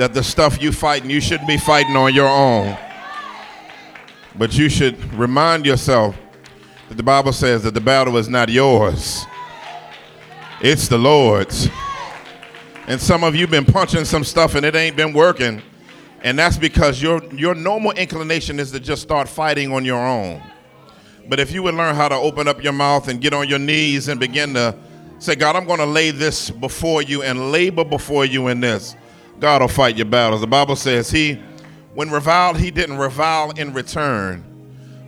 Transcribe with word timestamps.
that 0.00 0.14
the 0.14 0.24
stuff 0.24 0.62
you 0.62 0.72
fighting, 0.72 1.10
you 1.10 1.20
shouldn't 1.20 1.46
be 1.46 1.58
fighting 1.58 1.94
on 1.94 2.14
your 2.14 2.26
own. 2.26 2.74
But 4.34 4.56
you 4.56 4.70
should 4.70 4.96
remind 5.12 5.66
yourself 5.66 6.16
that 6.88 6.94
the 6.94 7.02
Bible 7.02 7.34
says 7.34 7.64
that 7.64 7.74
the 7.74 7.82
battle 7.82 8.16
is 8.16 8.26
not 8.26 8.48
yours, 8.48 9.26
it's 10.62 10.88
the 10.88 10.96
Lord's. 10.96 11.68
And 12.86 12.98
some 12.98 13.22
of 13.22 13.36
you 13.36 13.46
been 13.46 13.66
punching 13.66 14.06
some 14.06 14.24
stuff 14.24 14.54
and 14.54 14.64
it 14.64 14.74
ain't 14.74 14.96
been 14.96 15.12
working. 15.12 15.60
And 16.22 16.38
that's 16.38 16.56
because 16.56 17.02
your, 17.02 17.22
your 17.34 17.54
normal 17.54 17.92
inclination 17.92 18.58
is 18.58 18.70
to 18.70 18.80
just 18.80 19.02
start 19.02 19.28
fighting 19.28 19.70
on 19.70 19.84
your 19.84 20.00
own. 20.00 20.42
But 21.28 21.40
if 21.40 21.52
you 21.52 21.62
would 21.64 21.74
learn 21.74 21.94
how 21.94 22.08
to 22.08 22.16
open 22.16 22.48
up 22.48 22.64
your 22.64 22.72
mouth 22.72 23.08
and 23.08 23.20
get 23.20 23.34
on 23.34 23.50
your 23.50 23.58
knees 23.58 24.08
and 24.08 24.18
begin 24.18 24.54
to 24.54 24.74
say, 25.18 25.34
God, 25.34 25.56
I'm 25.56 25.66
going 25.66 25.78
to 25.78 25.84
lay 25.84 26.10
this 26.10 26.48
before 26.48 27.02
you 27.02 27.22
and 27.22 27.52
labor 27.52 27.84
before 27.84 28.24
you 28.24 28.48
in 28.48 28.60
this. 28.60 28.96
God 29.40 29.62
will 29.62 29.68
fight 29.68 29.96
your 29.96 30.06
battles. 30.06 30.42
The 30.42 30.46
Bible 30.46 30.76
says 30.76 31.10
he, 31.10 31.40
when 31.94 32.10
reviled, 32.10 32.58
he 32.58 32.70
didn't 32.70 32.98
revile 32.98 33.50
in 33.52 33.72
return, 33.72 34.44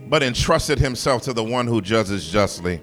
but 0.09 0.23
entrusted 0.23 0.79
himself 0.79 1.23
to 1.25 1.34
the 1.34 1.45
one 1.45 1.67
who 1.67 1.83
judges 1.83 2.29
justly. 2.31 2.81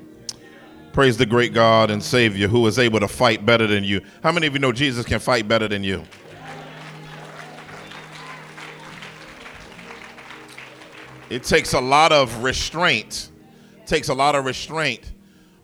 Praise 0.93 1.17
the 1.17 1.25
great 1.25 1.53
God 1.53 1.89
and 1.89 2.03
Savior 2.03 2.47
who 2.47 2.65
is 2.67 2.77
able 2.77 2.99
to 2.99 3.07
fight 3.07 3.45
better 3.47 3.65
than 3.65 3.83
you. 3.83 4.01
How 4.21 4.31
many 4.31 4.45
of 4.45 4.53
you 4.53 4.59
know 4.59 4.71
Jesus 4.71 5.05
can 5.05 5.19
fight 5.19 5.47
better 5.47 5.67
than 5.67 5.83
you? 5.83 6.03
It 11.31 11.43
takes 11.43 11.73
a 11.73 11.81
lot 11.81 12.11
of 12.11 12.43
restraint. 12.43 13.29
Takes 13.85 14.09
a 14.09 14.13
lot 14.13 14.35
of 14.35 14.45
restraint. 14.45 15.13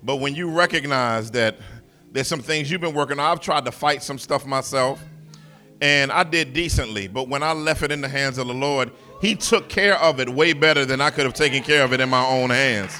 But 0.04 0.18
when 0.18 0.34
you 0.36 0.50
recognize 0.50 1.32
that 1.32 1.58
there's 2.12 2.28
some 2.28 2.42
things 2.42 2.72
you've 2.72 2.82
been 2.82 2.94
working 2.94 3.20
on, 3.20 3.32
I've 3.32 3.40
tried 3.40 3.66
to 3.66 3.72
fight 3.72 4.02
some 4.02 4.18
stuff 4.18 4.46
myself 4.46 5.00
and 5.86 6.12
I 6.12 6.24
did 6.24 6.52
decently. 6.54 7.08
But 7.08 7.30
when 7.30 7.44
I 7.44 7.54
left 7.54 7.84
it 7.84 7.92
in 7.92 8.02
the 8.02 8.10
hands 8.10 8.40
of 8.40 8.48
the 8.48 8.56
Lord, 8.56 8.90
He 9.22 9.36
took 9.36 9.70
care 9.70 9.96
of 10.00 10.20
it 10.20 10.28
way 10.28 10.52
better 10.54 10.84
than 10.84 11.00
I 11.00 11.12
could 11.12 11.26
have 11.26 11.36
taken 11.36 11.62
care 11.62 11.84
of 11.84 11.94
it 11.94 12.00
in 12.00 12.10
my 12.10 12.26
own 12.26 12.50
hands. 12.50 13.00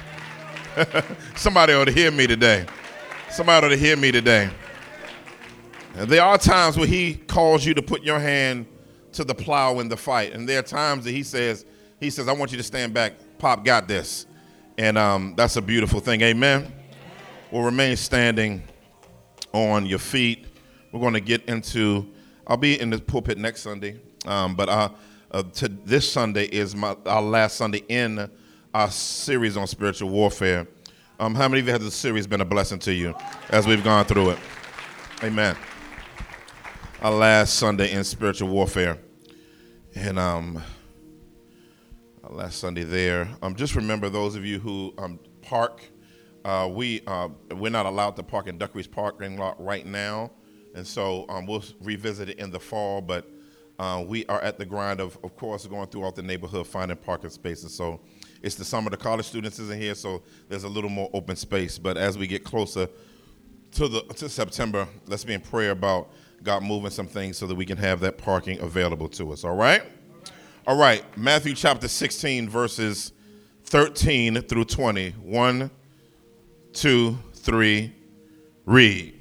Somebody 1.36 1.74
ought 1.74 1.86
to 1.86 1.92
hear 1.92 2.12
me 2.12 2.28
today. 2.28 2.68
Somebody 3.32 3.66
ought 3.66 3.70
to 3.70 3.76
hear 3.76 3.98
me 3.98 4.12
today. 4.12 4.52
There 5.96 6.22
are 6.22 6.38
times 6.38 6.78
where 6.78 6.86
He 6.86 7.16
calls 7.16 7.66
you 7.66 7.74
to 7.74 7.82
put 7.82 8.04
your 8.04 8.20
hand 8.20 8.68
to 9.14 9.24
the 9.24 9.34
plow 9.34 9.80
in 9.80 9.90
the 9.90 9.98
fight, 9.98 10.34
and 10.34 10.48
there 10.48 10.60
are 10.60 10.64
times 10.64 11.06
that 11.06 11.12
He 11.12 11.24
says, 11.24 11.66
He 12.00 12.12
says, 12.12 12.28
"I 12.28 12.34
want 12.34 12.52
you 12.52 12.58
to 12.58 12.64
stand 12.64 12.94
back. 12.94 13.14
Pop 13.40 13.66
got 13.66 13.88
this," 13.88 14.28
and 14.78 14.96
um, 14.96 15.34
that's 15.36 15.56
a 15.56 15.62
beautiful 15.62 16.02
thing. 16.02 16.22
Amen. 16.22 16.72
We'll 17.50 17.64
remain 17.64 17.96
standing 17.96 18.62
on 19.54 19.88
your 19.88 20.00
feet. 20.00 20.46
We're 20.92 21.00
going 21.00 21.14
to 21.14 21.20
get 21.20 21.46
into 21.46 22.12
I'll 22.48 22.58
be 22.58 22.80
in 22.80 22.92
the 22.92 23.00
pulpit 23.00 23.40
next 23.40 23.62
Sunday, 23.62 24.00
um, 24.28 24.56
but 24.56 24.70
uh, 24.70 24.90
to, 25.54 25.68
this 25.68 26.12
Sunday 26.12 26.46
is 26.46 26.76
my, 26.76 26.96
our 27.08 27.22
last 27.22 27.56
Sunday 27.56 27.82
in 27.90 28.30
our 28.72 28.92
series 28.92 29.58
on 29.58 29.66
spiritual 29.66 30.10
warfare. 30.10 30.68
Um, 31.20 31.34
how 31.34 31.48
many 31.48 31.62
of 31.62 31.66
you 31.66 31.72
has 31.72 31.82
this 31.82 31.96
series 31.96 32.28
been 32.28 32.42
a 32.42 32.46
blessing 32.46 32.78
to 32.80 32.94
you 32.94 33.16
as 33.50 33.66
we've 33.66 33.84
gone 33.84 34.06
through 34.06 34.32
it? 34.32 34.40
Amen. 35.24 35.58
Our 37.02 37.14
last 37.14 37.56
Sunday 37.56 37.92
in 37.92 38.04
spiritual 38.04 38.50
warfare, 38.50 39.00
and 39.96 40.20
um, 40.20 40.62
our 42.24 42.32
last 42.32 42.60
Sunday 42.60 42.84
there. 42.84 43.28
Um, 43.42 43.56
just 43.56 43.76
remember 43.76 44.08
those 44.08 44.36
of 44.36 44.46
you 44.46 44.60
who 44.60 44.94
um, 45.00 45.20
park. 45.42 45.82
Uh, 46.44 46.70
we 46.72 47.02
uh, 47.08 47.30
we're 47.56 47.72
not 47.72 47.88
allowed 47.88 48.16
to 48.18 48.24
park 48.24 48.46
in 48.46 48.60
Duck 48.60 48.76
Reach 48.76 48.92
parking 48.92 49.38
lot 49.38 49.60
right 49.60 49.86
now. 49.86 50.30
And 50.76 50.86
so 50.86 51.26
um, 51.30 51.46
we'll 51.46 51.64
revisit 51.82 52.30
it 52.30 52.38
in 52.38 52.52
the 52.52 52.60
fall, 52.60 53.02
but 53.02 53.30
uh, 53.80 54.04
we 54.06 54.26
are 54.28 54.42
at 54.42 54.58
the 54.58 54.66
grind 54.66 55.00
of, 55.00 55.18
of 55.24 55.36
course, 55.36 55.66
going 55.66 55.88
throughout 55.88 56.16
the 56.16 56.22
neighborhood 56.22 56.68
finding 56.68 56.98
parking 56.98 57.30
spaces. 57.30 57.74
So 57.74 58.02
it's 58.42 58.56
the 58.56 58.66
summer. 58.66 58.90
The 58.90 58.98
college 58.98 59.26
students 59.26 59.58
isn't 59.60 59.82
here, 59.82 59.96
so 59.96 60.22
there's 60.50 60.64
a 60.64 60.70
little 60.70 60.90
more 60.90 61.10
open 61.14 61.36
space. 61.36 61.78
But 61.78 61.98
as 61.98 62.18
we 62.18 62.28
get 62.28 62.44
closer 62.44 62.88
to 63.72 63.88
the 63.88 64.02
to 64.02 64.30
September, 64.30 64.88
let's 65.08 65.24
be 65.24 65.34
in 65.34 65.42
prayer 65.42 65.72
about 65.72 66.10
God 66.44 66.64
moving 66.64 66.92
some 66.92 67.08
things 67.08 67.38
so 67.38 67.48
that 67.48 67.56
we 67.56 67.66
can 67.66 67.78
have 67.78 68.00
that 68.02 68.18
parking 68.18 68.60
available 68.62 69.10
to 69.10 69.32
us. 69.32 69.44
All 69.44 69.56
right. 69.56 69.82
All 70.68 70.78
right. 70.78 71.04
Matthew 71.18 71.56
chapter 71.56 71.88
16, 71.88 72.50
verses 72.50 73.14
13 73.64 74.42
through 74.42 74.66
20. 74.66 75.12
One, 75.12 75.72
two, 76.74 77.18
three, 77.34 77.94
read. 78.66 79.15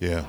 Yeah. 0.00 0.24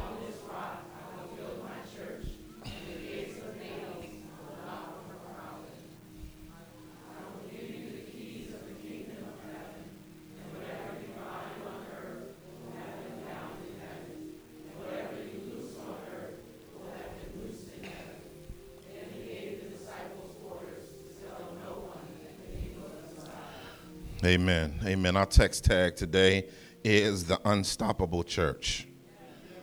Amen. 24.26 24.80
Amen. 24.84 25.16
Our 25.16 25.26
text 25.26 25.64
tag 25.64 25.96
today 25.96 26.50
is 26.84 27.26
the 27.26 27.40
unstoppable 27.46 28.24
church. 28.24 28.89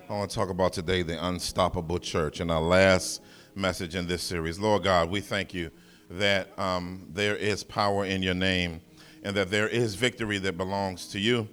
I 0.08 0.12
want 0.12 0.30
to 0.30 0.36
talk 0.36 0.50
about 0.50 0.72
today 0.72 1.02
the 1.02 1.26
unstoppable 1.26 1.98
church 1.98 2.38
and 2.38 2.48
our 2.48 2.60
last 2.60 3.20
message 3.56 3.96
in 3.96 4.06
this 4.06 4.22
series. 4.22 4.56
Lord 4.56 4.84
God, 4.84 5.10
we 5.10 5.20
thank 5.20 5.52
you 5.52 5.72
that 6.08 6.56
um, 6.60 7.08
there 7.12 7.34
is 7.34 7.64
power 7.64 8.04
in 8.04 8.22
your 8.22 8.34
name 8.34 8.82
and 9.24 9.36
that 9.36 9.50
there 9.50 9.66
is 9.66 9.96
victory 9.96 10.38
that 10.38 10.56
belongs 10.56 11.08
to 11.08 11.18
you. 11.18 11.48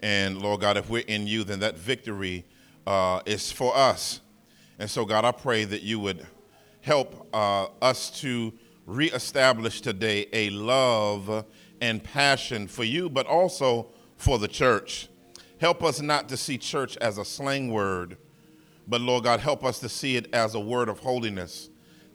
And 0.00 0.40
Lord 0.40 0.62
God, 0.62 0.78
if 0.78 0.88
we're 0.88 1.04
in 1.06 1.26
you, 1.26 1.44
then 1.44 1.60
that 1.60 1.76
victory 1.76 2.46
uh, 2.86 3.20
is 3.26 3.52
for 3.52 3.76
us. 3.76 4.22
And 4.78 4.88
so, 4.88 5.04
God, 5.04 5.26
I 5.26 5.32
pray 5.32 5.64
that 5.64 5.82
you 5.82 6.00
would 6.00 6.26
help 6.80 7.28
uh, 7.34 7.66
us 7.82 8.08
to 8.22 8.54
reestablish 8.86 9.82
today 9.82 10.28
a 10.32 10.48
love 10.48 11.44
and 11.82 12.02
passion 12.02 12.68
for 12.68 12.84
you, 12.84 13.10
but 13.10 13.26
also 13.26 13.88
for 14.16 14.38
the 14.38 14.48
church. 14.48 15.10
Help 15.60 15.82
us 15.82 16.00
not 16.00 16.28
to 16.28 16.36
see 16.36 16.56
church 16.56 16.96
as 16.98 17.18
a 17.18 17.24
slang 17.24 17.70
word, 17.70 18.16
but 18.86 19.00
Lord 19.00 19.24
God, 19.24 19.40
help 19.40 19.64
us 19.64 19.80
to 19.80 19.88
see 19.88 20.16
it 20.16 20.32
as 20.32 20.54
a 20.54 20.60
word 20.60 20.88
of 20.88 21.00
holiness 21.00 21.68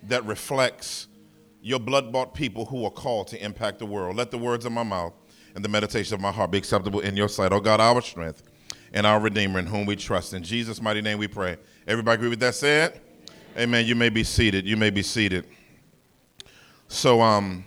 that 0.03 0.25
reflects 0.25 1.07
your 1.61 1.79
blood 1.79 2.11
bought 2.11 2.33
people 2.33 2.65
who 2.65 2.85
are 2.85 2.91
called 2.91 3.27
to 3.27 3.43
impact 3.43 3.79
the 3.79 3.85
world. 3.85 4.15
Let 4.15 4.31
the 4.31 4.37
words 4.37 4.65
of 4.65 4.71
my 4.71 4.83
mouth 4.83 5.13
and 5.55 5.63
the 5.63 5.69
meditation 5.69 6.13
of 6.13 6.21
my 6.21 6.31
heart 6.31 6.51
be 6.51 6.57
acceptable 6.57 6.99
in 7.01 7.15
your 7.15 7.29
sight. 7.29 7.53
Oh 7.53 7.59
God, 7.59 7.79
our 7.79 8.01
strength 8.01 8.43
and 8.93 9.05
our 9.05 9.19
Redeemer 9.19 9.59
in 9.59 9.65
whom 9.65 9.85
we 9.85 9.95
trust. 9.95 10.33
In 10.33 10.43
Jesus' 10.43 10.81
mighty 10.81 11.01
name 11.01 11.17
we 11.17 11.27
pray. 11.27 11.57
Everybody 11.87 12.15
agree 12.15 12.29
with 12.29 12.39
that 12.39 12.55
said? 12.55 13.01
Amen. 13.57 13.85
You 13.85 13.95
may 13.95 14.09
be 14.09 14.23
seated. 14.23 14.65
You 14.65 14.77
may 14.77 14.89
be 14.89 15.03
seated. 15.03 15.45
So, 16.87 17.21
um, 17.21 17.65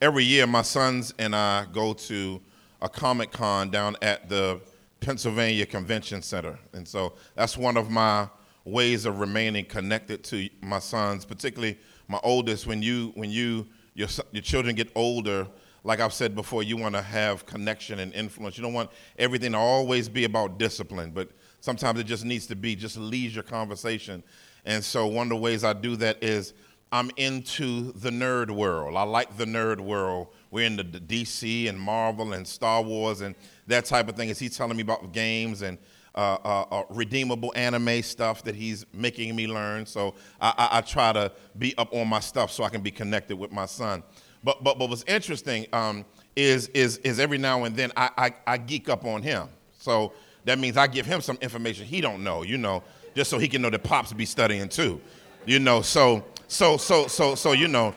every 0.00 0.24
year 0.24 0.46
my 0.46 0.62
sons 0.62 1.14
and 1.18 1.34
I 1.34 1.66
go 1.72 1.94
to 1.94 2.40
a 2.84 2.88
Comic 2.88 3.32
Con 3.32 3.70
down 3.70 3.96
at 4.02 4.28
the 4.28 4.60
Pennsylvania 5.00 5.64
Convention 5.64 6.20
Center. 6.20 6.58
And 6.74 6.86
so 6.86 7.14
that's 7.34 7.56
one 7.56 7.78
of 7.78 7.90
my 7.90 8.28
ways 8.66 9.06
of 9.06 9.20
remaining 9.20 9.64
connected 9.64 10.22
to 10.24 10.50
my 10.60 10.80
sons, 10.80 11.24
particularly 11.24 11.78
my 12.08 12.20
oldest. 12.22 12.66
When 12.66 12.82
you, 12.82 13.12
when 13.14 13.30
you, 13.30 13.66
your, 13.94 14.08
your 14.32 14.42
children 14.42 14.76
get 14.76 14.90
older, 14.94 15.48
like 15.82 16.00
I've 16.00 16.12
said 16.12 16.34
before, 16.34 16.62
you 16.62 16.76
want 16.76 16.94
to 16.94 17.00
have 17.00 17.46
connection 17.46 18.00
and 18.00 18.12
influence. 18.12 18.58
You 18.58 18.62
don't 18.62 18.74
want 18.74 18.90
everything 19.18 19.52
to 19.52 19.58
always 19.58 20.10
be 20.10 20.24
about 20.24 20.58
discipline, 20.58 21.10
but 21.10 21.30
sometimes 21.60 21.98
it 21.98 22.04
just 22.04 22.26
needs 22.26 22.46
to 22.48 22.54
be 22.54 22.76
just 22.76 22.98
leisure 22.98 23.42
conversation. 23.42 24.22
And 24.66 24.84
so 24.84 25.06
one 25.06 25.28
of 25.28 25.30
the 25.30 25.36
ways 25.36 25.64
I 25.64 25.72
do 25.72 25.96
that 25.96 26.22
is 26.22 26.52
I'm 26.92 27.10
into 27.16 27.92
the 27.92 28.10
nerd 28.10 28.50
world. 28.50 28.94
I 28.96 29.02
like 29.02 29.36
the 29.36 29.46
nerd 29.46 29.80
world. 29.80 30.28
We're 30.54 30.66
into 30.66 30.84
the 30.84 31.00
DC 31.00 31.68
and 31.68 31.76
Marvel 31.76 32.32
and 32.32 32.46
Star 32.46 32.80
Wars 32.80 33.22
and 33.22 33.34
that 33.66 33.86
type 33.86 34.08
of 34.08 34.14
thing. 34.14 34.28
Is 34.28 34.38
he 34.38 34.48
telling 34.48 34.76
me 34.76 34.84
about 34.84 35.12
games 35.12 35.62
and 35.62 35.78
uh, 36.14 36.38
uh, 36.44 36.64
uh, 36.70 36.82
redeemable 36.90 37.52
anime 37.56 38.00
stuff 38.04 38.44
that 38.44 38.54
he's 38.54 38.86
making 38.92 39.34
me 39.34 39.48
learn? 39.48 39.84
So 39.84 40.14
I, 40.40 40.54
I, 40.56 40.78
I, 40.78 40.80
try 40.82 41.12
to 41.12 41.32
be 41.58 41.76
up 41.76 41.92
on 41.92 42.06
my 42.06 42.20
stuff 42.20 42.52
so 42.52 42.62
I 42.62 42.68
can 42.68 42.82
be 42.82 42.92
connected 42.92 43.36
with 43.36 43.50
my 43.50 43.66
son. 43.66 44.04
But 44.44 44.62
but 44.62 44.78
but 44.78 44.88
what's 44.88 45.02
interesting 45.08 45.66
um, 45.72 46.04
is 46.36 46.68
is 46.68 46.98
is 46.98 47.18
every 47.18 47.38
now 47.38 47.64
and 47.64 47.74
then 47.74 47.90
I, 47.96 48.10
I 48.16 48.34
I 48.46 48.58
geek 48.58 48.88
up 48.88 49.04
on 49.04 49.22
him. 49.22 49.48
So 49.80 50.12
that 50.44 50.60
means 50.60 50.76
I 50.76 50.86
give 50.86 51.04
him 51.04 51.20
some 51.20 51.36
information 51.40 51.84
he 51.84 52.00
don't 52.00 52.22
know. 52.22 52.44
You 52.44 52.58
know, 52.58 52.84
just 53.16 53.28
so 53.28 53.40
he 53.40 53.48
can 53.48 53.60
know 53.60 53.70
that 53.70 53.82
pops 53.82 54.12
be 54.12 54.24
studying 54.24 54.68
too. 54.68 55.00
You 55.46 55.58
know, 55.58 55.82
so 55.82 56.24
so 56.46 56.76
so 56.76 57.08
so 57.08 57.34
so 57.34 57.50
you 57.50 57.66
know, 57.66 57.92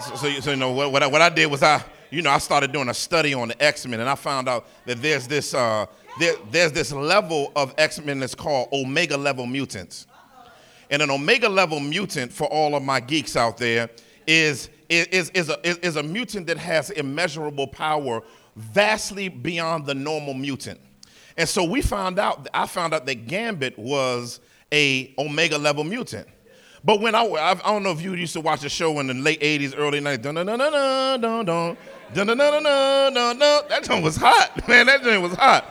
so, 0.00 0.14
so, 0.16 0.40
so 0.40 0.50
you 0.50 0.56
know 0.56 0.72
what 0.72 0.92
what 0.92 1.02
I, 1.02 1.06
what 1.06 1.22
I 1.22 1.28
did 1.28 1.46
was 1.46 1.62
I 1.62 1.84
you 2.10 2.22
know 2.22 2.30
I 2.30 2.38
started 2.38 2.72
doing 2.72 2.88
a 2.88 2.94
study 2.94 3.34
on 3.34 3.48
the 3.48 3.62
X 3.62 3.86
Men 3.86 4.00
and 4.00 4.08
I 4.08 4.14
found 4.14 4.48
out 4.48 4.66
that 4.86 5.00
there's 5.02 5.26
this 5.26 5.54
uh, 5.54 5.86
there, 6.18 6.34
there's 6.50 6.72
this 6.72 6.92
level 6.92 7.52
of 7.56 7.74
X 7.78 8.00
Men 8.00 8.20
that's 8.20 8.34
called 8.34 8.68
Omega 8.72 9.16
level 9.16 9.46
mutants, 9.46 10.06
and 10.90 11.02
an 11.02 11.10
Omega 11.10 11.48
level 11.48 11.80
mutant 11.80 12.32
for 12.32 12.46
all 12.48 12.74
of 12.74 12.82
my 12.82 13.00
geeks 13.00 13.36
out 13.36 13.58
there 13.58 13.90
is 14.26 14.70
is, 14.90 15.30
is, 15.30 15.48
a, 15.48 15.86
is 15.86 15.94
a 15.96 16.02
mutant 16.02 16.48
that 16.48 16.58
has 16.58 16.90
immeasurable 16.90 17.68
power 17.68 18.22
vastly 18.56 19.28
beyond 19.28 19.86
the 19.86 19.94
normal 19.94 20.34
mutant. 20.34 20.80
And 21.36 21.48
so 21.48 21.62
we 21.62 21.80
found 21.80 22.18
out, 22.18 22.48
I 22.52 22.66
found 22.66 22.92
out 22.92 23.06
that 23.06 23.26
Gambit 23.26 23.78
was 23.78 24.40
a 24.72 25.14
Omega 25.16 25.58
level 25.58 25.84
mutant. 25.84 26.26
But 26.82 27.00
when 27.00 27.14
I, 27.14 27.22
I 27.24 27.54
don't 27.54 27.82
know 27.82 27.90
if 27.90 28.00
you 28.00 28.14
used 28.14 28.32
to 28.34 28.40
watch 28.40 28.62
the 28.62 28.68
show 28.68 29.00
in 29.00 29.06
the 29.06 29.14
late 29.14 29.40
80s, 29.40 29.74
early 29.76 30.00
90s, 30.00 30.22
dun 30.22 30.34
dun 30.34 30.46
dun 30.46 30.58
dun 30.58 30.72
dun 30.72 31.20
dun 31.20 31.44
dun 31.44 31.76
dun 32.14 32.36
dun 32.38 32.62
dun 32.62 32.62
dun 33.14 33.38
dun. 33.38 33.62
That 33.68 33.84
joint 33.84 34.02
was 34.02 34.16
hot, 34.16 34.62
man. 34.68 34.86
That 34.86 35.02
joint 35.02 35.22
was 35.22 35.34
hot. 35.34 35.66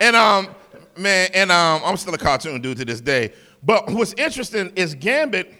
And 0.00 0.14
um, 0.14 0.48
man, 0.96 1.30
and 1.34 1.50
um, 1.50 1.82
I'm 1.84 1.96
still 1.96 2.14
a 2.14 2.18
cartoon 2.18 2.60
dude 2.60 2.78
to 2.78 2.84
this 2.84 3.00
day. 3.00 3.32
But 3.62 3.90
what's 3.90 4.14
interesting 4.14 4.72
is 4.76 4.94
Gambit 4.94 5.52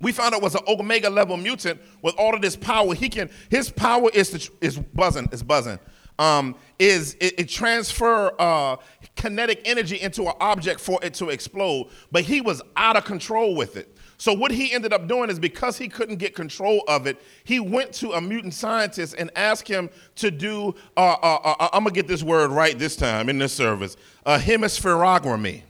we 0.00 0.12
found 0.12 0.34
out 0.34 0.42
was 0.42 0.54
an 0.54 0.60
omega 0.68 1.08
level 1.08 1.36
mutant 1.36 1.80
with 2.02 2.14
all 2.18 2.34
of 2.34 2.42
this 2.42 2.56
power. 2.56 2.94
He 2.94 3.08
can 3.08 3.30
his 3.48 3.70
power 3.70 4.10
is 4.12 4.30
to, 4.30 4.52
is 4.60 4.78
buzzing 4.78 5.28
is 5.32 5.42
buzzing. 5.42 5.78
Um, 6.18 6.54
is 6.78 7.16
it, 7.20 7.40
it 7.40 7.48
transfer 7.48 8.32
uh, 8.38 8.76
kinetic 9.16 9.62
energy 9.64 10.00
into 10.00 10.24
an 10.28 10.34
object 10.40 10.78
for 10.78 11.00
it 11.02 11.14
to 11.14 11.30
explode, 11.30 11.88
but 12.12 12.22
he 12.22 12.40
was 12.40 12.62
out 12.76 12.96
of 12.96 13.04
control 13.04 13.56
with 13.56 13.76
it. 13.76 13.93
So 14.16 14.32
what 14.32 14.50
he 14.50 14.72
ended 14.72 14.92
up 14.92 15.08
doing 15.08 15.30
is 15.30 15.38
because 15.38 15.76
he 15.76 15.88
couldn't 15.88 16.16
get 16.16 16.34
control 16.34 16.82
of 16.88 17.06
it, 17.06 17.20
he 17.44 17.60
went 17.60 17.92
to 17.94 18.12
a 18.12 18.20
mutant 18.20 18.54
scientist 18.54 19.14
and 19.18 19.30
asked 19.36 19.68
him 19.68 19.90
to 20.16 20.30
do. 20.30 20.74
Uh, 20.96 21.16
uh, 21.22 21.38
uh 21.44 21.68
I'm 21.72 21.84
gonna 21.84 21.94
get 21.94 22.06
this 22.06 22.22
word 22.22 22.50
right 22.50 22.78
this 22.78 22.96
time 22.96 23.28
in 23.28 23.38
this 23.38 23.52
service. 23.52 23.96
A 24.26 24.38
hemispherography, 24.38 25.62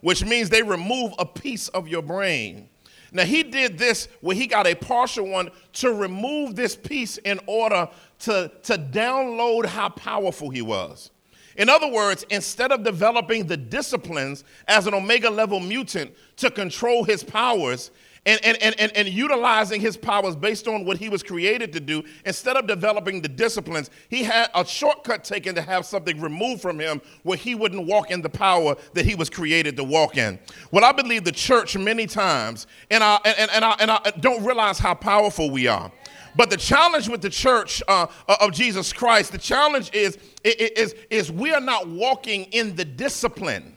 which 0.00 0.24
means 0.24 0.50
they 0.50 0.62
remove 0.62 1.12
a 1.18 1.26
piece 1.26 1.68
of 1.68 1.88
your 1.88 2.02
brain 2.02 2.68
now, 3.12 3.24
he 3.24 3.42
did 3.42 3.76
this 3.76 4.08
where 4.22 4.34
he 4.34 4.46
got 4.46 4.66
a 4.66 4.74
partial 4.74 5.28
one 5.28 5.50
to 5.74 5.92
remove 5.92 6.56
this 6.56 6.74
piece 6.74 7.18
in 7.18 7.38
order 7.46 7.88
to, 8.20 8.50
to 8.62 8.78
download 8.78 9.66
how 9.66 9.90
powerful 9.90 10.48
he 10.48 10.62
was. 10.62 11.10
In 11.56 11.68
other 11.68 11.88
words, 11.88 12.24
instead 12.30 12.72
of 12.72 12.82
developing 12.82 13.46
the 13.46 13.56
disciplines 13.56 14.44
as 14.68 14.86
an 14.86 14.94
omega 14.94 15.30
level 15.30 15.60
mutant 15.60 16.12
to 16.36 16.50
control 16.50 17.04
his 17.04 17.22
powers, 17.22 17.90
and, 18.24 18.38
and, 18.44 18.56
and, 18.62 18.78
and, 18.78 18.96
and 18.96 19.08
utilizing 19.08 19.80
his 19.80 19.96
powers 19.96 20.36
based 20.36 20.68
on 20.68 20.84
what 20.84 20.96
he 20.96 21.08
was 21.08 21.22
created 21.22 21.72
to 21.72 21.80
do, 21.80 22.04
instead 22.24 22.56
of 22.56 22.66
developing 22.68 23.20
the 23.20 23.28
disciplines, 23.28 23.90
he 24.08 24.22
had 24.22 24.48
a 24.54 24.64
shortcut 24.64 25.24
taken 25.24 25.54
to 25.56 25.62
have 25.62 25.84
something 25.84 26.20
removed 26.20 26.62
from 26.62 26.78
him 26.78 27.00
where 27.24 27.36
he 27.36 27.54
wouldn't 27.56 27.84
walk 27.84 28.10
in 28.10 28.22
the 28.22 28.28
power 28.28 28.76
that 28.94 29.04
he 29.04 29.16
was 29.16 29.28
created 29.28 29.76
to 29.76 29.84
walk 29.84 30.16
in. 30.16 30.38
Well, 30.70 30.84
I 30.84 30.92
believe 30.92 31.24
the 31.24 31.32
church 31.32 31.76
many 31.76 32.06
times, 32.06 32.68
and 32.90 33.02
I, 33.02 33.18
and, 33.24 33.50
and, 33.50 33.64
I, 33.64 33.76
and 33.80 33.90
I 33.90 34.12
don't 34.20 34.44
realize 34.44 34.78
how 34.78 34.94
powerful 34.94 35.50
we 35.50 35.66
are. 35.66 35.90
But 36.34 36.50
the 36.50 36.56
challenge 36.56 37.08
with 37.08 37.20
the 37.20 37.30
church 37.30 37.82
uh, 37.86 38.06
of 38.40 38.52
Jesus 38.52 38.92
Christ, 38.92 39.32
the 39.32 39.38
challenge 39.38 39.90
is, 39.92 40.16
is, 40.44 40.94
is 41.10 41.30
we 41.30 41.52
are 41.52 41.60
not 41.60 41.88
walking 41.88 42.44
in 42.44 42.74
the 42.74 42.84
discipline 42.84 43.76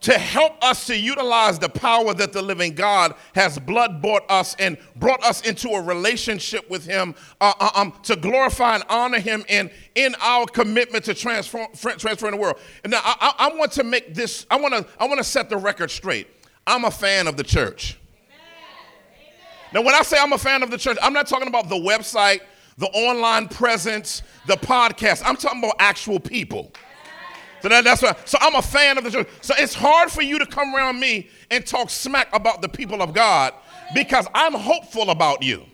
to 0.00 0.18
help 0.18 0.62
us 0.64 0.86
to 0.86 0.96
utilize 0.98 1.58
the 1.58 1.68
power 1.68 2.14
that 2.14 2.32
the 2.32 2.40
living 2.40 2.74
God 2.74 3.14
has 3.34 3.58
blood 3.58 4.00
bought 4.00 4.22
us 4.30 4.56
and 4.58 4.78
brought 4.96 5.22
us 5.22 5.42
into 5.42 5.68
a 5.70 5.82
relationship 5.82 6.68
with 6.70 6.86
Him 6.86 7.14
uh, 7.40 7.52
uh, 7.60 7.70
um, 7.74 7.92
to 8.04 8.16
glorify 8.16 8.76
and 8.76 8.84
honor 8.88 9.20
Him 9.20 9.44
in, 9.48 9.70
in 9.94 10.14
our 10.20 10.46
commitment 10.46 11.04
to 11.04 11.14
transform, 11.14 11.68
transform 11.74 12.32
the 12.32 12.38
world. 12.38 12.58
And 12.82 12.92
now 12.92 13.00
I, 13.04 13.34
I, 13.38 13.56
want 13.56 13.72
to 13.72 13.84
make 13.84 14.14
this, 14.14 14.46
I 14.50 14.56
want 14.56 14.74
to, 14.74 14.86
I 14.98 15.06
want 15.06 15.18
to 15.18 15.24
set 15.24 15.50
the 15.50 15.58
record 15.58 15.90
straight. 15.90 16.28
I'm 16.66 16.84
a 16.84 16.90
fan 16.90 17.26
of 17.26 17.36
the 17.36 17.44
church. 17.44 17.99
Now, 19.72 19.82
when 19.82 19.94
I 19.94 20.02
say 20.02 20.16
I'm 20.18 20.32
a 20.32 20.38
fan 20.38 20.62
of 20.62 20.70
the 20.70 20.78
church, 20.78 20.98
I'm 21.02 21.12
not 21.12 21.26
talking 21.26 21.48
about 21.48 21.68
the 21.68 21.76
website, 21.76 22.40
the 22.76 22.86
online 22.88 23.48
presence, 23.48 24.22
the 24.46 24.56
podcast. 24.56 25.22
I'm 25.24 25.36
talking 25.36 25.62
about 25.62 25.76
actual 25.78 26.18
people. 26.18 26.72
So 27.62 27.68
that, 27.68 27.84
that's 27.84 28.02
why. 28.02 28.16
So 28.24 28.38
I'm 28.40 28.54
a 28.54 28.62
fan 28.62 28.98
of 28.98 29.04
the 29.04 29.10
church. 29.10 29.28
So 29.42 29.54
it's 29.58 29.74
hard 29.74 30.10
for 30.10 30.22
you 30.22 30.38
to 30.38 30.46
come 30.46 30.74
around 30.74 30.98
me 30.98 31.28
and 31.50 31.64
talk 31.64 31.90
smack 31.90 32.28
about 32.32 32.62
the 32.62 32.68
people 32.68 33.02
of 33.02 33.12
God 33.12 33.52
because 33.94 34.26
I'm 34.34 34.54
hopeful 34.54 35.10
about 35.10 35.42
you. 35.42 35.66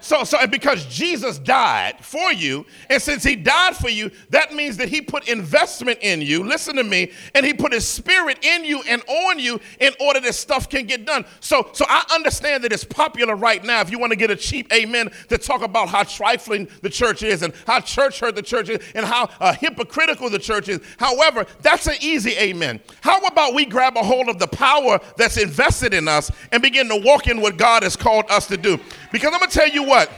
So, 0.00 0.24
so 0.24 0.46
because 0.46 0.86
Jesus 0.86 1.38
died 1.38 1.96
for 2.00 2.32
you, 2.32 2.64
and 2.88 3.00
since 3.00 3.22
he 3.22 3.36
died 3.36 3.76
for 3.76 3.90
you, 3.90 4.10
that 4.30 4.54
means 4.54 4.76
that 4.78 4.88
he 4.88 5.00
put 5.00 5.28
investment 5.28 5.98
in 6.02 6.22
you. 6.22 6.44
Listen 6.44 6.76
to 6.76 6.84
me, 6.84 7.12
and 7.34 7.44
he 7.44 7.52
put 7.52 7.72
his 7.72 7.86
spirit 7.86 8.44
in 8.44 8.64
you 8.64 8.82
and 8.88 9.02
on 9.08 9.38
you 9.38 9.60
in 9.78 9.92
order 10.00 10.20
that 10.20 10.34
stuff 10.34 10.68
can 10.68 10.86
get 10.86 11.04
done. 11.04 11.24
So, 11.40 11.68
so 11.72 11.84
I 11.88 12.04
understand 12.14 12.64
that 12.64 12.72
it's 12.72 12.84
popular 12.84 13.36
right 13.36 13.62
now. 13.62 13.80
If 13.80 13.90
you 13.90 13.98
want 13.98 14.12
to 14.12 14.16
get 14.16 14.30
a 14.30 14.36
cheap 14.36 14.72
amen 14.72 15.10
to 15.28 15.38
talk 15.38 15.62
about 15.62 15.88
how 15.88 16.02
trifling 16.04 16.68
the 16.82 16.90
church 16.90 17.22
is 17.22 17.42
and 17.42 17.52
how 17.66 17.80
church 17.80 18.20
hurt 18.20 18.36
the 18.36 18.42
church 18.42 18.68
is 18.68 18.78
and 18.94 19.04
how 19.04 19.28
uh, 19.40 19.52
hypocritical 19.52 20.30
the 20.30 20.38
church 20.38 20.68
is. 20.68 20.80
However, 20.98 21.46
that's 21.60 21.86
an 21.86 21.96
easy 22.00 22.32
amen. 22.38 22.80
How 23.00 23.18
about 23.20 23.54
we 23.54 23.64
grab 23.64 23.96
a 23.96 24.02
hold 24.02 24.28
of 24.28 24.38
the 24.38 24.46
power 24.46 25.00
that's 25.16 25.36
invested 25.36 25.92
in 25.92 26.08
us 26.08 26.30
and 26.52 26.62
begin 26.62 26.88
to 26.88 26.96
walk 26.96 27.26
in 27.26 27.40
what 27.40 27.56
God 27.56 27.82
has 27.82 27.96
called 27.96 28.24
us 28.30 28.46
to 28.46 28.56
do? 28.56 28.78
Because 29.12 29.32
I'm 29.34 29.40
to 29.40 29.46
tell 29.46 29.68
you 29.68 29.89
what, 29.90 30.10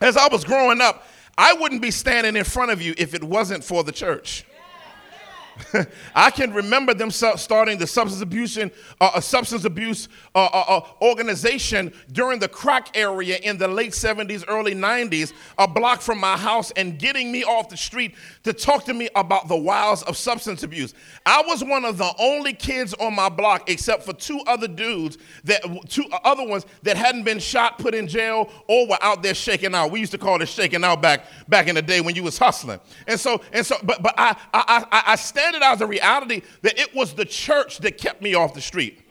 as 0.00 0.16
I 0.16 0.26
was 0.28 0.44
growing 0.44 0.80
up, 0.80 1.06
I 1.36 1.52
wouldn't 1.52 1.82
be 1.82 1.90
standing 1.90 2.36
in 2.36 2.44
front 2.44 2.70
of 2.70 2.80
you 2.80 2.94
if 2.96 3.14
it 3.14 3.22
wasn't 3.22 3.62
for 3.62 3.84
the 3.84 3.92
church. 3.92 4.44
I 6.14 6.30
can 6.30 6.52
remember 6.52 6.94
them 6.94 7.10
starting 7.10 7.78
the 7.78 7.86
substance 7.86 8.22
abuse, 8.22 8.58
uh, 9.00 9.20
substance 9.20 9.64
abuse 9.64 10.08
uh, 10.34 10.48
uh, 10.52 10.64
uh, 10.68 10.80
organization 11.02 11.92
during 12.12 12.38
the 12.38 12.48
crack 12.48 12.96
area 12.96 13.38
in 13.42 13.58
the 13.58 13.68
late 13.68 13.92
70s, 13.92 14.44
early 14.48 14.74
90s, 14.74 15.32
a 15.58 15.68
block 15.68 16.00
from 16.00 16.18
my 16.18 16.36
house, 16.36 16.70
and 16.72 16.98
getting 16.98 17.30
me 17.30 17.44
off 17.44 17.68
the 17.68 17.76
street 17.76 18.14
to 18.42 18.52
talk 18.52 18.84
to 18.84 18.94
me 18.94 19.08
about 19.14 19.48
the 19.48 19.56
wiles 19.56 20.02
of 20.04 20.16
substance 20.16 20.62
abuse. 20.62 20.94
I 21.24 21.42
was 21.46 21.62
one 21.62 21.84
of 21.84 21.98
the 21.98 22.12
only 22.18 22.52
kids 22.52 22.94
on 22.94 23.14
my 23.14 23.28
block, 23.28 23.70
except 23.70 24.02
for 24.02 24.12
two 24.12 24.40
other 24.46 24.68
dudes 24.68 25.18
that 25.44 25.62
two 25.88 26.04
other 26.24 26.46
ones 26.46 26.66
that 26.82 26.96
hadn't 26.96 27.24
been 27.24 27.38
shot, 27.38 27.78
put 27.78 27.94
in 27.94 28.08
jail, 28.08 28.50
or 28.68 28.88
were 28.88 28.98
out 29.02 29.22
there 29.22 29.34
shaking 29.34 29.74
out. 29.74 29.90
We 29.90 30.00
used 30.00 30.12
to 30.12 30.18
call 30.18 30.40
it 30.42 30.48
shaking 30.48 30.84
out 30.84 31.00
back 31.00 31.26
back 31.48 31.68
in 31.68 31.74
the 31.74 31.82
day 31.82 32.00
when 32.00 32.14
you 32.14 32.22
was 32.22 32.38
hustling. 32.38 32.80
And 33.06 33.18
so 33.18 33.40
and 33.52 33.64
so, 33.64 33.76
but 33.82 34.02
but 34.02 34.14
I 34.18 34.36
I 34.52 34.84
I, 34.90 35.02
I 35.12 35.16
stand 35.16 35.43
it 35.52 35.62
as 35.62 35.80
a 35.80 35.86
reality 35.86 36.42
that 36.62 36.78
it 36.78 36.94
was 36.94 37.14
the 37.14 37.24
church 37.24 37.78
that 37.78 37.98
kept 37.98 38.22
me 38.22 38.34
off 38.34 38.54
the 38.54 38.60
street. 38.60 39.03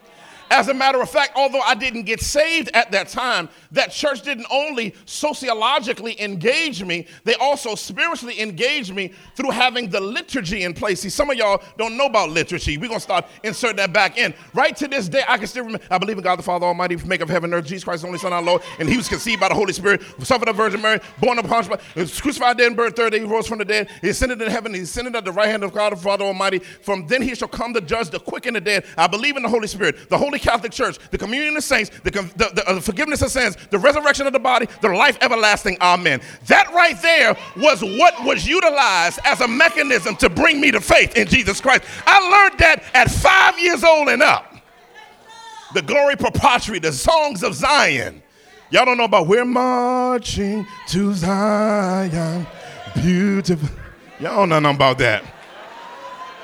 As 0.53 0.67
a 0.67 0.73
matter 0.73 1.01
of 1.01 1.09
fact, 1.09 1.31
although 1.35 1.61
I 1.61 1.73
didn't 1.73 2.03
get 2.03 2.21
saved 2.21 2.69
at 2.75 2.91
that 2.91 3.07
time, 3.07 3.49
that 3.71 3.89
church 3.89 4.21
didn't 4.21 4.45
only 4.51 4.93
sociologically 5.05 6.21
engage 6.21 6.83
me, 6.83 7.07
they 7.23 7.33
also 7.35 7.73
spiritually 7.73 8.39
engaged 8.39 8.93
me 8.93 9.13
through 9.35 9.49
having 9.49 9.89
the 9.89 9.99
liturgy 9.99 10.63
in 10.63 10.75
place. 10.75 10.99
See, 10.99 11.09
some 11.09 11.31
of 11.31 11.37
y'all 11.37 11.63
don't 11.79 11.97
know 11.97 12.05
about 12.05 12.29
liturgy. 12.29 12.77
We're 12.77 12.87
going 12.87 12.99
to 12.99 13.03
start 13.03 13.25
inserting 13.41 13.77
that 13.77 13.93
back 13.93 14.19
in. 14.19 14.31
Right 14.53 14.75
to 14.75 14.87
this 14.87 15.09
day, 15.09 15.23
I 15.27 15.39
can 15.39 15.47
still 15.47 15.65
remember, 15.65 15.83
I 15.89 15.97
believe 15.97 16.19
in 16.19 16.23
God 16.23 16.37
the 16.37 16.43
Father 16.43 16.67
Almighty, 16.67 16.97
maker 16.97 17.23
of 17.23 17.29
heaven 17.29 17.51
and 17.51 17.55
earth, 17.55 17.65
Jesus 17.65 17.83
Christ, 17.83 18.05
only 18.05 18.19
Son, 18.19 18.31
our 18.31 18.43
Lord, 18.43 18.61
and 18.77 18.87
he 18.87 18.95
was 18.95 19.09
conceived 19.09 19.39
by 19.41 19.49
the 19.49 19.55
Holy 19.55 19.73
Spirit, 19.73 20.03
suffered 20.19 20.49
of 20.49 20.55
Virgin 20.55 20.83
Mary, 20.83 20.99
born 21.19 21.39
of 21.39 21.47
Pontius 21.47 22.21
crucified, 22.21 22.59
dead, 22.59 22.67
and 22.67 22.77
buried, 22.77 22.95
third 22.95 23.13
day, 23.13 23.19
he 23.21 23.25
rose 23.25 23.47
from 23.47 23.57
the 23.57 23.65
dead, 23.65 23.89
he 24.01 24.09
ascended 24.09 24.39
into 24.39 24.51
heaven, 24.51 24.71
he 24.71 24.81
ascended 24.81 25.15
at 25.15 25.25
the 25.25 25.31
right 25.31 25.49
hand 25.49 25.63
of 25.63 25.73
God 25.73 25.93
the 25.93 25.95
Father 25.95 26.25
Almighty. 26.25 26.59
From 26.59 27.07
then 27.07 27.23
he 27.23 27.33
shall 27.33 27.47
come 27.47 27.73
to 27.73 27.81
judge 27.81 28.11
the 28.11 28.19
quick 28.19 28.45
and 28.45 28.55
the 28.55 28.61
dead. 28.61 28.85
I 28.95 29.07
believe 29.07 29.35
in 29.35 29.41
the 29.41 29.49
Holy 29.49 29.67
Spirit, 29.67 30.09
the 30.09 30.17
Holy 30.17 30.42
Catholic 30.43 30.71
Church, 30.71 30.99
the 31.09 31.17
communion 31.17 31.55
of 31.57 31.63
saints, 31.63 31.89
the, 32.03 32.11
the, 32.11 32.51
the, 32.53 32.69
uh, 32.69 32.73
the 32.75 32.81
forgiveness 32.81 33.21
of 33.21 33.31
sins, 33.31 33.57
the 33.71 33.79
resurrection 33.79 34.27
of 34.27 34.33
the 34.33 34.39
body, 34.39 34.67
the 34.81 34.89
life 34.89 35.17
everlasting. 35.21 35.77
Amen. 35.81 36.21
That 36.47 36.71
right 36.73 37.01
there 37.01 37.35
was 37.55 37.81
what 37.81 38.23
was 38.23 38.45
utilized 38.45 39.19
as 39.23 39.41
a 39.41 39.47
mechanism 39.47 40.15
to 40.17 40.29
bring 40.29 40.59
me 40.59 40.71
to 40.71 40.81
faith 40.81 41.17
in 41.17 41.27
Jesus 41.27 41.61
Christ. 41.61 41.83
I 42.05 42.19
learned 42.29 42.59
that 42.59 42.83
at 42.93 43.09
five 43.09 43.57
years 43.57 43.83
old 43.83 44.09
and 44.09 44.21
up. 44.21 44.53
The 45.73 45.81
Gloria 45.81 46.17
Patri, 46.17 46.77
the 46.79 46.91
songs 46.91 47.41
of 47.41 47.55
Zion. 47.55 48.21
Y'all 48.69 48.85
don't 48.85 48.97
know 48.97 49.05
about 49.05 49.27
we're 49.27 49.45
marching 49.45 50.67
to 50.87 51.13
Zion, 51.13 52.45
beautiful. 52.95 53.69
Y'all 54.19 54.37
don't 54.37 54.49
know 54.49 54.59
nothing 54.59 54.75
about 54.75 54.97
that. 54.99 55.23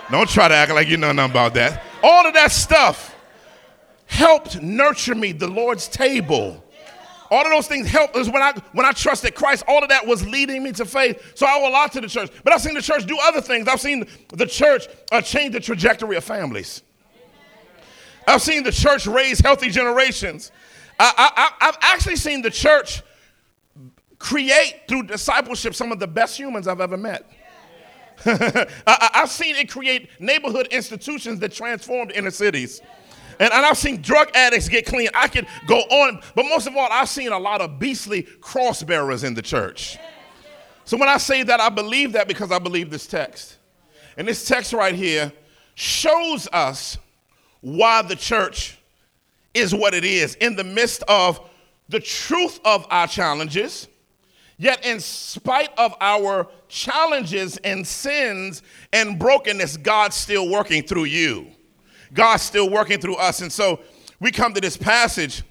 Don't 0.09 0.27
try 0.27 0.47
to 0.47 0.55
act 0.55 0.71
like 0.71 0.87
you 0.87 0.97
know 0.97 1.11
nothing 1.11 1.31
about 1.31 1.53
that. 1.53 1.83
All 2.01 2.25
of 2.25 2.33
that 2.33 2.51
stuff 2.51 3.15
helped 4.09 4.61
nurture 4.61 5.15
me, 5.15 5.31
the 5.31 5.47
Lord's 5.47 5.87
table. 5.87 6.63
All 7.31 7.45
of 7.45 7.51
those 7.51 7.67
things 7.67 7.87
helped 7.87 8.15
us 8.15 8.27
when 8.27 8.41
I 8.41 8.53
when 8.73 8.85
I 8.85 8.91
trusted 8.91 9.35
Christ. 9.35 9.63
All 9.67 9.83
of 9.83 9.89
that 9.89 10.05
was 10.05 10.27
leading 10.27 10.63
me 10.63 10.71
to 10.73 10.85
faith. 10.85 11.33
So 11.35 11.45
I 11.45 11.59
owe 11.59 11.69
a 11.69 11.71
lot 11.71 11.91
to 11.91 12.01
the 12.01 12.07
church. 12.07 12.31
But 12.43 12.53
I've 12.53 12.61
seen 12.61 12.73
the 12.73 12.81
church 12.81 13.05
do 13.05 13.17
other 13.21 13.39
things. 13.39 13.67
I've 13.67 13.79
seen 13.79 14.07
the 14.33 14.47
church 14.47 14.87
uh, 15.11 15.21
change 15.21 15.53
the 15.53 15.59
trajectory 15.59 16.17
of 16.17 16.23
families. 16.23 16.81
I've 18.27 18.41
seen 18.41 18.63
the 18.63 18.71
church 18.71 19.05
raise 19.05 19.39
healthy 19.39 19.69
generations. 19.69 20.51
I, 20.99 21.31
I, 21.61 21.67
I've 21.67 21.77
actually 21.81 22.17
seen 22.17 22.41
the 22.41 22.51
church 22.51 23.03
create 24.17 24.81
through 24.87 25.03
discipleship 25.03 25.75
some 25.75 25.91
of 25.91 25.99
the 25.99 26.07
best 26.07 26.37
humans 26.37 26.67
I've 26.67 26.81
ever 26.81 26.97
met. 26.97 27.31
I, 28.25 29.09
have 29.13 29.29
seen 29.29 29.55
it 29.55 29.71
create 29.71 30.09
neighborhood 30.19 30.67
institutions 30.71 31.39
that 31.39 31.53
transformed 31.53 32.11
inner 32.11 32.31
cities. 32.31 32.81
And, 33.39 33.53
and 33.53 33.65
I've 33.65 33.77
seen 33.77 34.01
drug 34.01 34.29
addicts 34.35 34.67
get 34.67 34.85
clean. 34.85 35.09
I 35.15 35.27
could 35.29 35.47
go 35.65 35.77
on, 35.79 36.21
but 36.35 36.43
most 36.43 36.67
of 36.67 36.75
all, 36.75 36.87
I've 36.91 37.07
seen 37.09 37.31
a 37.31 37.39
lot 37.39 37.61
of 37.61 37.79
beastly 37.79 38.23
cross 38.23 38.83
bearers 38.83 39.23
in 39.23 39.33
the 39.33 39.41
church. 39.41 39.97
So 40.83 40.97
when 40.97 41.07
I 41.07 41.17
say 41.17 41.43
that, 41.43 41.59
I 41.61 41.69
believe 41.69 42.13
that 42.13 42.27
because 42.27 42.51
I 42.51 42.59
believe 42.59 42.89
this 42.89 43.07
text. 43.07 43.57
And 44.17 44.27
this 44.27 44.45
text 44.45 44.73
right 44.73 44.93
here 44.93 45.31
shows 45.75 46.47
us 46.51 46.97
why 47.61 48.01
the 48.01 48.15
church 48.15 48.77
is 49.53 49.73
what 49.73 49.93
it 49.93 50.03
is 50.03 50.35
in 50.35 50.55
the 50.55 50.63
midst 50.63 51.03
of 51.03 51.39
the 51.87 51.99
truth 51.99 52.59
of 52.65 52.85
our 52.89 53.07
challenges. 53.07 53.87
Yet, 54.57 54.85
in 54.85 54.99
spite 54.99 55.69
of 55.77 55.95
our 56.01 56.47
challenges 56.67 57.55
and 57.57 57.87
sins 57.87 58.61
and 58.91 59.17
brokenness, 59.17 59.77
God's 59.77 60.17
still 60.17 60.49
working 60.49 60.83
through 60.83 61.05
you. 61.05 61.47
God's 62.13 62.43
still 62.43 62.69
working 62.69 62.99
through 62.99 63.15
us. 63.15 63.41
And 63.41 63.51
so 63.51 63.79
we 64.19 64.31
come 64.31 64.53
to 64.53 64.61
this 64.61 64.77
passage 64.77 65.43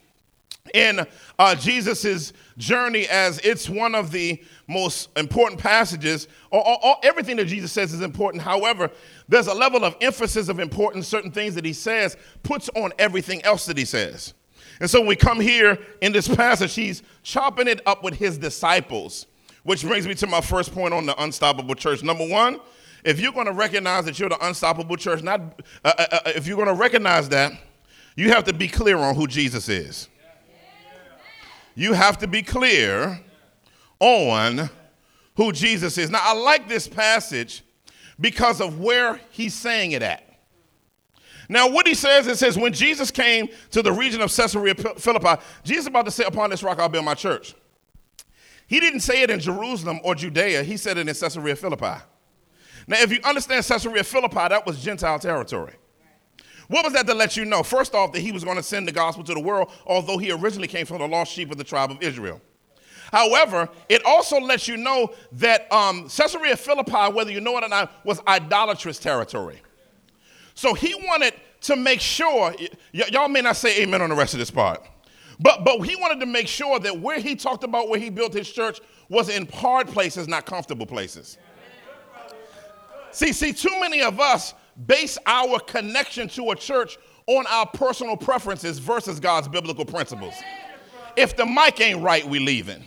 in 0.74 1.06
uh, 1.38 1.54
Jesus' 1.54 2.32
journey 2.56 3.06
as 3.08 3.38
it's 3.38 3.68
one 3.68 3.94
of 3.94 4.10
the 4.10 4.42
most 4.66 5.08
important 5.16 5.60
passages. 5.60 6.28
All, 6.50 6.78
all, 6.82 6.96
everything 7.02 7.36
that 7.36 7.46
Jesus 7.46 7.72
says 7.72 7.92
is 7.92 8.02
important. 8.02 8.42
However, 8.42 8.90
there's 9.28 9.46
a 9.46 9.54
level 9.54 9.84
of 9.84 9.96
emphasis 10.00 10.48
of 10.48 10.60
importance, 10.60 11.06
certain 11.06 11.30
things 11.30 11.54
that 11.54 11.64
he 11.64 11.72
says 11.72 12.16
puts 12.42 12.68
on 12.74 12.92
everything 12.98 13.42
else 13.44 13.66
that 13.66 13.78
he 13.78 13.84
says. 13.84 14.34
And 14.80 14.88
so 14.88 15.00
when 15.00 15.08
we 15.08 15.16
come 15.16 15.40
here 15.40 15.78
in 16.00 16.12
this 16.12 16.28
passage, 16.28 16.74
he's 16.74 17.02
chopping 17.22 17.66
it 17.66 17.80
up 17.86 18.04
with 18.04 18.14
his 18.14 18.38
disciples, 18.38 19.26
which 19.64 19.82
brings 19.82 20.06
me 20.06 20.14
to 20.16 20.26
my 20.26 20.40
first 20.40 20.72
point 20.72 20.94
on 20.94 21.06
the 21.06 21.20
unstoppable 21.20 21.74
church. 21.74 22.02
Number 22.02 22.26
one, 22.26 22.60
if 23.04 23.20
you're 23.20 23.32
going 23.32 23.46
to 23.46 23.52
recognize 23.52 24.04
that 24.04 24.18
you're 24.18 24.28
the 24.28 24.46
unstoppable 24.46 24.96
church, 24.96 25.22
not 25.22 25.40
uh, 25.84 25.92
uh, 25.98 26.06
uh, 26.12 26.20
if 26.26 26.46
you're 26.46 26.56
going 26.56 26.68
to 26.68 26.74
recognize 26.74 27.28
that, 27.30 27.52
you 28.16 28.30
have 28.30 28.44
to 28.44 28.52
be 28.52 28.68
clear 28.68 28.96
on 28.96 29.14
who 29.14 29.26
Jesus 29.26 29.68
is. 29.68 30.08
You 31.74 31.92
have 31.92 32.18
to 32.18 32.26
be 32.26 32.42
clear 32.42 33.20
on 34.00 34.68
who 35.36 35.52
Jesus 35.52 35.96
is. 35.96 36.10
Now, 36.10 36.20
I 36.22 36.34
like 36.34 36.68
this 36.68 36.88
passage 36.88 37.62
because 38.18 38.60
of 38.60 38.80
where 38.80 39.20
he's 39.30 39.54
saying 39.54 39.92
it 39.92 40.02
at. 40.02 40.24
Now, 41.48 41.70
what 41.70 41.86
he 41.86 41.94
says, 41.94 42.26
it 42.26 42.36
says, 42.36 42.58
when 42.58 42.72
Jesus 42.72 43.10
came 43.10 43.48
to 43.70 43.80
the 43.80 43.92
region 43.92 44.20
of 44.20 44.34
Caesarea 44.34 44.74
Philippi, 44.74 45.40
Jesus 45.62 45.86
about 45.86 46.04
to 46.04 46.10
say, 46.10 46.24
Upon 46.24 46.50
this 46.50 46.62
rock 46.62 46.78
I'll 46.78 46.88
build 46.88 47.04
my 47.04 47.14
church. 47.14 47.54
He 48.66 48.80
didn't 48.80 49.00
say 49.00 49.22
it 49.22 49.30
in 49.30 49.40
Jerusalem 49.40 50.00
or 50.04 50.14
Judea, 50.14 50.62
he 50.62 50.76
said 50.76 50.98
it 50.98 51.08
in 51.08 51.14
Caesarea 51.14 51.56
Philippi. 51.56 52.02
Now, 52.88 52.96
if 53.00 53.12
you 53.12 53.20
understand 53.22 53.64
Caesarea 53.64 54.02
Philippi, 54.02 54.34
that 54.34 54.66
was 54.66 54.82
Gentile 54.82 55.18
territory. 55.18 55.74
What 56.68 56.84
was 56.84 56.94
that 56.94 57.06
to 57.06 57.14
let 57.14 57.36
you 57.36 57.44
know? 57.44 57.62
First 57.62 57.94
off, 57.94 58.12
that 58.12 58.20
he 58.20 58.32
was 58.32 58.44
going 58.44 58.56
to 58.56 58.62
send 58.62 58.88
the 58.88 58.92
gospel 58.92 59.22
to 59.24 59.34
the 59.34 59.40
world, 59.40 59.70
although 59.86 60.18
he 60.18 60.32
originally 60.32 60.68
came 60.68 60.86
from 60.86 60.98
the 60.98 61.06
lost 61.06 61.32
sheep 61.32 61.50
of 61.50 61.58
the 61.58 61.64
tribe 61.64 61.90
of 61.90 62.02
Israel. 62.02 62.40
However, 63.12 63.68
it 63.88 64.02
also 64.04 64.38
lets 64.38 64.68
you 64.68 64.76
know 64.76 65.14
that 65.32 65.70
um, 65.72 66.08
Caesarea 66.08 66.56
Philippi, 66.56 67.12
whether 67.12 67.30
you 67.30 67.40
know 67.40 67.56
it 67.58 67.64
or 67.64 67.68
not, 67.68 68.04
was 68.04 68.20
idolatrous 68.26 68.98
territory. 68.98 69.62
So 70.54 70.74
he 70.74 70.94
wanted 71.06 71.34
to 71.62 71.76
make 71.76 72.00
sure, 72.00 72.54
y- 72.58 72.68
y'all 72.92 73.28
may 73.28 73.40
not 73.40 73.56
say 73.56 73.82
amen 73.82 74.02
on 74.02 74.10
the 74.10 74.16
rest 74.16 74.34
of 74.34 74.40
this 74.40 74.50
part, 74.50 74.86
but, 75.40 75.64
but 75.64 75.80
he 75.82 75.96
wanted 75.96 76.20
to 76.20 76.26
make 76.26 76.48
sure 76.48 76.78
that 76.80 77.00
where 77.00 77.18
he 77.18 77.34
talked 77.34 77.64
about 77.64 77.88
where 77.88 78.00
he 78.00 78.10
built 78.10 78.32
his 78.32 78.50
church 78.50 78.80
was 79.08 79.28
in 79.30 79.46
hard 79.48 79.88
places, 79.88 80.28
not 80.28 80.44
comfortable 80.44 80.84
places. 80.84 81.38
See, 83.18 83.32
see, 83.32 83.52
too 83.52 83.80
many 83.80 84.00
of 84.00 84.20
us 84.20 84.54
base 84.86 85.18
our 85.26 85.58
connection 85.58 86.28
to 86.28 86.52
a 86.52 86.54
church 86.54 86.98
on 87.26 87.48
our 87.48 87.66
personal 87.66 88.16
preferences 88.16 88.78
versus 88.78 89.18
God's 89.18 89.48
biblical 89.48 89.84
principles. 89.84 90.34
If 91.16 91.36
the 91.36 91.44
mic 91.44 91.80
ain't 91.80 92.00
right, 92.00 92.24
we 92.24 92.38
leaving. 92.38 92.84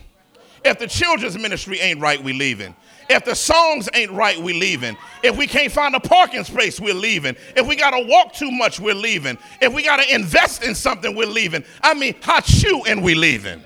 If 0.64 0.78
the 0.78 0.86
children's 0.86 1.36
ministry 1.36 1.80
ain't 1.80 2.00
right, 2.00 2.24
we 2.24 2.32
leaving. 2.32 2.74
If 3.10 3.26
the 3.26 3.34
songs 3.34 3.90
ain't 3.92 4.10
right, 4.10 4.38
we 4.38 4.54
leaving. 4.54 4.96
If 5.22 5.36
we 5.36 5.46
can't 5.46 5.70
find 5.70 5.94
a 5.94 6.00
parking 6.00 6.44
space, 6.44 6.80
we're 6.80 6.94
leaving. 6.94 7.36
If 7.54 7.66
we 7.66 7.76
gotta 7.76 8.02
walk 8.08 8.32
too 8.32 8.50
much, 8.50 8.80
we're 8.80 8.94
leaving. 8.94 9.36
If 9.60 9.74
we 9.74 9.82
gotta 9.82 10.14
invest 10.14 10.64
in 10.64 10.74
something, 10.74 11.14
we're 11.14 11.26
leaving. 11.26 11.62
I 11.82 11.92
mean, 11.92 12.14
hot 12.22 12.46
shoe 12.46 12.84
and 12.86 13.04
we 13.04 13.14
leaving. 13.14 13.62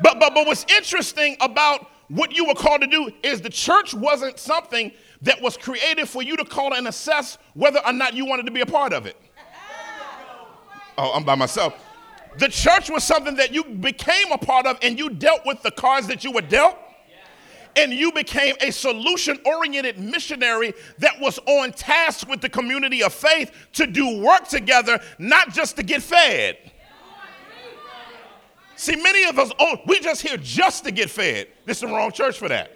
But 0.00 0.18
but 0.18 0.34
but 0.34 0.48
what's 0.48 0.66
interesting 0.68 1.36
about 1.40 1.86
what 2.08 2.34
you 2.34 2.44
were 2.44 2.54
called 2.54 2.82
to 2.82 2.86
do 2.86 3.10
is 3.22 3.40
the 3.40 3.50
church 3.50 3.94
wasn't 3.94 4.38
something 4.38 4.92
that 5.22 5.40
was 5.42 5.56
created 5.56 6.08
for 6.08 6.22
you 6.22 6.36
to 6.36 6.44
call 6.44 6.74
and 6.74 6.86
assess 6.86 7.38
whether 7.54 7.80
or 7.84 7.92
not 7.92 8.14
you 8.14 8.24
wanted 8.24 8.46
to 8.46 8.52
be 8.52 8.60
a 8.60 8.66
part 8.66 8.92
of 8.92 9.06
it. 9.06 9.16
Oh, 10.98 11.12
I'm 11.12 11.24
by 11.24 11.34
myself. 11.34 11.74
The 12.38 12.48
church 12.48 12.90
was 12.90 13.02
something 13.02 13.34
that 13.36 13.52
you 13.52 13.64
became 13.64 14.30
a 14.30 14.38
part 14.38 14.66
of 14.66 14.78
and 14.82 14.98
you 14.98 15.10
dealt 15.10 15.40
with 15.44 15.62
the 15.62 15.70
cards 15.70 16.06
that 16.08 16.22
you 16.22 16.32
were 16.32 16.42
dealt. 16.42 16.76
And 17.74 17.92
you 17.92 18.10
became 18.12 18.56
a 18.62 18.70
solution 18.70 19.38
oriented 19.44 19.98
missionary 19.98 20.72
that 20.98 21.20
was 21.20 21.38
on 21.44 21.72
task 21.72 22.26
with 22.26 22.40
the 22.40 22.48
community 22.48 23.02
of 23.02 23.12
faith 23.12 23.52
to 23.74 23.86
do 23.86 24.18
work 24.18 24.48
together, 24.48 24.98
not 25.18 25.52
just 25.52 25.76
to 25.76 25.82
get 25.82 26.00
fed. 26.00 26.56
See, 28.76 28.96
many 28.96 29.24
of 29.24 29.38
us, 29.38 29.50
oh, 29.58 29.78
we 29.86 30.00
just 30.00 30.22
here 30.22 30.36
just 30.36 30.84
to 30.84 30.90
get 30.90 31.10
fed. 31.10 31.48
This 31.64 31.78
is 31.78 31.88
the 31.88 31.94
wrong 31.94 32.12
church 32.12 32.38
for 32.38 32.48
that. 32.48 32.72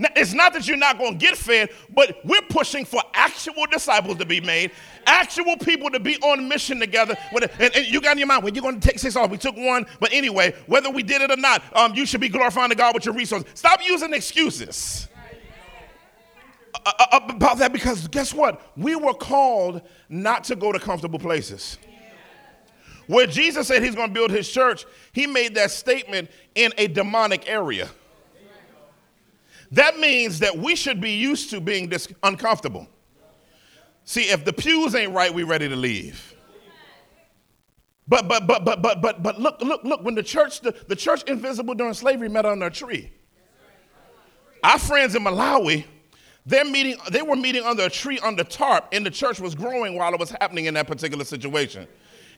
Now, 0.00 0.08
it's 0.14 0.32
not 0.32 0.52
that 0.52 0.68
you're 0.68 0.76
not 0.76 0.96
going 0.96 1.18
to 1.18 1.18
get 1.18 1.36
fed, 1.36 1.70
but 1.92 2.18
we're 2.24 2.42
pushing 2.42 2.84
for 2.84 3.02
actual 3.14 3.66
disciples 3.66 4.18
to 4.18 4.26
be 4.26 4.40
made, 4.40 4.70
actual 5.06 5.56
people 5.56 5.90
to 5.90 5.98
be 5.98 6.16
on 6.18 6.48
mission 6.48 6.78
together. 6.78 7.16
And, 7.32 7.74
and 7.74 7.86
you 7.86 8.00
got 8.00 8.12
in 8.12 8.18
your 8.18 8.28
mind, 8.28 8.44
when 8.44 8.54
you're 8.54 8.62
going 8.62 8.78
to 8.78 8.88
take 8.88 9.00
six 9.00 9.16
off. 9.16 9.30
We 9.30 9.38
took 9.38 9.56
one, 9.56 9.86
but 9.98 10.12
anyway, 10.12 10.54
whether 10.66 10.88
we 10.88 11.02
did 11.02 11.22
it 11.22 11.32
or 11.32 11.36
not, 11.36 11.64
um, 11.76 11.94
you 11.94 12.06
should 12.06 12.20
be 12.20 12.28
glorifying 12.28 12.68
the 12.68 12.76
God 12.76 12.94
with 12.94 13.06
your 13.06 13.14
resources. 13.14 13.48
Stop 13.54 13.80
using 13.84 14.12
excuses 14.14 15.08
uh, 16.86 16.92
uh, 16.98 17.20
about 17.28 17.58
that 17.58 17.72
because 17.72 18.06
guess 18.08 18.32
what? 18.32 18.62
We 18.76 18.94
were 18.94 19.14
called 19.14 19.82
not 20.08 20.44
to 20.44 20.54
go 20.54 20.70
to 20.70 20.78
comfortable 20.78 21.18
places. 21.18 21.76
Where 23.08 23.26
Jesus 23.26 23.66
said 23.66 23.82
he's 23.82 23.94
going 23.94 24.08
to 24.08 24.14
build 24.14 24.30
his 24.30 24.48
church, 24.48 24.86
he 25.12 25.26
made 25.26 25.54
that 25.56 25.70
statement 25.70 26.30
in 26.54 26.72
a 26.78 26.86
demonic 26.86 27.48
area. 27.48 27.88
That 29.72 29.98
means 29.98 30.38
that 30.38 30.56
we 30.56 30.76
should 30.76 31.00
be 31.00 31.12
used 31.12 31.50
to 31.50 31.60
being 31.60 31.88
dis- 31.88 32.08
uncomfortable. 32.22 32.86
See, 34.04 34.22
if 34.22 34.44
the 34.44 34.52
pews 34.52 34.94
ain't 34.94 35.12
right, 35.12 35.32
we 35.32 35.42
ready 35.42 35.68
to 35.68 35.76
leave. 35.76 36.34
But 38.06 38.28
but 38.28 38.46
but 38.46 38.64
but 38.64 38.80
but 38.80 39.02
but 39.02 39.22
but 39.22 39.38
look 39.38 39.60
look 39.60 39.84
look 39.84 40.02
when 40.02 40.14
the 40.14 40.22
church 40.22 40.62
the, 40.62 40.74
the 40.88 40.96
church 40.96 41.22
invisible 41.24 41.74
during 41.74 41.92
slavery 41.92 42.28
met 42.30 42.46
under 42.46 42.66
a 42.66 42.70
tree. 42.70 43.10
Our 44.64 44.78
friends 44.78 45.14
in 45.14 45.24
Malawi, 45.24 45.84
they're 46.46 46.64
meeting, 46.64 46.96
they 47.10 47.20
were 47.22 47.36
meeting 47.36 47.64
under 47.64 47.84
a 47.84 47.90
tree 47.90 48.18
under 48.20 48.44
tarp, 48.44 48.88
and 48.92 49.04
the 49.04 49.10
church 49.10 49.40
was 49.40 49.54
growing 49.54 49.96
while 49.96 50.12
it 50.14 50.20
was 50.20 50.30
happening 50.40 50.64
in 50.64 50.74
that 50.74 50.86
particular 50.86 51.24
situation. 51.24 51.86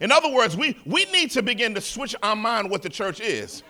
In 0.00 0.10
other 0.10 0.30
words, 0.30 0.56
we, 0.56 0.76
we 0.86 1.04
need 1.06 1.30
to 1.32 1.42
begin 1.42 1.74
to 1.74 1.80
switch 1.80 2.16
our 2.22 2.36
mind 2.36 2.70
what 2.70 2.82
the 2.82 2.88
church 2.88 3.20
is 3.20 3.62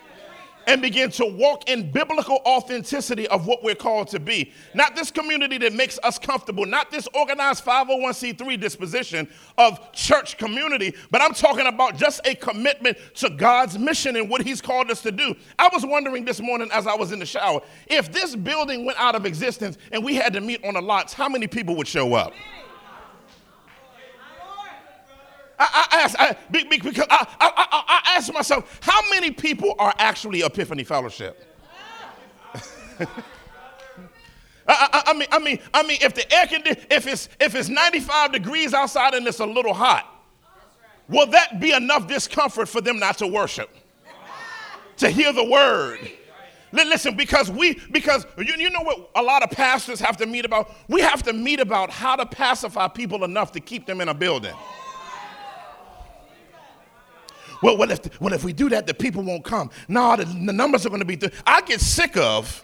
and 0.67 0.81
begin 0.81 1.09
to 1.11 1.25
walk 1.25 1.69
in 1.69 1.91
biblical 1.91 2.39
authenticity 2.45 3.27
of 3.27 3.47
what 3.47 3.63
we're 3.63 3.75
called 3.75 4.07
to 4.09 4.19
be. 4.19 4.51
Not 4.73 4.95
this 4.95 5.11
community 5.11 5.57
that 5.59 5.73
makes 5.73 5.99
us 6.03 6.19
comfortable, 6.19 6.65
not 6.65 6.91
this 6.91 7.07
organized 7.13 7.65
501c3 7.65 8.59
disposition 8.59 9.27
of 9.57 9.91
church 9.91 10.37
community, 10.37 10.93
but 11.09 11.21
I'm 11.21 11.33
talking 11.33 11.65
about 11.65 11.97
just 11.97 12.21
a 12.25 12.35
commitment 12.35 12.97
to 13.15 13.29
God's 13.29 13.77
mission 13.77 14.15
and 14.15 14.29
what 14.29 14.41
He's 14.41 14.61
called 14.61 14.91
us 14.91 15.01
to 15.01 15.11
do. 15.11 15.35
I 15.57 15.69
was 15.73 15.85
wondering 15.85 16.25
this 16.25 16.39
morning 16.39 16.69
as 16.71 16.87
I 16.87 16.95
was 16.95 17.11
in 17.11 17.19
the 17.19 17.25
shower 17.25 17.61
if 17.87 18.11
this 18.11 18.35
building 18.35 18.85
went 18.85 18.99
out 18.99 19.15
of 19.15 19.25
existence 19.25 19.77
and 19.91 20.03
we 20.03 20.15
had 20.15 20.33
to 20.33 20.41
meet 20.41 20.63
on 20.63 20.75
the 20.75 20.81
lots, 20.81 21.13
how 21.13 21.27
many 21.27 21.47
people 21.47 21.75
would 21.75 21.87
show 21.87 22.13
up? 22.13 22.33
I, 25.61 25.87
I 25.91 26.01
asked, 26.01 26.15
I, 26.17 26.35
because 26.49 27.05
I, 27.09 27.27
I, 27.39 27.83
I 27.87 28.15
asked 28.17 28.33
myself, 28.33 28.79
how 28.81 28.99
many 29.11 29.29
people 29.29 29.75
are 29.77 29.93
actually 29.99 30.41
Epiphany 30.41 30.83
Fellowship? 30.83 31.47
I, 34.67 35.03
I, 35.07 35.13
mean, 35.13 35.27
I 35.31 35.39
mean, 35.39 35.59
I 35.73 35.83
mean, 35.83 35.97
if 36.01 36.15
the 36.15 36.33
air 36.33 36.47
condition, 36.47 36.83
if 36.89 37.05
it's 37.05 37.29
if 37.39 37.55
it's 37.55 37.67
95 37.67 38.31
degrees 38.31 38.73
outside 38.73 39.13
and 39.13 39.27
it's 39.27 39.39
a 39.39 39.45
little 39.45 39.73
hot, 39.73 40.07
will 41.09 41.27
that 41.27 41.59
be 41.59 41.73
enough 41.73 42.07
discomfort 42.07 42.69
for 42.69 42.81
them 42.81 42.97
not 42.97 43.17
to 43.19 43.27
worship, 43.27 43.69
to 44.97 45.09
hear 45.09 45.33
the 45.33 45.43
word? 45.43 45.99
Listen, 46.71 47.15
because 47.15 47.51
we, 47.51 47.79
because 47.91 48.25
you, 48.37 48.53
you 48.57 48.69
know 48.69 48.81
what 48.81 49.11
a 49.15 49.21
lot 49.21 49.43
of 49.43 49.51
pastors 49.51 49.99
have 49.99 50.15
to 50.17 50.25
meet 50.25 50.45
about? 50.45 50.71
We 50.87 51.01
have 51.01 51.21
to 51.23 51.33
meet 51.33 51.59
about 51.59 51.89
how 51.89 52.15
to 52.15 52.25
pacify 52.25 52.87
people 52.87 53.25
enough 53.25 53.51
to 53.53 53.59
keep 53.59 53.85
them 53.85 53.99
in 53.99 54.07
a 54.07 54.13
building. 54.13 54.55
Well, 57.61 57.77
what 57.77 57.91
if, 57.91 58.19
well, 58.19 58.33
if 58.33 58.43
we 58.43 58.53
do 58.53 58.69
that, 58.69 58.87
the 58.87 58.93
people 58.93 59.23
won't 59.23 59.43
come. 59.43 59.69
No, 59.87 60.15
the, 60.15 60.25
the 60.25 60.53
numbers 60.53 60.85
are 60.85 60.89
going 60.89 60.99
to 60.99 61.05
be. 61.05 61.17
Th- 61.17 61.33
I 61.45 61.61
get 61.61 61.79
sick 61.79 62.17
of 62.17 62.61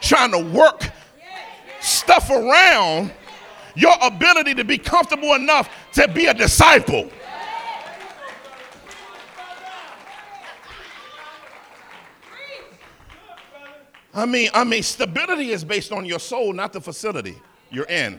trying 0.00 0.30
to 0.32 0.38
work 0.38 0.88
stuff 1.80 2.30
around 2.30 3.12
your 3.74 3.94
ability 4.02 4.54
to 4.54 4.64
be 4.64 4.78
comfortable 4.78 5.34
enough 5.34 5.68
to 5.94 6.08
be 6.08 6.26
a 6.26 6.34
disciple. 6.34 7.10
I 14.14 14.24
mean, 14.24 14.48
I 14.54 14.64
mean, 14.64 14.82
stability 14.82 15.50
is 15.50 15.62
based 15.62 15.92
on 15.92 16.06
your 16.06 16.18
soul, 16.18 16.54
not 16.54 16.72
the 16.72 16.80
facility 16.80 17.36
you're 17.70 17.84
in. 17.84 18.18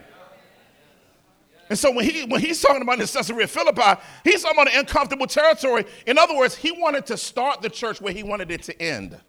And 1.69 1.77
so 1.77 1.91
when, 1.91 2.05
he, 2.05 2.23
when 2.25 2.39
he's 2.39 2.61
talking 2.61 2.81
about 2.81 2.99
Caesarea 2.99 3.47
Philippi, 3.47 4.01
he's 4.23 4.41
talking 4.41 4.61
about 4.61 4.73
uncomfortable 4.73 5.27
territory. 5.27 5.85
In 6.05 6.17
other 6.17 6.35
words, 6.35 6.55
he 6.55 6.71
wanted 6.71 7.05
to 7.07 7.17
start 7.17 7.61
the 7.61 7.69
church 7.69 7.99
where 7.99 8.13
he 8.13 8.23
wanted 8.23 8.51
it 8.51 8.63
to 8.63 8.81
end. 8.81 9.19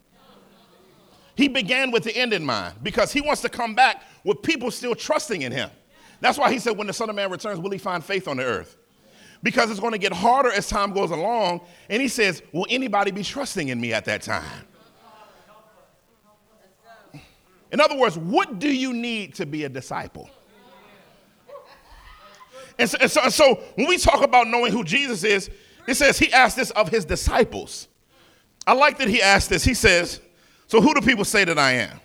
He 1.35 1.49
began 1.49 1.91
with 1.91 2.05
the 2.05 2.17
end 2.17 2.33
in 2.33 2.45
mind 2.45 2.77
because 2.83 3.13
he 3.13 3.21
wants 3.21 3.43
to 3.43 3.49
come 3.49 3.75
back 3.75 4.03
with 4.25 4.43
people 4.43 4.71
still 4.71 4.95
trusting 4.95 5.43
in 5.43 5.53
him. 5.53 5.71
That's 6.21 6.37
why 6.37 6.53
he 6.53 6.59
said, 6.59 6.77
when 6.77 6.89
the 6.89 6.93
Son 6.93 7.09
of 7.09 7.17
Man 7.17 7.31
returns, 7.31 7.61
will 7.61 7.71
he 7.71 7.79
find 7.79 8.05
faith 8.05 8.27
on 8.27 8.39
the 8.39 8.45
earth? 8.45 8.77
Because 9.43 9.71
it's 9.71 9.79
going 9.79 9.93
to 9.93 9.99
get 9.99 10.13
harder 10.13 10.51
as 10.51 10.69
time 10.69 10.93
goes 10.93 11.13
along. 11.13 11.61
And 11.89 12.03
he 12.03 12.09
says, 12.09 12.43
will 12.53 12.67
anybody 12.69 13.13
be 13.13 13.23
trusting 13.23 13.69
in 13.69 13.81
me 13.81 13.93
at 13.93 14.05
that 14.07 14.23
time? 14.23 14.67
In 17.71 17.81
other 17.81 17.97
words, 17.97 18.19
what 18.19 18.59
do 18.59 18.75
you 18.75 18.93
need 18.93 19.35
to 19.37 19.47
be 19.47 19.65
a 19.65 19.69
disciple? 19.69 20.29
And 22.79 22.89
so, 22.89 22.99
and 23.01 23.11
so, 23.11 23.21
and 23.23 23.33
so 23.33 23.55
when 23.75 23.89
we 23.89 23.99
talk 23.99 24.23
about 24.23 24.47
knowing 24.47 24.73
who 24.73 24.85
Jesus 24.85 25.25
is, 25.25 25.51
it 25.87 25.95
says 25.95 26.19
he 26.19 26.33
asked 26.33 26.57
this 26.57 26.71
of 26.73 26.89
his 26.89 27.05
disciples. 27.05 27.89
I 28.67 28.75
like 28.75 28.99
that 28.99 29.09
he 29.09 29.23
asked 29.23 29.49
this. 29.49 29.65
He 29.65 29.75
says, 29.75 30.21
So 30.67 30.81
who 30.81 30.95
do 30.95 31.01
people 31.01 31.25
say 31.25 31.45
that 31.45 31.59
I 31.59 31.73
am? 31.73 32.01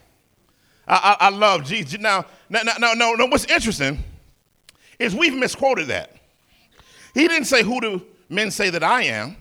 I, 0.87 1.17
I, 1.19 1.27
I 1.27 1.29
love 1.29 1.65
Jesus. 1.65 1.99
Now, 1.99 2.25
now, 2.49 2.61
now, 2.63 2.93
now, 2.93 3.13
now, 3.13 3.27
what's 3.27 3.45
interesting 3.45 4.03
is 4.97 5.13
we've 5.15 5.35
misquoted 5.35 5.87
that. 5.87 6.15
He 7.13 7.27
didn't 7.27 7.45
say, 7.45 7.63
Who 7.63 7.81
do 7.81 8.01
men 8.29 8.49
say 8.49 8.69
that 8.69 8.83
I 8.83 9.03
am? 9.03 9.37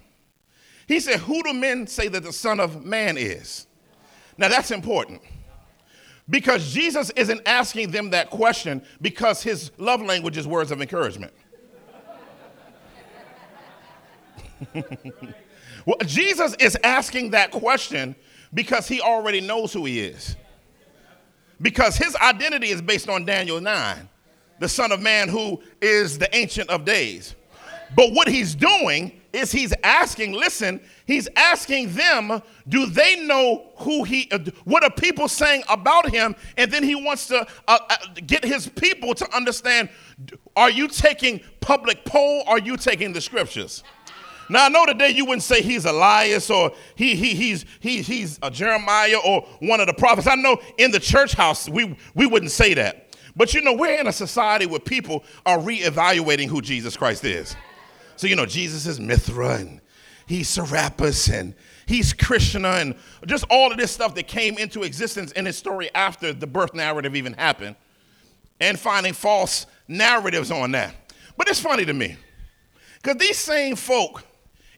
He 0.87 1.00
said, 1.00 1.20
Who 1.20 1.42
do 1.42 1.54
men 1.54 1.87
say 1.87 2.09
that 2.09 2.22
the 2.22 2.33
Son 2.33 2.61
of 2.61 2.85
Man 2.85 3.16
is? 3.16 3.66
Now, 4.37 4.48
that's 4.48 4.70
important. 4.70 5.22
Because 6.28 6.72
Jesus 6.72 7.11
isn't 7.11 7.42
asking 7.46 7.90
them 7.90 8.11
that 8.11 8.30
question 8.30 8.82
because 9.00 9.42
his 9.42 9.70
love 9.78 10.00
language 10.00 10.37
is 10.37 10.46
words 10.46 10.70
of 10.70 10.80
encouragement. 10.80 11.32
well, 15.87 15.96
Jesus 16.06 16.54
is 16.61 16.76
asking 16.85 17.30
that 17.30 17.50
question 17.50 18.14
because 18.54 18.87
he 18.87 19.00
already 19.00 19.40
knows 19.40 19.72
who 19.72 19.85
he 19.85 20.00
is. 20.00 20.37
Because 21.61 21.96
his 21.96 22.14
identity 22.16 22.68
is 22.68 22.82
based 22.82 23.08
on 23.08 23.24
Daniel 23.24 23.61
9, 23.61 24.08
the 24.58 24.68
Son 24.68 24.92
of 24.92 25.00
Man 25.00 25.28
who 25.28 25.62
is 25.80 26.18
the 26.18 26.35
Ancient 26.35 26.70
of 26.70 26.85
Days. 26.85 27.35
But 27.96 28.12
what 28.12 28.28
he's 28.28 28.54
doing 28.54 29.21
is 29.33 29.51
he's 29.51 29.73
asking, 29.83 30.33
listen, 30.33 30.81
he's 31.07 31.29
asking 31.37 31.92
them, 31.95 32.42
do 32.68 32.87
they 32.87 33.25
know 33.25 33.71
who 33.77 34.05
he, 34.05 34.29
uh, 34.31 34.38
what 34.64 34.85
are 34.85 34.90
people 34.90 35.29
saying 35.29 35.62
about 35.68 36.11
him? 36.11 36.37
And 36.57 36.71
then 36.71 36.83
he 36.83 36.95
wants 36.95 37.27
to 37.29 37.47
uh, 37.66 37.79
uh, 37.88 37.97
get 38.27 38.45
his 38.45 38.68
people 38.68 39.14
to 39.14 39.37
understand, 39.37 39.88
are 40.57 40.71
you 40.71 40.88
taking 40.88 41.40
public 41.61 42.05
poll? 42.05 42.45
Are 42.47 42.59
you 42.59 42.77
taking 42.77 43.12
the 43.12 43.21
scriptures? 43.21 43.83
Now 44.49 44.66
I 44.66 44.68
know 44.68 44.85
today 44.85 45.11
you 45.11 45.25
wouldn't 45.25 45.45
say 45.45 45.62
he's 45.62 45.87
Elias 45.87 46.51
or 46.51 46.73
he, 46.95 47.14
he, 47.14 47.35
he's, 47.35 47.64
he, 47.81 48.03
he's 48.03 48.38
a 48.42 48.51
Jeremiah 48.51 49.18
or 49.25 49.42
one 49.61 49.81
of 49.81 49.87
the 49.87 49.95
prophets. 49.95 50.27
I 50.27 50.35
know 50.35 50.59
in 50.77 50.90
the 50.90 51.01
church 51.01 51.33
house 51.33 51.68
we, 51.68 51.97
we 52.14 52.27
wouldn't 52.27 52.51
say 52.51 52.75
that. 52.75 53.16
But 53.35 53.55
you 53.55 53.62
know, 53.62 53.73
we're 53.73 53.99
in 53.99 54.07
a 54.07 54.12
society 54.12 54.66
where 54.66 54.81
people 54.81 55.25
are 55.47 55.59
reevaluating 55.59 56.49
who 56.49 56.61
Jesus 56.61 56.99
Christ 56.99 57.25
is. 57.25 57.57
So, 58.16 58.27
you 58.27 58.37
know, 58.37 58.46
Jesus 58.46 58.87
is 58.87 59.01
Mithra 59.01 59.57
and 59.57 59.81
he's 60.27 60.48
Serapis 60.48 61.29
and 61.29 61.55
he's 61.87 62.12
Krishna 62.12 62.68
and 62.68 62.94
just 63.27 63.44
all 63.51 63.70
of 63.70 63.79
this 63.79 63.90
stuff 63.90 64.14
that 64.14 64.29
came 64.29 64.59
into 64.59 64.83
existence 64.83 65.33
in 65.33 65.46
his 65.46 65.57
story 65.57 65.90
after 65.94 66.33
the 66.33 66.46
birth 66.46 66.75
narrative 66.75 67.16
even 67.16 67.33
happened 67.35 67.77
and 68.61 68.79
finding 68.79 69.12
false 69.12 69.66
narratives 69.88 70.51
on 70.51 70.72
that. 70.72 70.94
But 71.37 71.48
it's 71.48 71.61
funny 71.61 71.85
to 71.85 71.92
me 71.92 72.16
because 73.03 73.16
these 73.16 73.38
same 73.38 73.77
folk 73.77 74.25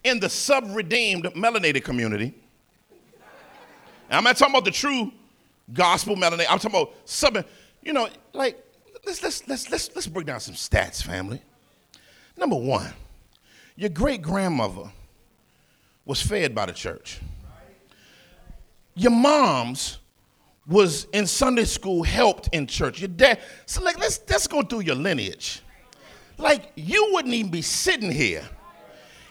in 0.03 0.21
the 0.21 0.29
sub 0.29 0.75
redeemed 0.75 1.25
melanated 1.35 1.85
community, 1.85 2.35
I'm 4.11 4.25
not 4.25 4.37
talking 4.37 4.55
about 4.55 4.65
the 4.65 4.71
true 4.71 5.13
gospel 5.73 6.17
melanated, 6.17 6.47
I'm 6.49 6.59
talking 6.59 6.81
about 6.81 6.95
sub, 7.05 7.45
you 7.83 7.93
know, 7.93 8.09
like, 8.33 8.63
let's, 9.05 9.23
let's, 9.23 9.47
let's, 9.49 9.71
let's, 9.71 9.95
let's 9.95 10.07
break 10.07 10.27
down 10.27 10.41
some 10.41 10.55
stats, 10.55 11.03
family. 11.03 11.43
Number 12.37 12.57
one, 12.57 12.93
your 13.77 13.91
great 13.91 14.23
grandmother 14.23 14.91
was 16.05 16.21
fed 16.21 16.55
by 16.55 16.67
the 16.67 16.73
church. 16.73 17.21
Your 18.95 19.11
mom's 19.11 19.99
was 20.67 21.07
in 21.13 21.27
Sunday 21.27 21.65
school, 21.65 22.03
helped 22.03 22.49
in 22.53 22.67
church. 22.67 23.01
Your 23.01 23.09
dad, 23.09 23.41
so 23.67 23.83
like 23.83 23.99
let's 23.99 24.21
let's 24.29 24.47
go 24.47 24.63
through 24.63 24.81
your 24.81 24.95
lineage. 24.95 25.61
Like 26.39 26.73
you 26.75 27.11
wouldn't 27.13 27.35
even 27.35 27.51
be 27.51 27.63
sitting 27.63 28.11
here 28.11 28.49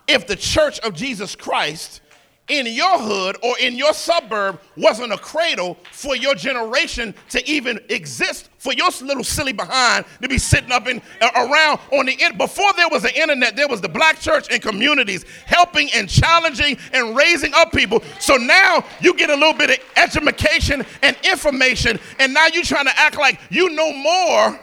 if 0.08 0.28
the 0.28 0.36
church 0.36 0.80
of 0.80 0.94
Jesus 0.94 1.36
Christ 1.36 2.02
in 2.50 2.68
your 2.68 3.00
hood 3.00 3.38
or 3.42 3.58
in 3.60 3.76
your 3.76 3.94
suburb 3.94 4.60
wasn't 4.76 5.14
a 5.14 5.18
cradle 5.18 5.78
for 5.92 6.16
your 6.16 6.36
generation 6.36 7.16
to 7.30 7.50
even 7.50 7.80
exist 7.88 8.50
for 8.58 8.74
your 8.74 8.90
little 9.02 9.24
silly 9.24 9.54
behind 9.54 10.04
to 10.22 10.28
be 10.28 10.38
sitting 10.38 10.72
up 10.72 10.86
in 10.88 11.02
uh, 11.22 11.30
around 11.36 11.80
on 11.94 12.06
the 12.06 12.14
in, 12.22 12.38
before 12.38 12.72
there 12.76 12.90
was 12.90 13.04
the 13.04 13.22
internet 13.22 13.56
there 13.56 13.68
was 13.68 13.80
the 13.80 13.88
black 13.88 14.20
church 14.20 14.52
and 14.52 14.62
communities 14.62 15.24
helping 15.46 15.90
and 15.94 16.10
challenging 16.10 16.78
and 16.92 17.16
raising 17.16 17.54
up 17.54 17.72
people. 17.72 18.04
So 18.20 18.36
now 18.36 18.84
you 19.00 19.14
get 19.14 19.30
a 19.30 19.36
little 19.36 19.54
bit 19.54 19.70
of 19.70 19.78
education 19.96 20.86
and 21.02 21.16
information 21.24 21.98
and 22.20 22.34
now 22.34 22.48
you're 22.48 22.64
trying 22.64 22.86
to 22.86 23.00
act 23.00 23.18
like 23.18 23.40
you 23.50 23.70
know 23.70 23.94
more 23.94 24.60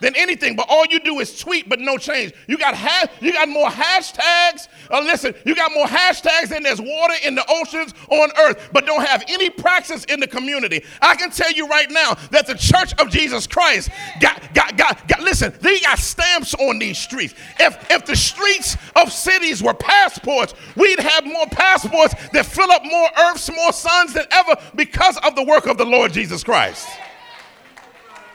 than 0.00 0.16
anything. 0.16 0.56
But 0.56 0.66
all 0.68 0.84
you 0.86 1.00
do 1.00 1.20
is 1.20 1.38
tweet, 1.38 1.68
but 1.68 1.80
no 1.80 1.96
change. 1.96 2.32
You 2.46 2.58
got 2.58 2.74
ha- 2.74 3.06
you 3.20 3.32
got 3.32 3.48
more 3.48 3.68
hashtags. 3.68 4.68
Uh, 4.90 5.00
listen, 5.00 5.34
you 5.44 5.54
got 5.54 5.72
more 5.72 5.86
hashtags 5.86 6.48
than 6.48 6.62
there's 6.62 6.80
water 6.80 7.14
in 7.24 7.34
the 7.34 7.44
oceans 7.48 7.94
on 8.08 8.30
earth, 8.38 8.70
but 8.72 8.86
don't 8.86 9.04
have 9.04 9.22
any 9.28 9.50
praxis 9.50 10.04
in 10.04 10.20
the 10.20 10.26
community. 10.26 10.84
I 11.00 11.14
can 11.16 11.30
tell 11.30 11.52
you 11.52 11.68
right 11.68 11.90
now 11.90 12.14
that 12.30 12.46
the 12.46 12.54
Church 12.54 12.92
of 13.00 13.10
Jesus 13.10 13.46
Christ 13.46 13.90
got 14.20 14.52
got 14.54 14.76
got, 14.76 15.06
got 15.06 15.20
listen. 15.20 15.52
They 15.60 15.80
got 15.80 15.98
stamps 15.98 16.54
on 16.54 16.78
these 16.78 16.98
streets. 16.98 17.34
If 17.58 17.90
if 17.90 18.06
the 18.06 18.16
streets 18.16 18.76
of 18.96 19.12
cities 19.12 19.62
were 19.62 19.74
passports, 19.74 20.54
we'd 20.76 21.00
have 21.00 21.24
more 21.24 21.46
passports 21.46 22.14
that 22.32 22.46
fill 22.46 22.70
up 22.70 22.84
more 22.84 23.08
earths, 23.18 23.50
more 23.54 23.72
suns 23.72 24.14
than 24.14 24.26
ever 24.30 24.56
because 24.74 25.16
of 25.18 25.34
the 25.34 25.42
work 25.42 25.66
of 25.66 25.78
the 25.78 25.84
Lord 25.84 26.12
Jesus 26.12 26.42
Christ. 26.42 26.88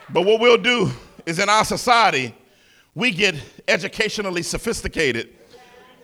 But 0.10 0.21
what 0.21 0.39
we'll 0.39 0.58
do 0.58 0.91
is 1.26 1.40
in 1.40 1.50
our 1.50 1.66
society, 1.66 2.36
we 2.94 3.12
get 3.12 3.36
educationally 3.68 4.44
sophisticated. 4.44 5.30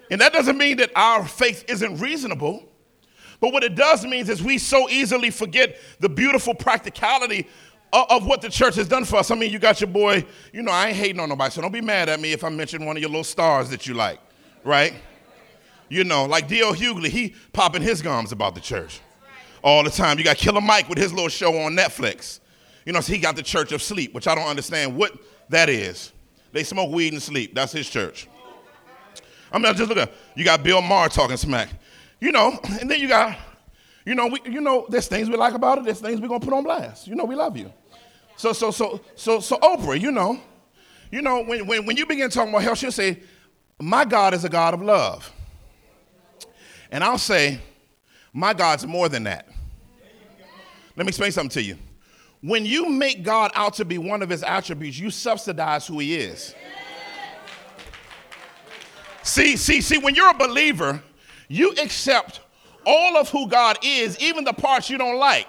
And 0.10 0.20
that 0.20 0.34
doesn't 0.34 0.58
mean 0.58 0.78
that 0.78 0.92
our 0.96 1.26
faith 1.26 1.64
isn't 1.70 2.00
reasonable. 2.00 2.68
But 3.40 3.54
what 3.54 3.64
it 3.64 3.76
does 3.76 4.06
mean 4.06 4.30
is 4.30 4.44
we 4.44 4.58
so 4.58 4.90
easily 4.90 5.32
forget 5.32 5.78
the 6.00 6.10
beautiful 6.10 6.54
practicality 6.54 7.48
of, 7.94 8.06
of, 8.10 8.26
what 8.26 8.42
the 8.42 8.50
church 8.50 8.76
has 8.76 8.88
done 8.88 9.04
for 9.06 9.18
us. 9.18 9.32
I 9.32 9.36
mean, 9.36 9.52
you 9.52 9.60
got 9.60 9.82
your 9.82 9.90
boy, 9.90 10.26
you 10.54 10.62
know, 10.62 10.72
I 10.72 10.90
ain't 10.90 10.98
hating 10.98 11.20
on 11.20 11.30
nobody, 11.30 11.52
so 11.52 11.62
don't 11.62 11.72
be 11.72 11.82
mad 11.82 12.08
at 12.08 12.20
me 12.20 12.34
if 12.34 12.44
I 12.44 12.50
mention 12.50 12.86
one 12.86 12.96
of 12.96 13.02
your 13.02 13.10
little 13.10 13.24
stars 13.24 13.70
that 13.70 13.88
you 13.88 13.94
like, 13.94 14.20
right? 14.64 14.94
You 15.90 16.04
know, 16.04 16.26
like 16.26 16.48
D.L. 16.48 16.74
Hughley, 16.74 17.10
he 17.10 17.36
popping 17.52 17.82
his 17.82 18.02
gums 18.02 18.32
about 18.32 18.56
the 18.56 18.62
church 18.62 19.02
all 19.64 19.84
the 19.84 19.90
time. 19.90 20.18
You 20.18 20.24
got 20.24 20.38
Killer 20.38 20.62
Mike 20.62 20.88
with 20.88 20.98
his 20.98 21.12
little 21.12 21.30
show 21.30 21.58
on 21.58 21.74
Netflix. 21.74 22.40
You 22.86 22.94
know, 22.94 23.02
so 23.02 23.14
he 23.14 23.20
got 23.20 23.36
the 23.36 23.44
church 23.44 23.72
of 23.72 23.82
sleep, 23.82 24.14
which 24.14 24.28
I 24.28 24.36
don't 24.36 24.48
understand 24.48 24.96
what 24.96 25.14
that 25.50 25.70
is. 25.70 26.12
They 26.52 26.64
smoke 26.64 26.92
weed 26.92 27.14
and 27.14 27.22
sleep. 27.22 27.54
That's 27.56 27.72
his 27.72 27.90
church. 27.90 28.28
I 29.52 29.58
mean, 29.58 29.74
just 29.76 29.90
look 29.90 29.98
at 29.98 30.12
you 30.36 30.46
got 30.46 30.64
Bill 30.64 30.82
Maher 30.82 31.10
talking 31.10 31.38
smack. 31.38 31.70
You 32.20 32.32
know, 32.32 32.60
and 32.80 32.90
then 32.90 33.00
you 33.00 33.08
got, 33.08 33.38
you 34.06 34.16
know, 34.16 34.28
we, 34.28 34.40
you 34.46 34.62
know, 34.62 34.86
there's 34.90 35.08
things 35.08 35.30
we 35.30 35.36
like 35.36 35.54
about 35.54 35.80
it. 35.80 35.86
There's 35.86 36.00
things 36.00 36.22
we're 36.22 36.28
gonna 36.28 36.44
put 36.44 36.54
on 36.54 36.64
blast. 36.64 37.08
You 37.08 37.16
know, 37.16 37.26
we 37.26 37.36
love 37.36 37.58
you. 37.58 37.72
So, 38.38 38.54
so, 38.54 38.72
so, 38.72 39.02
so, 39.16 39.40
so 39.40 39.58
Oprah, 39.58 40.00
you 40.00 40.12
know, 40.12 40.40
you 41.12 41.22
know, 41.22 41.44
when, 41.44 41.68
when, 41.68 41.86
when 41.86 41.98
you 41.98 42.06
begin 42.06 42.30
talking 42.30 42.52
about 42.52 42.64
hell, 42.64 42.76
she'll 42.76 42.92
say, 42.92 43.22
My 43.80 44.06
God 44.06 44.34
is 44.34 44.46
a 44.46 44.50
God 44.50 44.74
of 44.74 44.82
love. 44.82 45.32
And 46.92 47.04
I'll 47.04 47.18
say, 47.18 47.60
My 48.34 48.54
God's 48.54 48.86
more 48.88 49.10
than 49.10 49.24
that. 49.24 49.48
Let 50.96 51.06
me 51.06 51.10
explain 51.10 51.32
something 51.32 51.52
to 51.52 51.64
you. 51.64 51.78
When 52.42 52.66
you 52.66 52.90
make 52.90 53.24
God 53.24 53.52
out 53.54 53.76
to 53.76 53.86
be 53.86 53.98
one 53.98 54.22
of 54.22 54.30
his 54.30 54.42
attributes, 54.44 54.98
you 54.98 55.12
subsidize 55.12 55.86
who 55.86 56.00
he 56.00 56.16
is. 56.16 56.56
See, 59.24 59.56
see, 59.56 59.82
see, 59.82 60.00
when 60.00 60.16
you're 60.16 60.32
a 60.32 60.38
believer, 60.38 61.02
you 61.48 61.72
accept 61.82 62.42
all 62.86 63.18
of 63.18 63.30
who 63.30 63.48
God 63.48 63.78
is, 63.84 64.20
even 64.20 64.44
the 64.44 64.54
parts 64.54 64.90
you 64.90 64.98
don't 64.98 65.18
like. 65.18 65.48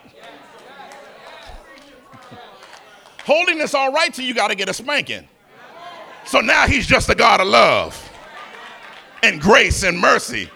Holiness 3.24 3.72
all 3.72 3.92
right 3.92 4.12
till 4.12 4.24
you 4.24 4.34
got 4.34 4.48
to 4.48 4.54
get 4.54 4.68
a 4.68 4.74
spanking. 4.74 5.26
So 6.26 6.40
now 6.40 6.66
he's 6.66 6.86
just 6.86 7.08
a 7.08 7.14
God 7.14 7.40
of 7.40 7.46
love 7.46 8.10
and 9.22 9.40
grace 9.40 9.82
and 9.82 9.98
mercy. 9.98 10.50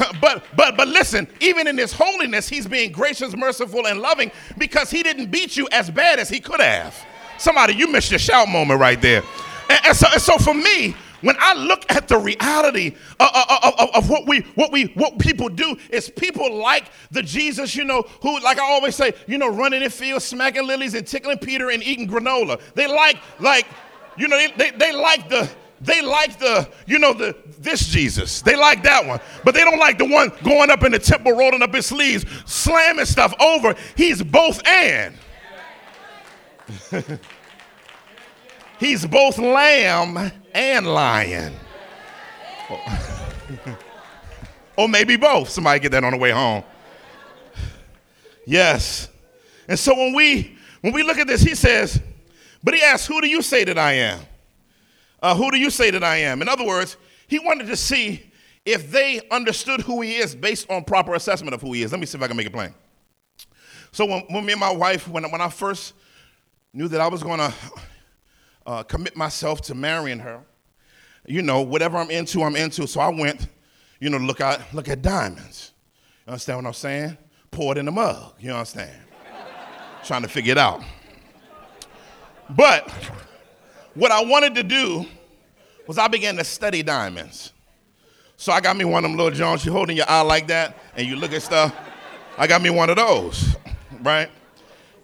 but 0.20 0.44
but 0.56 0.76
but 0.76 0.88
listen, 0.88 1.28
even 1.40 1.66
in 1.66 1.76
his 1.76 1.92
holiness, 1.92 2.48
he's 2.48 2.66
being 2.66 2.92
gracious, 2.92 3.36
merciful, 3.36 3.86
and 3.86 4.00
loving 4.00 4.30
because 4.58 4.90
he 4.90 5.02
didn't 5.02 5.30
beat 5.30 5.56
you 5.56 5.68
as 5.72 5.90
bad 5.90 6.18
as 6.18 6.28
he 6.28 6.40
could 6.40 6.60
have. 6.60 6.94
Somebody, 7.38 7.74
you 7.74 7.88
missed 7.88 8.10
your 8.10 8.18
shout 8.18 8.48
moment 8.48 8.80
right 8.80 9.00
there. 9.00 9.22
And, 9.68 9.80
and 9.86 9.96
so, 9.96 10.06
and 10.12 10.22
so 10.22 10.38
for 10.38 10.54
me, 10.54 10.94
when 11.22 11.36
I 11.38 11.54
look 11.54 11.90
at 11.90 12.08
the 12.08 12.18
reality 12.18 12.94
of, 13.18 13.28
of, 13.28 13.90
of, 13.94 14.10
what 14.10 14.26
we 14.26 14.40
what 14.54 14.72
we 14.72 14.86
what 14.94 15.18
people 15.18 15.48
do 15.48 15.76
is 15.90 16.10
people 16.10 16.54
like 16.54 16.90
the 17.10 17.22
Jesus, 17.22 17.74
you 17.74 17.84
know, 17.84 18.02
who 18.20 18.38
like 18.40 18.58
I 18.58 18.70
always 18.70 18.94
say, 18.96 19.14
you 19.26 19.38
know, 19.38 19.48
running 19.48 19.82
in 19.82 19.90
fields, 19.90 20.24
smacking 20.24 20.66
lilies 20.66 20.94
and 20.94 21.06
tickling 21.06 21.38
Peter 21.38 21.70
and 21.70 21.82
eating 21.82 22.08
granola. 22.08 22.60
They 22.74 22.86
like 22.86 23.18
like 23.40 23.66
you 24.16 24.28
know 24.28 24.36
they, 24.36 24.52
they, 24.56 24.76
they 24.76 24.92
like 24.92 25.28
the 25.28 25.48
they 25.82 26.00
like 26.00 26.38
the, 26.38 26.68
you 26.86 26.98
know, 26.98 27.12
the 27.12 27.36
this 27.58 27.86
Jesus. 27.86 28.40
They 28.42 28.56
like 28.56 28.82
that 28.84 29.04
one. 29.04 29.20
But 29.44 29.54
they 29.54 29.62
don't 29.64 29.78
like 29.78 29.98
the 29.98 30.06
one 30.06 30.32
going 30.44 30.70
up 30.70 30.84
in 30.84 30.92
the 30.92 30.98
temple, 30.98 31.32
rolling 31.32 31.62
up 31.62 31.74
his 31.74 31.86
sleeves, 31.86 32.24
slamming 32.46 33.04
stuff 33.04 33.34
over. 33.40 33.74
He's 33.96 34.22
both 34.22 34.66
and. 34.66 35.16
He's 38.78 39.06
both 39.06 39.38
lamb 39.38 40.32
and 40.54 40.86
lion. 40.86 41.54
or 44.76 44.88
maybe 44.88 45.16
both. 45.16 45.48
Somebody 45.50 45.80
get 45.80 45.92
that 45.92 46.04
on 46.04 46.12
the 46.12 46.18
way 46.18 46.30
home. 46.30 46.64
Yes. 48.44 49.08
And 49.68 49.78
so 49.78 49.94
when 49.94 50.12
we 50.14 50.58
when 50.80 50.92
we 50.92 51.04
look 51.04 51.18
at 51.18 51.28
this, 51.28 51.42
he 51.42 51.54
says, 51.54 52.00
but 52.64 52.74
he 52.74 52.82
asks, 52.82 53.06
Who 53.06 53.20
do 53.20 53.28
you 53.28 53.40
say 53.40 53.62
that 53.64 53.78
I 53.78 53.92
am? 53.92 54.20
Uh, 55.22 55.36
who 55.36 55.50
do 55.52 55.58
you 55.58 55.70
say 55.70 55.90
that 55.90 56.02
I 56.02 56.16
am? 56.18 56.42
In 56.42 56.48
other 56.48 56.66
words, 56.66 56.96
he 57.28 57.38
wanted 57.38 57.68
to 57.68 57.76
see 57.76 58.30
if 58.64 58.90
they 58.90 59.20
understood 59.30 59.80
who 59.80 60.00
he 60.00 60.16
is 60.16 60.34
based 60.34 60.68
on 60.68 60.84
proper 60.84 61.14
assessment 61.14 61.54
of 61.54 61.62
who 61.62 61.72
he 61.72 61.82
is. 61.82 61.92
Let 61.92 62.00
me 62.00 62.06
see 62.06 62.18
if 62.18 62.22
I 62.22 62.26
can 62.26 62.36
make 62.36 62.46
it 62.46 62.52
plain. 62.52 62.74
So 63.92 64.04
when, 64.04 64.22
when 64.28 64.44
me 64.44 64.52
and 64.52 64.60
my 64.60 64.72
wife, 64.72 65.06
when, 65.08 65.30
when 65.30 65.40
I 65.40 65.48
first 65.48 65.94
knew 66.72 66.88
that 66.88 67.00
I 67.00 67.06
was 67.06 67.22
going 67.22 67.38
to 67.38 67.54
uh, 68.66 68.82
commit 68.82 69.16
myself 69.16 69.60
to 69.62 69.74
marrying 69.74 70.18
her, 70.18 70.40
you 71.26 71.42
know, 71.42 71.60
whatever 71.60 71.98
I'm 71.98 72.10
into, 72.10 72.42
I'm 72.42 72.56
into. 72.56 72.86
So 72.88 73.00
I 73.00 73.08
went, 73.08 73.46
you 74.00 74.10
know, 74.10 74.18
look 74.18 74.40
at 74.40 74.74
look 74.74 74.88
at 74.88 75.02
diamonds. 75.02 75.72
You 76.26 76.32
understand 76.32 76.58
what 76.58 76.66
I'm 76.66 76.72
saying? 76.72 77.18
Pour 77.50 77.72
it 77.72 77.78
in 77.78 77.84
the 77.84 77.92
mug. 77.92 78.34
You 78.40 78.52
understand? 78.52 78.90
Trying 80.04 80.22
to 80.22 80.28
figure 80.28 80.52
it 80.52 80.58
out. 80.58 80.82
But 82.50 82.90
what 83.94 84.10
I 84.10 84.24
wanted 84.24 84.54
to 84.56 84.62
do 84.62 85.06
was 85.86 85.98
I 85.98 86.08
began 86.08 86.36
to 86.36 86.44
study 86.44 86.82
diamonds. 86.82 87.52
So 88.36 88.52
I 88.52 88.60
got 88.60 88.76
me 88.76 88.84
one 88.84 89.04
of 89.04 89.10
them 89.10 89.18
little 89.18 89.32
Jones 89.32 89.64
you 89.64 89.72
hold 89.72 89.90
in 89.90 89.96
your 89.96 90.08
eye 90.08 90.22
like 90.22 90.48
that 90.48 90.76
and 90.96 91.06
you 91.06 91.16
look 91.16 91.32
at 91.32 91.42
stuff. 91.42 91.74
I 92.36 92.46
got 92.46 92.62
me 92.62 92.70
one 92.70 92.90
of 92.90 92.96
those, 92.96 93.56
right? 94.00 94.30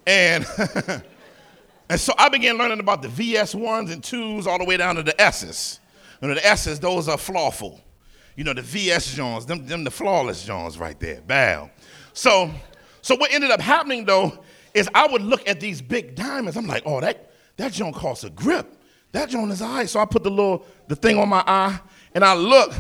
And 0.07 0.47
and 1.89 2.01
so 2.01 2.15
I 2.19 2.29
began 2.29 2.57
learning 2.57 2.81
about 2.81 3.03
the 3.03 3.09
VS 3.09 3.55
ones 3.55 3.91
and 3.93 4.03
twos 4.03 4.47
all 4.47 4.59
the 4.59 4.65
way 4.65 4.77
down 4.77 4.97
to 4.97 5.03
the 5.03 5.21
S's. 5.21 5.81
You 6.21 6.29
know, 6.29 6.35
the 6.35 6.47
S's, 6.47 6.81
those 6.81 7.09
are 7.09 7.19
flawful. 7.19 7.81
You 8.35 8.45
know, 8.45 8.55
the 8.55 8.63
VS 8.63 9.15
Jones, 9.15 9.47
them, 9.47 9.67
them 9.67 9.85
the 9.85 9.91
flawless 9.91 10.45
Jones 10.45 10.79
right 10.79 10.99
there. 10.99 11.21
Bow. 11.21 11.71
So, 12.13 12.51
so 13.03 13.15
what 13.17 13.33
ended 13.33 13.51
up 13.51 13.61
happening 13.61 14.05
though 14.05 14.43
is 14.75 14.89
I 14.95 15.07
would 15.07 15.23
look 15.23 15.47
at 15.49 15.61
these 15.61 15.83
big 15.83 16.15
diamonds. 16.15 16.57
I'm 16.57 16.67
like, 16.67 16.83
oh, 16.87 17.01
that 17.01 17.31
that 17.57 17.73
joint 17.73 17.95
costs 17.95 18.25
a 18.25 18.31
grip. 18.31 18.78
That 19.13 19.31
joint 19.31 19.51
is 19.53 19.63
eye. 19.63 19.87
So 19.87 20.01
I 20.01 20.05
put 20.05 20.23
the 20.23 20.31
little 20.31 20.65
the 20.87 20.97
thing 20.97 21.19
on 21.19 21.29
my 21.29 21.43
eye 21.47 21.81
and 22.15 22.25
I 22.25 22.35
look 22.35 22.75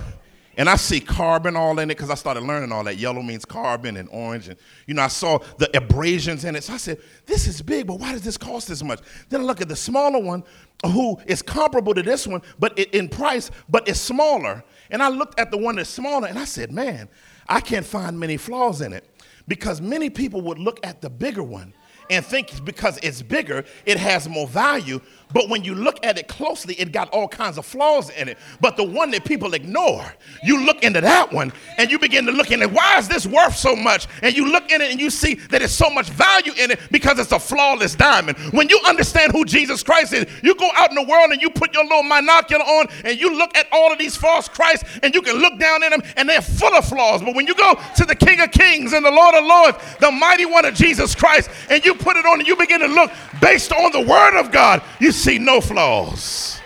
and 0.58 0.68
I 0.68 0.74
see 0.74 0.98
carbon 0.98 1.54
all 1.54 1.78
in 1.78 1.88
it 1.88 1.94
because 1.94 2.10
I 2.10 2.16
started 2.16 2.42
learning 2.42 2.72
all 2.72 2.82
that. 2.82 2.98
Yellow 2.98 3.22
means 3.22 3.44
carbon 3.44 3.96
and 3.96 4.08
orange. 4.10 4.48
And, 4.48 4.58
you 4.88 4.94
know, 4.94 5.02
I 5.02 5.08
saw 5.08 5.38
the 5.56 5.74
abrasions 5.76 6.44
in 6.44 6.56
it. 6.56 6.64
So 6.64 6.74
I 6.74 6.78
said, 6.78 6.98
this 7.26 7.46
is 7.46 7.62
big, 7.62 7.86
but 7.86 8.00
why 8.00 8.10
does 8.10 8.22
this 8.22 8.36
cost 8.36 8.66
this 8.66 8.82
much? 8.82 8.98
Then 9.28 9.42
I 9.42 9.44
look 9.44 9.60
at 9.60 9.68
the 9.68 9.76
smaller 9.76 10.18
one 10.18 10.42
who 10.84 11.16
is 11.26 11.42
comparable 11.42 11.94
to 11.94 12.02
this 12.02 12.26
one, 12.26 12.42
but 12.58 12.76
it, 12.76 12.92
in 12.92 13.08
price, 13.08 13.52
but 13.68 13.88
it's 13.88 14.00
smaller. 14.00 14.64
And 14.90 15.00
I 15.00 15.10
looked 15.10 15.38
at 15.38 15.52
the 15.52 15.58
one 15.58 15.76
that's 15.76 15.90
smaller 15.90 16.26
and 16.26 16.36
I 16.36 16.44
said, 16.44 16.72
man, 16.72 17.08
I 17.48 17.60
can't 17.60 17.86
find 17.86 18.18
many 18.18 18.36
flaws 18.36 18.80
in 18.80 18.92
it 18.92 19.08
because 19.46 19.80
many 19.80 20.10
people 20.10 20.40
would 20.40 20.58
look 20.58 20.84
at 20.84 21.00
the 21.00 21.08
bigger 21.08 21.44
one 21.44 21.72
and 22.10 22.24
think 22.24 22.64
because 22.64 22.98
it's 23.02 23.22
bigger, 23.22 23.64
it 23.86 23.98
has 23.98 24.28
more 24.28 24.46
value. 24.46 25.00
But 25.32 25.48
when 25.48 25.62
you 25.62 25.74
look 25.74 26.04
at 26.04 26.16
it 26.18 26.26
closely, 26.26 26.74
it 26.74 26.90
got 26.90 27.10
all 27.10 27.28
kinds 27.28 27.58
of 27.58 27.66
flaws 27.66 28.10
in 28.10 28.28
it. 28.28 28.38
But 28.60 28.76
the 28.76 28.84
one 28.84 29.10
that 29.10 29.24
people 29.24 29.52
ignore, 29.54 30.04
you 30.42 30.64
look 30.64 30.82
into 30.82 31.00
that 31.02 31.32
one 31.32 31.52
and 31.76 31.90
you 31.90 31.98
begin 31.98 32.24
to 32.26 32.32
look 32.32 32.50
in 32.50 32.62
it. 32.62 32.70
Why 32.70 32.98
is 32.98 33.08
this 33.08 33.26
worth 33.26 33.54
so 33.54 33.76
much? 33.76 34.06
And 34.22 34.34
you 34.34 34.50
look 34.50 34.70
in 34.70 34.80
it 34.80 34.90
and 34.90 35.00
you 35.00 35.10
see 35.10 35.34
that 35.34 35.60
it's 35.60 35.74
so 35.74 35.90
much 35.90 36.08
value 36.08 36.52
in 36.58 36.70
it 36.70 36.80
because 36.90 37.18
it's 37.18 37.32
a 37.32 37.38
flawless 37.38 37.94
diamond. 37.94 38.38
When 38.52 38.70
you 38.70 38.80
understand 38.86 39.32
who 39.32 39.44
Jesus 39.44 39.82
Christ 39.82 40.14
is, 40.14 40.26
you 40.42 40.54
go 40.54 40.70
out 40.76 40.88
in 40.88 40.94
the 40.94 41.02
world 41.02 41.30
and 41.30 41.42
you 41.42 41.50
put 41.50 41.74
your 41.74 41.84
little 41.84 42.04
monocular 42.04 42.66
on 42.66 42.86
and 43.04 43.20
you 43.20 43.36
look 43.36 43.56
at 43.56 43.66
all 43.70 43.92
of 43.92 43.98
these 43.98 44.16
false 44.16 44.48
Christs 44.48 44.98
and 45.02 45.14
you 45.14 45.20
can 45.20 45.36
look 45.36 45.58
down 45.58 45.82
in 45.82 45.90
them 45.90 46.02
and 46.16 46.26
they're 46.26 46.40
full 46.40 46.72
of 46.74 46.86
flaws. 46.86 47.22
But 47.22 47.34
when 47.34 47.46
you 47.46 47.54
go 47.54 47.78
to 47.96 48.04
the 48.06 48.14
King 48.14 48.40
of 48.40 48.50
Kings 48.50 48.94
and 48.94 49.04
the 49.04 49.10
Lord 49.10 49.34
of 49.34 49.44
Lords, 49.44 49.78
the 50.00 50.10
mighty 50.10 50.46
one 50.46 50.64
of 50.64 50.74
Jesus 50.74 51.14
Christ, 51.14 51.50
and 51.68 51.84
you 51.84 51.94
put 51.98 52.16
it 52.16 52.24
on 52.24 52.38
and 52.38 52.48
you 52.48 52.56
begin 52.56 52.80
to 52.80 52.86
look 52.86 53.10
based 53.40 53.72
on 53.72 53.92
the 53.92 54.00
word 54.00 54.38
of 54.38 54.50
God, 54.50 54.82
you 55.00 55.12
see 55.12 55.38
no 55.38 55.60
flaws. 55.60 56.60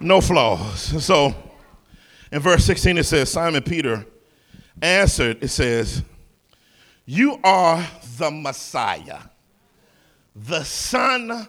No 0.00 0.20
flaws. 0.20 1.04
So 1.04 1.34
in 2.32 2.40
verse 2.40 2.64
16 2.64 2.98
it 2.98 3.04
says, 3.04 3.30
Simon 3.30 3.62
Peter 3.62 4.04
answered, 4.82 5.42
it 5.42 5.48
says, 5.48 6.02
You 7.04 7.38
are 7.44 7.86
the 8.18 8.30
Messiah, 8.30 9.20
the 10.34 10.64
Son 10.64 11.48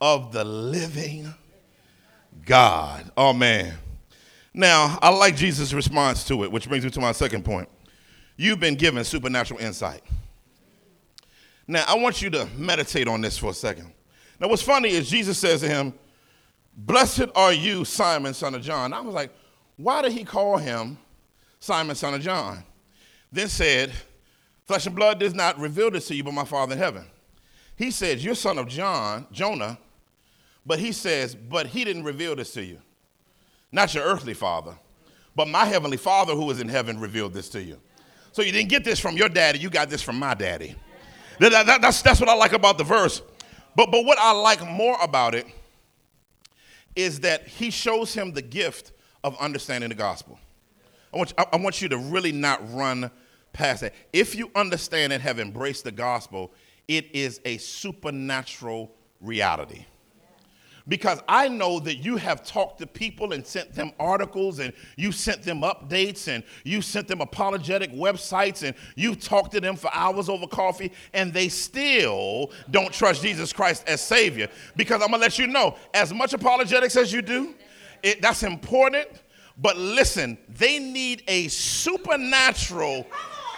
of 0.00 0.32
the 0.32 0.44
living 0.44 1.32
God. 2.44 3.10
Oh, 3.16 3.32
man. 3.32 3.74
Now, 4.52 4.98
I 5.02 5.08
like 5.10 5.34
Jesus' 5.34 5.72
response 5.72 6.24
to 6.28 6.44
it, 6.44 6.52
which 6.52 6.68
brings 6.68 6.84
me 6.84 6.90
to 6.90 7.00
my 7.00 7.12
second 7.12 7.44
point. 7.44 7.68
You've 8.36 8.60
been 8.60 8.74
given 8.74 9.02
supernatural 9.04 9.60
insight. 9.60 10.02
Now, 11.66 11.84
I 11.88 11.94
want 11.96 12.20
you 12.20 12.30
to 12.30 12.46
meditate 12.56 13.08
on 13.08 13.20
this 13.20 13.38
for 13.38 13.50
a 13.50 13.54
second. 13.54 13.92
Now, 14.40 14.48
what's 14.48 14.62
funny 14.62 14.90
is 14.90 15.08
Jesus 15.08 15.38
says 15.38 15.60
to 15.60 15.68
him, 15.68 15.94
Blessed 16.76 17.26
are 17.34 17.52
you, 17.52 17.84
Simon, 17.84 18.34
son 18.34 18.54
of 18.54 18.62
John. 18.62 18.92
I 18.92 19.00
was 19.00 19.14
like, 19.14 19.30
why 19.76 20.02
did 20.02 20.12
he 20.12 20.24
call 20.24 20.56
him 20.56 20.98
Simon, 21.60 21.96
son 21.96 22.14
of 22.14 22.20
John? 22.20 22.62
Then 23.32 23.48
said, 23.48 23.92
Flesh 24.66 24.86
and 24.86 24.96
blood 24.96 25.18
does 25.18 25.34
not 25.34 25.58
reveal 25.58 25.90
this 25.90 26.08
to 26.08 26.14
you, 26.14 26.24
but 26.24 26.32
my 26.32 26.44
Father 26.44 26.72
in 26.72 26.78
heaven. 26.78 27.04
He 27.76 27.90
says, 27.90 28.24
You're 28.24 28.34
son 28.34 28.58
of 28.58 28.68
John, 28.68 29.26
Jonah, 29.32 29.78
but 30.64 30.78
he 30.78 30.92
says, 30.92 31.34
But 31.34 31.66
he 31.66 31.84
didn't 31.84 32.04
reveal 32.04 32.36
this 32.36 32.52
to 32.54 32.64
you. 32.64 32.78
Not 33.72 33.94
your 33.94 34.04
earthly 34.04 34.34
father, 34.34 34.74
but 35.34 35.48
my 35.48 35.64
heavenly 35.64 35.96
Father 35.96 36.34
who 36.34 36.48
is 36.50 36.60
in 36.60 36.68
heaven 36.68 37.00
revealed 37.00 37.34
this 37.34 37.48
to 37.50 37.62
you. 37.62 37.80
So 38.30 38.42
you 38.42 38.52
didn't 38.52 38.68
get 38.68 38.84
this 38.84 39.00
from 39.00 39.16
your 39.16 39.28
daddy, 39.28 39.58
you 39.58 39.68
got 39.68 39.90
this 39.90 40.02
from 40.02 40.18
my 40.18 40.34
daddy. 40.34 40.76
That, 41.40 41.66
that, 41.66 41.82
that's, 41.82 42.02
that's 42.02 42.20
what 42.20 42.28
I 42.28 42.34
like 42.34 42.52
about 42.52 42.78
the 42.78 42.84
verse. 42.84 43.22
But, 43.76 43.90
but 43.90 44.04
what 44.04 44.18
I 44.18 44.32
like 44.32 44.64
more 44.66 44.96
about 45.02 45.34
it 45.34 45.46
is 46.94 47.20
that 47.20 47.46
he 47.46 47.70
shows 47.70 48.14
him 48.14 48.32
the 48.32 48.42
gift 48.42 48.92
of 49.24 49.36
understanding 49.38 49.88
the 49.88 49.96
gospel. 49.96 50.38
I 51.12 51.16
want, 51.16 51.30
you, 51.36 51.44
I 51.52 51.56
want 51.56 51.82
you 51.82 51.88
to 51.88 51.98
really 51.98 52.32
not 52.32 52.60
run 52.72 53.10
past 53.52 53.80
that. 53.82 53.94
If 54.12 54.34
you 54.34 54.50
understand 54.54 55.12
and 55.12 55.22
have 55.22 55.38
embraced 55.38 55.84
the 55.84 55.92
gospel, 55.92 56.52
it 56.86 57.06
is 57.14 57.40
a 57.44 57.56
supernatural 57.58 58.92
reality 59.20 59.86
because 60.86 61.20
I 61.26 61.48
know 61.48 61.80
that 61.80 61.96
you 61.96 62.16
have 62.16 62.44
talked 62.44 62.78
to 62.80 62.86
people 62.86 63.32
and 63.32 63.46
sent 63.46 63.72
them 63.72 63.92
articles 63.98 64.58
and 64.58 64.72
you 64.96 65.12
sent 65.12 65.42
them 65.42 65.62
updates 65.62 66.28
and 66.28 66.44
you 66.62 66.82
sent 66.82 67.08
them 67.08 67.22
apologetic 67.22 67.90
websites 67.92 68.62
and 68.62 68.76
you've 68.94 69.20
talked 69.20 69.52
to 69.52 69.60
them 69.60 69.76
for 69.76 69.90
hours 69.94 70.28
over 70.28 70.46
coffee 70.46 70.92
and 71.14 71.32
they 71.32 71.48
still 71.48 72.50
don't 72.70 72.92
trust 72.92 73.22
Jesus 73.22 73.52
Christ 73.52 73.84
as 73.88 74.02
Savior. 74.02 74.48
Because 74.76 75.00
I'm 75.00 75.08
going 75.08 75.20
to 75.20 75.24
let 75.24 75.38
you 75.38 75.46
know, 75.46 75.76
as 75.94 76.12
much 76.12 76.34
apologetics 76.34 76.96
as 76.96 77.12
you 77.12 77.22
do, 77.22 77.54
it, 78.02 78.20
that's 78.20 78.42
important. 78.42 79.08
But 79.56 79.78
listen, 79.78 80.36
they 80.48 80.78
need 80.78 81.22
a 81.28 81.48
supernatural 81.48 83.06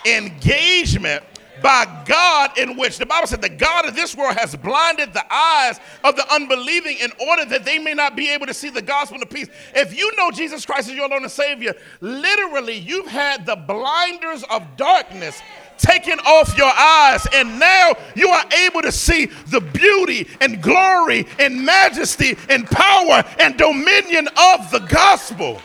engagement 0.05 1.25
by 1.63 2.05
God, 2.07 2.59
in 2.59 2.77
which 2.77 2.99
the 2.99 3.07
Bible 3.07 3.27
said 3.27 3.43
the 3.43 3.49
God 3.49 3.87
of 3.87 3.95
this 3.95 4.17
world 4.17 4.37
has 4.37 4.55
blinded 4.57 5.13
the 5.13 5.25
eyes 5.33 5.81
of 6.05 6.17
the 6.17 6.33
unbelieving 6.33 6.99
in 6.99 7.11
order 7.27 7.45
that 7.47 7.65
they 7.65 7.79
may 7.79 7.95
not 7.95 8.17
be 8.17 8.31
able 8.31 8.47
to 8.47 8.55
see 8.55 8.71
the 8.71 8.83
gospel 8.83 9.21
of 9.23 9.31
peace. 9.31 9.49
If 9.75 9.97
you 9.97 10.11
know 10.17 10.31
Jesus 10.31 10.65
Christ 10.65 10.89
as 10.89 10.95
your 10.95 11.09
Lord 11.09 11.23
and 11.23 11.31
Savior, 11.31 11.75
literally 12.01 12.77
you've 12.77 13.09
had 13.09 13.47
the 13.47 13.57
blinders 13.57 14.45
of 14.51 14.65
darkness 14.77 15.41
taken 15.79 16.19
off 16.21 16.57
your 16.57 16.73
eyes, 16.73 17.27
and 17.33 17.59
now 17.59 17.93
you 18.15 18.29
are 18.29 18.45
able 18.65 18.83
to 18.83 18.93
see 18.93 19.27
the 19.27 19.61
beauty 19.61 20.27
and 20.41 20.63
glory 20.63 21.27
and 21.39 21.65
majesty 21.65 22.37
and 22.49 22.67
power 22.67 23.23
and 23.39 23.57
dominion 23.57 24.29
of 24.29 24.71
the 24.71 24.81
gospel. 24.89 25.61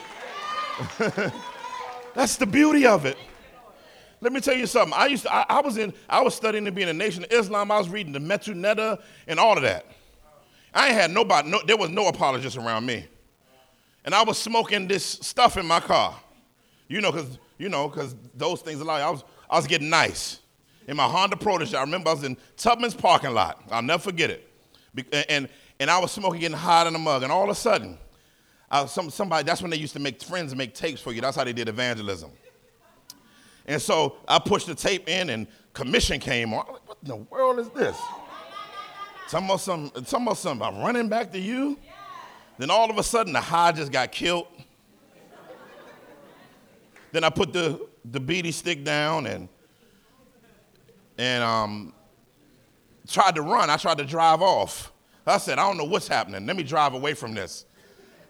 That's 2.14 2.36
the 2.36 2.46
beauty 2.46 2.86
of 2.86 3.06
it. 3.06 3.16
Let 4.22 4.32
me 4.32 4.40
tell 4.40 4.54
you 4.54 4.68
something. 4.68 4.94
I 4.96 5.06
used 5.06 5.24
to, 5.24 5.34
I, 5.34 5.44
I, 5.48 5.60
was 5.60 5.76
in, 5.76 5.92
I 6.08 6.20
was 6.22 6.36
studying 6.36 6.64
to 6.66 6.70
be 6.70 6.82
in 6.82 6.86
the 6.86 6.94
Nation 6.94 7.24
of 7.24 7.32
Islam. 7.32 7.72
I 7.72 7.78
was 7.78 7.88
reading 7.88 8.12
the 8.12 8.20
Metu 8.20 8.54
Neter 8.54 8.96
and 9.26 9.40
all 9.40 9.56
of 9.56 9.64
that. 9.64 9.84
I 10.72 10.92
had 10.92 11.10
nobody, 11.10 11.50
no, 11.50 11.60
there 11.66 11.76
was 11.76 11.90
no 11.90 12.06
apologists 12.06 12.56
around 12.56 12.86
me. 12.86 13.04
And 14.04 14.14
I 14.14 14.22
was 14.22 14.38
smoking 14.38 14.86
this 14.86 15.04
stuff 15.04 15.56
in 15.56 15.66
my 15.66 15.80
car. 15.80 16.14
You 16.86 17.00
know, 17.00 17.10
because, 17.10 17.38
you 17.58 17.68
know, 17.68 17.88
because 17.88 18.14
those 18.36 18.62
things 18.62 18.80
allow 18.80 18.94
I 18.94 19.10
was, 19.10 19.24
I 19.50 19.56
was 19.56 19.66
getting 19.66 19.90
nice. 19.90 20.38
In 20.86 20.96
my 20.96 21.04
Honda 21.04 21.36
Protege, 21.36 21.76
I 21.76 21.80
remember 21.80 22.10
I 22.10 22.14
was 22.14 22.22
in 22.22 22.36
Tubman's 22.56 22.94
parking 22.94 23.34
lot. 23.34 23.60
I'll 23.72 23.82
never 23.82 24.02
forget 24.02 24.30
it. 24.30 24.48
And, 25.28 25.48
and 25.80 25.90
I 25.90 25.98
was 25.98 26.12
smoking, 26.12 26.40
getting 26.40 26.56
hot 26.56 26.86
in 26.86 26.92
the 26.92 26.98
mug. 27.00 27.24
And 27.24 27.32
all 27.32 27.44
of 27.44 27.50
a 27.50 27.54
sudden, 27.56 27.98
some, 28.86 29.10
somebody, 29.10 29.44
that's 29.44 29.62
when 29.62 29.72
they 29.72 29.78
used 29.78 29.94
to 29.94 30.00
make 30.00 30.22
friends 30.22 30.52
and 30.52 30.58
make 30.58 30.74
tapes 30.74 31.00
for 31.00 31.12
you. 31.12 31.20
That's 31.20 31.36
how 31.36 31.42
they 31.42 31.52
did 31.52 31.68
evangelism. 31.68 32.30
And 33.66 33.80
so 33.80 34.16
I 34.26 34.38
pushed 34.38 34.66
the 34.66 34.74
tape 34.74 35.08
in 35.08 35.30
and 35.30 35.46
Commissioned 35.72 36.20
came 36.20 36.52
on. 36.52 36.66
Like, 36.70 36.88
what 36.88 36.98
in 37.02 37.08
the 37.08 37.16
world 37.16 37.58
is 37.58 37.68
this? 37.70 37.98
Some 39.28 39.50
of 39.50 39.60
some, 39.60 39.90
some 40.04 40.28
of 40.28 40.36
some, 40.36 40.62
I'm 40.62 40.78
running 40.78 41.08
back 41.08 41.32
to 41.32 41.38
you. 41.38 41.78
Then 42.58 42.70
all 42.70 42.90
of 42.90 42.98
a 42.98 43.02
sudden 43.02 43.32
the 43.32 43.40
high 43.40 43.72
just 43.72 43.90
got 43.90 44.12
killed. 44.12 44.46
then 47.12 47.24
I 47.24 47.30
put 47.30 47.52
the, 47.52 47.86
the 48.04 48.20
beady 48.20 48.52
stick 48.52 48.84
down 48.84 49.26
and 49.26 49.48
and 51.18 51.44
um, 51.44 51.92
tried 53.06 53.34
to 53.36 53.42
run. 53.42 53.70
I 53.70 53.76
tried 53.76 53.98
to 53.98 54.04
drive 54.04 54.42
off. 54.42 54.92
I 55.26 55.38
said, 55.38 55.58
I 55.58 55.66
don't 55.66 55.76
know 55.76 55.84
what's 55.84 56.08
happening. 56.08 56.44
Let 56.46 56.56
me 56.56 56.62
drive 56.62 56.94
away 56.94 57.14
from 57.14 57.34
this. 57.34 57.64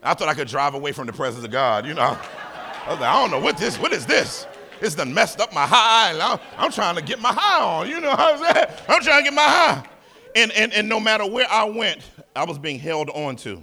I 0.02 0.14
thought 0.14 0.28
I 0.28 0.34
could 0.34 0.48
drive 0.48 0.74
away 0.74 0.92
from 0.92 1.06
the 1.06 1.12
presence 1.12 1.44
of 1.44 1.50
God, 1.50 1.86
you 1.86 1.94
know. 1.94 2.02
I 2.02 2.90
was 2.90 3.00
like, 3.00 3.08
I 3.08 3.20
don't 3.22 3.30
know 3.30 3.38
what 3.38 3.56
this, 3.56 3.78
what 3.78 3.92
is 3.92 4.04
this? 4.04 4.46
It's 4.82 4.94
done 4.94 5.14
messed 5.14 5.40
up 5.40 5.52
my 5.52 5.66
high. 5.66 6.18
I'm, 6.18 6.38
I'm 6.56 6.72
trying 6.72 6.96
to 6.96 7.02
get 7.02 7.20
my 7.20 7.32
high 7.32 7.62
on. 7.62 7.88
You 7.88 8.00
know 8.00 8.10
what 8.10 8.20
I'm 8.20 8.54
saying? 8.54 8.66
I'm 8.88 9.02
trying 9.02 9.20
to 9.20 9.24
get 9.24 9.34
my 9.34 9.42
high. 9.42 9.86
And, 10.34 10.52
and, 10.52 10.72
and 10.72 10.88
no 10.88 10.98
matter 10.98 11.26
where 11.26 11.46
I 11.50 11.64
went, 11.64 12.00
I 12.34 12.44
was 12.44 12.58
being 12.58 12.78
held 12.78 13.10
on 13.10 13.36
to. 13.36 13.62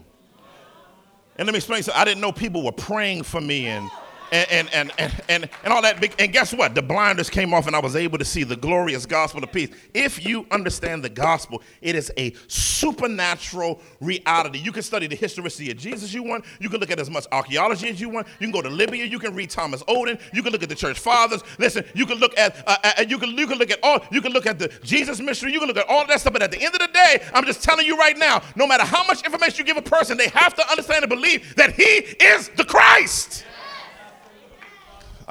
And 1.37 1.45
let 1.45 1.53
me 1.53 1.57
explain 1.57 1.83
something. 1.83 1.99
I 1.99 2.05
didn't 2.05 2.21
know 2.21 2.31
people 2.31 2.63
were 2.63 2.71
praying 2.71 3.23
for 3.23 3.39
me 3.41 3.67
and 3.67 3.89
and, 4.31 4.69
and, 4.73 4.91
and, 4.97 5.21
and, 5.27 5.49
and 5.63 5.73
all 5.73 5.81
that. 5.81 6.19
And 6.19 6.31
guess 6.31 6.53
what? 6.53 6.75
The 6.75 6.81
blinders 6.81 7.29
came 7.29 7.53
off 7.53 7.67
and 7.67 7.75
I 7.75 7.79
was 7.79 7.95
able 7.95 8.17
to 8.17 8.25
see 8.25 8.43
the 8.43 8.55
glorious 8.55 9.05
gospel 9.05 9.43
of 9.43 9.51
peace. 9.51 9.69
If 9.93 10.25
you 10.25 10.45
understand 10.51 11.03
the 11.03 11.09
gospel, 11.09 11.61
it 11.81 11.95
is 11.95 12.11
a 12.17 12.33
supernatural 12.47 13.81
reality. 13.99 14.59
You 14.59 14.71
can 14.71 14.83
study 14.83 15.07
the 15.07 15.15
historicity 15.15 15.71
of 15.71 15.77
Jesus 15.77 16.13
you 16.13 16.23
want. 16.23 16.45
You 16.59 16.69
can 16.69 16.79
look 16.79 16.91
at 16.91 16.99
as 16.99 17.09
much 17.09 17.25
archaeology 17.31 17.89
as 17.89 17.99
you 17.99 18.09
want. 18.09 18.27
You 18.39 18.47
can 18.47 18.51
go 18.51 18.61
to 18.61 18.69
Libya. 18.69 19.05
You 19.05 19.19
can 19.19 19.33
read 19.33 19.49
Thomas 19.49 19.83
Oden. 19.83 20.19
You 20.33 20.43
can 20.43 20.51
look 20.51 20.63
at 20.63 20.69
the 20.69 20.75
church 20.75 20.99
fathers. 20.99 21.41
Listen, 21.57 21.83
you 21.93 22.05
can 22.05 22.17
look 22.17 22.37
at, 22.37 22.55
uh, 22.67 22.77
uh, 22.83 23.03
you, 23.07 23.17
can, 23.17 23.37
you 23.37 23.47
can 23.47 23.57
look 23.57 23.71
at 23.71 23.79
all, 23.83 23.99
you 24.11 24.21
can 24.21 24.31
look 24.31 24.45
at 24.45 24.59
the 24.59 24.67
Jesus 24.83 25.19
mystery. 25.19 25.51
You 25.51 25.59
can 25.59 25.67
look 25.67 25.77
at 25.77 25.89
all 25.89 26.05
that 26.07 26.19
stuff. 26.21 26.33
But 26.33 26.41
at 26.41 26.51
the 26.51 26.61
end 26.61 26.73
of 26.73 26.79
the 26.79 26.89
day, 26.93 27.23
I'm 27.33 27.45
just 27.45 27.63
telling 27.63 27.85
you 27.85 27.97
right 27.97 28.17
now, 28.17 28.41
no 28.55 28.67
matter 28.67 28.83
how 28.83 29.05
much 29.05 29.23
information 29.25 29.59
you 29.59 29.63
give 29.65 29.77
a 29.77 29.81
person, 29.81 30.17
they 30.17 30.29
have 30.29 30.53
to 30.55 30.69
understand 30.69 31.03
and 31.03 31.09
believe 31.09 31.55
that 31.55 31.73
he 31.73 31.83
is 31.83 32.49
the 32.49 32.63
Christ. 32.63 33.45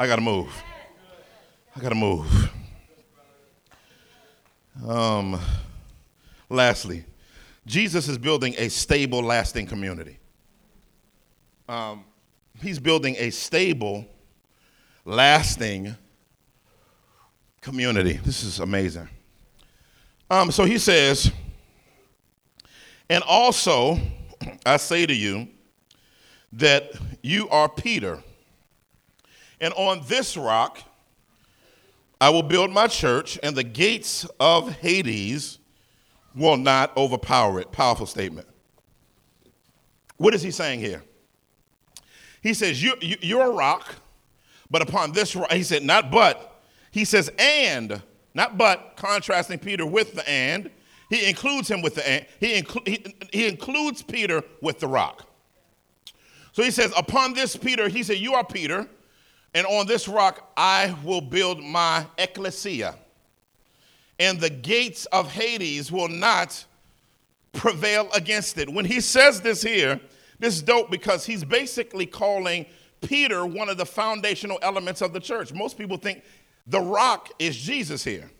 I 0.00 0.06
got 0.06 0.14
to 0.14 0.22
move. 0.22 0.62
I 1.74 1.80
got 1.80 1.88
to 1.88 1.96
move. 1.96 2.52
Um, 4.86 5.40
lastly, 6.48 7.04
Jesus 7.66 8.06
is 8.06 8.16
building 8.16 8.54
a 8.58 8.68
stable, 8.68 9.24
lasting 9.24 9.66
community. 9.66 10.20
Um, 11.68 12.04
he's 12.62 12.78
building 12.78 13.16
a 13.18 13.30
stable, 13.30 14.06
lasting 15.04 15.96
community. 17.60 18.20
This 18.24 18.44
is 18.44 18.60
amazing. 18.60 19.08
Um, 20.30 20.52
so 20.52 20.64
he 20.64 20.78
says, 20.78 21.32
and 23.10 23.24
also 23.24 23.98
I 24.64 24.76
say 24.76 25.06
to 25.06 25.14
you 25.14 25.48
that 26.52 26.92
you 27.20 27.48
are 27.48 27.68
Peter 27.68 28.22
and 29.60 29.72
on 29.74 30.02
this 30.06 30.36
rock 30.36 30.82
I 32.20 32.30
will 32.30 32.42
build 32.42 32.70
my 32.70 32.88
church, 32.88 33.38
and 33.42 33.56
the 33.56 33.62
gates 33.62 34.26
of 34.40 34.72
Hades 34.72 35.58
will 36.34 36.56
not 36.56 36.96
overpower 36.96 37.60
it. 37.60 37.70
Powerful 37.70 38.06
statement. 38.06 38.48
What 40.16 40.34
is 40.34 40.42
he 40.42 40.50
saying 40.50 40.80
here? 40.80 41.04
He 42.42 42.54
says, 42.54 42.82
you, 42.82 42.94
you, 43.00 43.16
You're 43.20 43.46
a 43.46 43.54
rock, 43.54 43.94
but 44.70 44.82
upon 44.82 45.12
this 45.12 45.36
rock, 45.36 45.52
he 45.52 45.62
said, 45.62 45.84
Not 45.84 46.10
but. 46.10 46.60
He 46.90 47.04
says, 47.04 47.30
And, 47.38 48.02
not 48.34 48.58
but, 48.58 48.94
contrasting 48.96 49.58
Peter 49.60 49.86
with 49.86 50.14
the 50.14 50.28
and. 50.28 50.70
He 51.10 51.28
includes 51.28 51.70
him 51.70 51.82
with 51.82 51.94
the 51.94 52.08
and. 52.08 52.26
He, 52.40 52.64
he, 52.84 53.14
he 53.32 53.48
includes 53.48 54.02
Peter 54.02 54.42
with 54.60 54.80
the 54.80 54.88
rock. 54.88 55.24
So 56.52 56.64
he 56.64 56.72
says, 56.72 56.92
Upon 56.96 57.34
this, 57.34 57.56
Peter, 57.56 57.88
he 57.88 58.02
said, 58.02 58.18
You 58.18 58.34
are 58.34 58.44
Peter 58.44 58.88
and 59.58 59.66
on 59.66 59.86
this 59.86 60.06
rock 60.06 60.50
I 60.56 60.96
will 61.04 61.20
build 61.20 61.62
my 61.62 62.06
ecclesia. 62.16 62.94
And 64.20 64.40
the 64.40 64.50
gates 64.50 65.06
of 65.06 65.30
Hades 65.30 65.90
will 65.92 66.08
not 66.08 66.64
prevail 67.52 68.08
against 68.14 68.56
it. 68.58 68.68
When 68.68 68.84
he 68.84 69.00
says 69.00 69.40
this 69.40 69.60
here, 69.62 70.00
this 70.38 70.54
is 70.56 70.62
dope 70.62 70.90
because 70.90 71.26
he's 71.26 71.44
basically 71.44 72.06
calling 72.06 72.66
Peter 73.00 73.44
one 73.44 73.68
of 73.68 73.76
the 73.76 73.86
foundational 73.86 74.58
elements 74.62 75.02
of 75.02 75.12
the 75.12 75.20
church. 75.20 75.52
Most 75.52 75.76
people 75.76 75.96
think 75.96 76.22
the 76.66 76.80
rock 76.80 77.30
is 77.38 77.56
Jesus 77.56 78.04
here. 78.04 78.30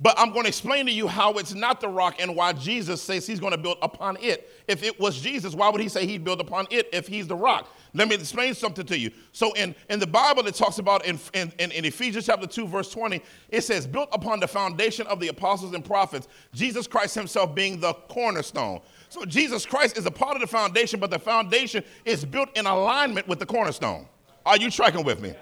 But 0.00 0.18
I'm 0.18 0.32
going 0.32 0.42
to 0.42 0.48
explain 0.48 0.86
to 0.86 0.92
you 0.92 1.06
how 1.06 1.34
it's 1.34 1.54
not 1.54 1.80
the 1.80 1.88
rock 1.88 2.16
and 2.18 2.34
why 2.34 2.52
Jesus 2.52 3.00
says 3.00 3.26
he's 3.26 3.40
going 3.40 3.52
to 3.52 3.58
build 3.58 3.78
upon 3.82 4.18
it. 4.20 4.50
If 4.68 4.82
it 4.82 4.98
was 4.98 5.20
Jesus, 5.20 5.54
why 5.54 5.68
would 5.68 5.80
he 5.80 5.88
say 5.88 6.06
he'd 6.06 6.24
build 6.24 6.40
upon 6.40 6.66
it 6.70 6.88
if 6.92 7.06
he's 7.06 7.26
the 7.26 7.36
rock? 7.36 7.68
Let 7.96 8.08
me 8.08 8.16
explain 8.16 8.54
something 8.54 8.84
to 8.86 8.98
you. 8.98 9.12
So 9.30 9.52
in, 9.52 9.72
in 9.88 10.00
the 10.00 10.06
Bible, 10.06 10.44
it 10.48 10.56
talks 10.56 10.78
about 10.78 11.06
in, 11.06 11.18
in, 11.32 11.52
in 11.58 11.84
Ephesians 11.84 12.26
chapter 12.26 12.46
2, 12.46 12.66
verse 12.66 12.90
20, 12.90 13.22
it 13.50 13.60
says, 13.62 13.86
built 13.86 14.08
upon 14.12 14.40
the 14.40 14.48
foundation 14.48 15.06
of 15.06 15.20
the 15.20 15.28
apostles 15.28 15.74
and 15.74 15.84
prophets, 15.84 16.26
Jesus 16.52 16.88
Christ 16.88 17.14
himself 17.14 17.54
being 17.54 17.78
the 17.78 17.94
cornerstone. 18.08 18.80
So 19.10 19.24
Jesus 19.24 19.64
Christ 19.64 19.96
is 19.96 20.06
a 20.06 20.10
part 20.10 20.34
of 20.34 20.40
the 20.40 20.48
foundation, 20.48 20.98
but 20.98 21.10
the 21.10 21.20
foundation 21.20 21.84
is 22.04 22.24
built 22.24 22.48
in 22.56 22.66
alignment 22.66 23.28
with 23.28 23.38
the 23.38 23.46
cornerstone. 23.46 24.08
Are 24.44 24.56
you 24.56 24.72
tracking 24.72 25.04
with 25.04 25.20
me? 25.20 25.32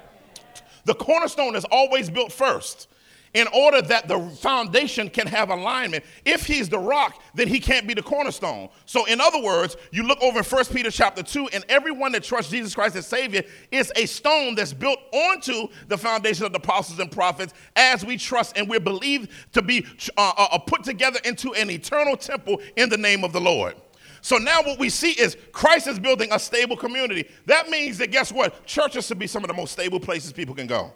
The 0.85 0.95
cornerstone 0.95 1.57
is 1.57 1.65
always 1.71 2.11
built 2.11 2.31
first 2.31 2.89
in 3.35 3.47
order 3.55 3.81
that 3.81 4.09
the 4.09 4.21
foundation 4.21 5.09
can 5.09 5.27
have 5.27 5.51
alignment. 5.51 6.05
If 6.25 6.47
he's 6.47 6.69
the 6.69 6.79
rock, 6.79 7.23
then 7.35 7.49
he 7.49 7.61
can't 7.61 7.87
be 7.87 7.95
the 7.95 8.03
cornerstone. 8.03 8.69
So, 8.85 9.07
in 9.07 9.21
other 9.21 9.41
words, 9.41 9.77
you 9.91 10.03
look 10.03 10.21
over 10.23 10.41
in 10.41 10.45
1 10.45 10.65
Peter 10.67 10.91
chapter 10.91 11.23
2, 11.23 11.49
and 11.53 11.65
everyone 11.69 12.13
that 12.13 12.25
trusts 12.25 12.51
Jesus 12.51 12.75
Christ 12.75 12.97
as 12.97 13.07
Savior 13.07 13.43
is 13.71 13.91
a 13.97 14.07
stone 14.07 14.55
that's 14.55 14.73
built 14.73 14.99
onto 15.13 15.69
the 15.89 15.97
foundation 15.97 16.45
of 16.45 16.53
the 16.53 16.59
apostles 16.59 16.99
and 16.99 17.11
prophets 17.11 17.55
as 17.77 18.05
we 18.05 18.17
trust 18.17 18.57
and 18.57 18.69
we're 18.69 18.81
believed 18.81 19.31
to 19.53 19.63
be 19.63 19.87
uh, 20.17 20.33
uh, 20.37 20.49
uh, 20.53 20.59
put 20.59 20.85
together 20.85 21.19
into 21.25 21.55
an 21.55 21.71
eternal 21.71 22.17
temple 22.17 22.61
in 22.77 22.89
the 22.89 22.97
name 22.97 23.25
of 23.25 23.33
the 23.33 23.41
Lord. 23.41 23.75
So 24.21 24.37
now 24.37 24.63
what 24.63 24.79
we 24.79 24.89
see 24.89 25.13
is 25.13 25.37
Christ 25.51 25.89
is 25.89 25.99
building 25.99 26.29
a 26.31 26.39
stable 26.39 26.77
community. 26.77 27.29
That 27.47 27.69
means 27.71 27.99
that 27.99 28.13
guess 28.13 28.31
what? 28.31 28.65
Churches 28.67 29.07
should 29.07 29.19
be 29.19 29.27
some 29.27 29.43
of 29.43 29.49
the 29.49 29.55
most 29.55 29.73
stable 29.73 29.99
places 29.99 30.33
people 30.33 30.55
can 30.55 30.67
go 30.69 30.93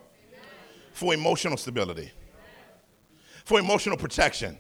for 0.92 1.12
emotional 1.12 1.57
stability 1.57 2.12
for 3.46 3.61
emotional 3.61 3.96
protection. 3.96 4.59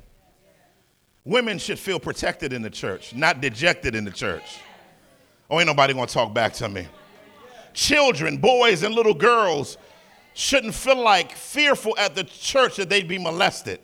Women 1.24 1.58
should 1.58 1.78
feel 1.78 1.98
protected 1.98 2.52
in 2.52 2.62
the 2.62 2.70
church, 2.70 3.12
not 3.12 3.40
dejected 3.40 3.96
in 3.96 4.04
the 4.04 4.12
church. 4.12 4.60
Oh, 5.50 5.58
ain't 5.58 5.66
nobody 5.66 5.92
gonna 5.92 6.06
talk 6.06 6.32
back 6.32 6.52
to 6.54 6.68
me. 6.68 6.86
Children, 7.74 8.36
boys, 8.36 8.84
and 8.84 8.94
little 8.94 9.12
girls 9.12 9.76
shouldn't 10.34 10.72
feel 10.72 11.02
like 11.02 11.32
fearful 11.32 11.98
at 11.98 12.14
the 12.14 12.22
church 12.22 12.76
that 12.76 12.88
they'd 12.88 13.08
be 13.08 13.18
molested. 13.18 13.80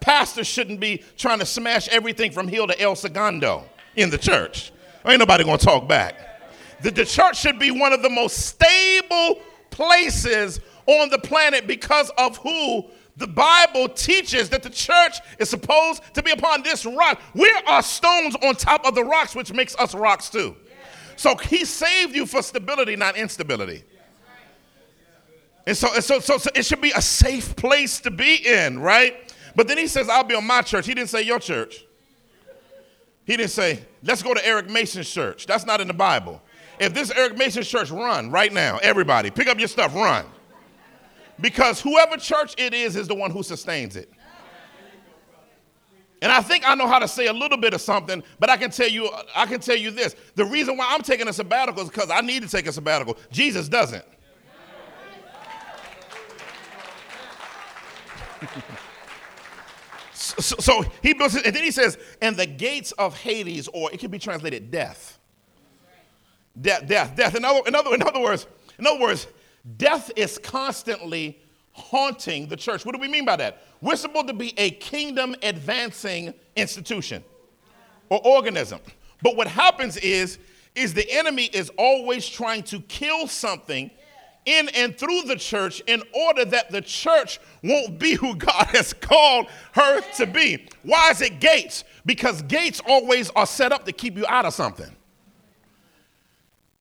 Pastors 0.00 0.48
shouldn't 0.48 0.80
be 0.80 1.04
trying 1.16 1.38
to 1.38 1.46
smash 1.46 1.86
everything 1.88 2.32
from 2.32 2.48
here 2.48 2.66
to 2.66 2.78
El 2.80 2.96
Segundo 2.96 3.66
in 3.94 4.10
the 4.10 4.18
church. 4.18 4.72
Oh, 5.04 5.10
ain't 5.10 5.20
nobody 5.20 5.44
gonna 5.44 5.58
talk 5.58 5.86
back. 5.86 6.42
The, 6.82 6.90
the 6.90 7.04
church 7.04 7.38
should 7.38 7.60
be 7.60 7.70
one 7.70 7.92
of 7.92 8.02
the 8.02 8.10
most 8.10 8.38
stable 8.38 9.40
places 9.70 10.58
on 10.86 11.10
the 11.10 11.18
planet 11.18 11.66
because 11.66 12.10
of 12.18 12.36
who 12.38 12.84
the 13.16 13.26
Bible 13.26 13.88
teaches 13.88 14.48
that 14.50 14.62
the 14.62 14.70
church 14.70 15.18
is 15.38 15.48
supposed 15.48 16.02
to 16.14 16.22
be 16.22 16.32
upon 16.32 16.62
this 16.62 16.84
rock. 16.84 17.20
We 17.34 17.52
are 17.66 17.82
stones 17.82 18.34
on 18.42 18.56
top 18.56 18.84
of 18.84 18.94
the 18.94 19.04
rocks, 19.04 19.34
which 19.34 19.52
makes 19.52 19.76
us 19.76 19.94
rocks 19.94 20.28
too. 20.28 20.56
So 21.16 21.36
he 21.36 21.64
saved 21.64 22.16
you 22.16 22.26
for 22.26 22.42
stability, 22.42 22.96
not 22.96 23.16
instability. 23.16 23.84
And 25.66 25.76
so, 25.76 25.88
so, 26.00 26.18
so, 26.18 26.38
so 26.38 26.50
it 26.54 26.66
should 26.66 26.80
be 26.80 26.90
a 26.90 27.00
safe 27.00 27.54
place 27.56 28.00
to 28.00 28.10
be 28.10 28.34
in, 28.46 28.80
right? 28.80 29.32
But 29.54 29.68
then 29.68 29.78
he 29.78 29.86
says, 29.86 30.08
I'll 30.08 30.24
be 30.24 30.34
on 30.34 30.46
my 30.46 30.62
church. 30.62 30.86
He 30.86 30.94
didn't 30.94 31.08
say 31.08 31.22
your 31.22 31.38
church. 31.38 31.84
He 33.24 33.36
didn't 33.36 33.52
say, 33.52 33.82
let's 34.02 34.22
go 34.22 34.34
to 34.34 34.46
Eric 34.46 34.68
Mason's 34.68 35.08
church. 35.08 35.46
That's 35.46 35.64
not 35.64 35.80
in 35.80 35.88
the 35.88 35.94
Bible. 35.94 36.42
If 36.78 36.92
this 36.92 37.12
Eric 37.12 37.38
Mason's 37.38 37.68
church, 37.68 37.90
run 37.90 38.30
right 38.30 38.52
now. 38.52 38.78
Everybody, 38.82 39.30
pick 39.30 39.46
up 39.46 39.58
your 39.58 39.68
stuff, 39.68 39.94
run 39.94 40.26
because 41.40 41.80
whoever 41.80 42.16
church 42.16 42.54
it 42.58 42.74
is 42.74 42.96
is 42.96 43.08
the 43.08 43.14
one 43.14 43.30
who 43.30 43.42
sustains 43.42 43.96
it. 43.96 44.10
And 46.22 46.32
I 46.32 46.40
think 46.40 46.66
I 46.66 46.74
know 46.74 46.86
how 46.86 46.98
to 46.98 47.06
say 47.06 47.26
a 47.26 47.32
little 47.34 47.58
bit 47.58 47.74
of 47.74 47.82
something, 47.82 48.22
but 48.38 48.48
I 48.48 48.56
can 48.56 48.70
tell 48.70 48.88
you, 48.88 49.10
I 49.36 49.44
can 49.44 49.60
tell 49.60 49.76
you 49.76 49.90
this. 49.90 50.16
The 50.36 50.44
reason 50.46 50.76
why 50.78 50.86
I'm 50.88 51.02
taking 51.02 51.28
a 51.28 51.32
sabbatical 51.34 51.82
is 51.82 51.90
because 51.90 52.10
I 52.10 52.22
need 52.22 52.42
to 52.42 52.48
take 52.48 52.66
a 52.66 52.72
sabbatical. 52.72 53.18
Jesus 53.30 53.68
doesn't. 53.68 54.04
so, 60.14 60.56
so, 60.58 60.84
he 61.02 61.12
builds 61.12 61.36
it, 61.36 61.44
and 61.46 61.54
then 61.54 61.62
he 61.62 61.70
says, 61.70 61.98
and 62.22 62.36
the 62.36 62.46
gates 62.46 62.92
of 62.92 63.14
Hades, 63.18 63.68
or 63.68 63.92
it 63.92 64.00
can 64.00 64.10
be 64.10 64.18
translated 64.18 64.70
death. 64.70 65.18
Death, 66.58 66.86
death, 66.86 67.14
death. 67.16 67.34
In 67.34 67.44
other, 67.44 67.60
in 67.66 67.74
other, 67.74 67.94
in 67.94 68.02
other 68.02 68.20
words, 68.20 68.46
in 68.78 68.86
other 68.86 69.00
words, 69.00 69.26
Death 69.76 70.10
is 70.16 70.38
constantly 70.38 71.40
haunting 71.72 72.46
the 72.48 72.56
church. 72.56 72.84
What 72.84 72.94
do 72.94 73.00
we 73.00 73.08
mean 73.08 73.24
by 73.24 73.36
that? 73.36 73.62
We're 73.80 73.96
supposed 73.96 74.28
to 74.28 74.34
be 74.34 74.58
a 74.58 74.70
kingdom 74.72 75.34
advancing 75.42 76.34
institution 76.54 77.24
or 78.10 78.20
organism. 78.24 78.80
But 79.22 79.36
what 79.36 79.48
happens 79.48 79.96
is 79.96 80.38
is 80.74 80.92
the 80.92 81.10
enemy 81.10 81.44
is 81.44 81.70
always 81.78 82.28
trying 82.28 82.62
to 82.64 82.80
kill 82.80 83.28
something 83.28 83.90
in 84.44 84.68
and 84.70 84.96
through 84.98 85.22
the 85.22 85.36
church 85.36 85.80
in 85.86 86.02
order 86.12 86.44
that 86.44 86.70
the 86.70 86.80
church 86.80 87.40
won't 87.62 87.98
be 87.98 88.14
who 88.14 88.34
God 88.36 88.66
has 88.72 88.92
called 88.92 89.46
her 89.72 90.00
to 90.16 90.26
be. 90.26 90.66
Why 90.82 91.10
is 91.10 91.20
it 91.20 91.40
gates? 91.40 91.84
Because 92.04 92.42
gates 92.42 92.80
always 92.86 93.30
are 93.30 93.46
set 93.46 93.72
up 93.72 93.84
to 93.86 93.92
keep 93.92 94.16
you 94.16 94.26
out 94.26 94.44
of 94.44 94.52
something. 94.52 94.94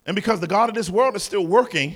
And 0.05 0.15
because 0.15 0.39
the 0.41 0.47
God 0.47 0.69
of 0.69 0.75
this 0.75 0.89
world 0.89 1.15
is 1.15 1.23
still 1.23 1.47
working 1.47 1.95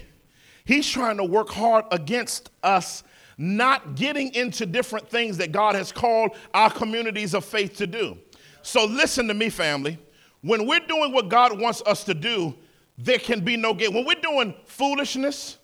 He's 0.68 0.88
trying 0.88 1.16
to 1.16 1.24
work 1.24 1.50
hard 1.50 1.86
against 1.92 2.50
us 2.62 3.04
not 3.38 3.96
getting 3.96 4.34
into 4.34 4.66
different 4.66 5.08
things 5.10 5.38
that 5.38 5.54
God 5.54 5.76
has 5.76 5.94
called 5.94 6.32
our 6.54 6.70
communities 6.70 7.34
of 7.34 7.46
faith 7.46 7.78
to 7.78 7.88
do. 7.88 8.18
So, 8.64 8.84
listen 8.84 9.30
to 9.30 9.34
me, 9.34 9.50
family. 9.50 9.98
When 10.42 10.68
we're 10.68 10.86
doing 10.86 11.14
what 11.14 11.30
God 11.30 11.58
wants 11.58 11.82
us 11.86 12.04
to 12.04 12.14
do, 12.14 12.54
there 12.98 13.18
can 13.18 13.46
be 13.46 13.56
no 13.56 13.74
gain. 13.74 13.94
When 13.94 14.06
we're 14.06 14.16
doing 14.16 14.56
foolishness, 14.66 15.58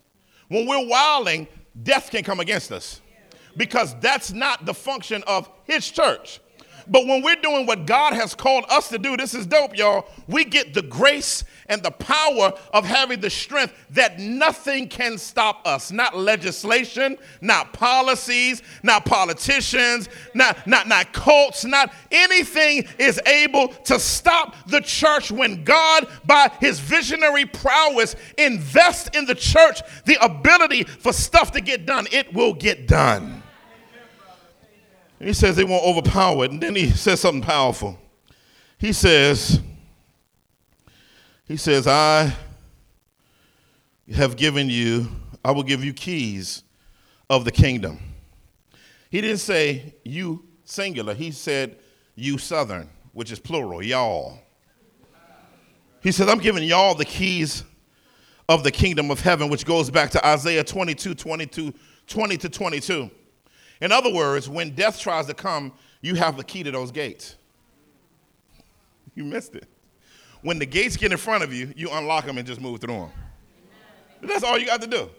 when 0.47 0.67
we're 0.67 0.87
wilding, 0.87 1.49
death 1.81 2.09
can 2.09 2.23
come 2.23 2.39
against 2.39 2.71
us 2.71 3.01
because 3.57 3.95
that's 3.99 4.31
not 4.31 4.65
the 4.65 4.73
function 4.73 5.21
of 5.27 5.49
His 5.65 5.89
church. 5.89 6.39
But 6.87 7.07
when 7.07 7.21
we're 7.21 7.35
doing 7.35 7.65
what 7.65 7.85
God 7.85 8.13
has 8.13 8.35
called 8.35 8.65
us 8.69 8.87
to 8.89 8.97
do, 8.97 9.17
this 9.17 9.33
is 9.33 9.45
dope, 9.45 9.75
y'all. 9.75 10.07
We 10.27 10.45
get 10.45 10.73
the 10.73 10.81
grace 10.81 11.43
and 11.67 11.81
the 11.81 11.91
power 11.91 12.53
of 12.73 12.85
having 12.85 13.19
the 13.19 13.29
strength 13.29 13.73
that 13.91 14.19
nothing 14.19 14.87
can 14.87 15.17
stop 15.17 15.65
us. 15.65 15.91
Not 15.91 16.15
legislation, 16.15 17.17
not 17.41 17.73
policies, 17.73 18.61
not 18.83 19.05
politicians, 19.05 20.09
not, 20.33 20.65
not, 20.67 20.87
not 20.87 21.13
cults, 21.13 21.65
not 21.65 21.93
anything 22.11 22.87
is 22.99 23.19
able 23.25 23.69
to 23.69 23.99
stop 23.99 24.55
the 24.67 24.81
church 24.81 25.31
when 25.31 25.63
God, 25.63 26.07
by 26.25 26.51
his 26.59 26.79
visionary 26.79 27.45
prowess, 27.45 28.15
invests 28.37 29.09
in 29.17 29.25
the 29.25 29.35
church 29.35 29.81
the 30.05 30.23
ability 30.23 30.83
for 30.83 31.13
stuff 31.13 31.51
to 31.51 31.61
get 31.61 31.85
done. 31.85 32.07
It 32.11 32.33
will 32.33 32.53
get 32.53 32.87
done. 32.87 33.43
He 35.19 35.33
says 35.33 35.55
they 35.55 35.63
won't 35.63 35.85
overpower 35.85 36.45
it. 36.45 36.51
And 36.51 36.61
then 36.61 36.75
he 36.75 36.89
says 36.89 37.21
something 37.21 37.41
powerful. 37.41 37.97
He 38.77 38.91
says, 38.91 39.61
he 41.45 41.57
says, 41.57 41.87
I 41.87 42.33
have 44.15 44.35
given 44.35 44.69
you, 44.69 45.07
I 45.43 45.51
will 45.51 45.63
give 45.63 45.83
you 45.83 45.93
keys 45.93 46.63
of 47.29 47.45
the 47.45 47.51
kingdom. 47.51 47.99
He 49.09 49.21
didn't 49.21 49.39
say 49.39 49.95
you 50.03 50.45
singular, 50.63 51.13
he 51.13 51.31
said 51.31 51.77
you 52.15 52.37
southern, 52.37 52.89
which 53.11 53.31
is 53.31 53.39
plural, 53.39 53.83
y'all. 53.83 54.39
He 56.01 56.11
said, 56.11 56.29
I'm 56.29 56.39
giving 56.39 56.63
y'all 56.63 56.95
the 56.95 57.05
keys 57.05 57.63
of 58.49 58.63
the 58.63 58.71
kingdom 58.71 59.09
of 59.09 59.21
heaven, 59.21 59.49
which 59.49 59.65
goes 59.65 59.89
back 59.89 60.11
to 60.11 60.25
Isaiah 60.25 60.63
22, 60.63 61.15
22, 61.15 61.73
20 62.07 62.37
to 62.37 62.49
22. 62.49 63.09
In 63.81 63.91
other 63.91 64.13
words, 64.13 64.49
when 64.49 64.75
death 64.75 64.99
tries 64.99 65.27
to 65.27 65.33
come, 65.33 65.73
you 66.01 66.15
have 66.15 66.37
the 66.37 66.43
key 66.43 66.63
to 66.63 66.71
those 66.71 66.91
gates. 66.91 67.35
You 69.15 69.23
missed 69.23 69.55
it. 69.55 69.67
When 70.43 70.59
the 70.59 70.65
gates 70.65 70.97
get 70.97 71.11
in 71.11 71.17
front 71.17 71.43
of 71.43 71.53
you, 71.53 71.73
you 71.75 71.89
unlock 71.91 72.25
them 72.25 72.37
and 72.37 72.45
just 72.45 72.61
move 72.61 72.79
through 72.79 72.93
them. 72.93 73.11
That's 74.21 74.43
all 74.43 74.57
you 74.57 74.65
got 74.65 74.81
to 74.81 74.87
do. 74.87 75.09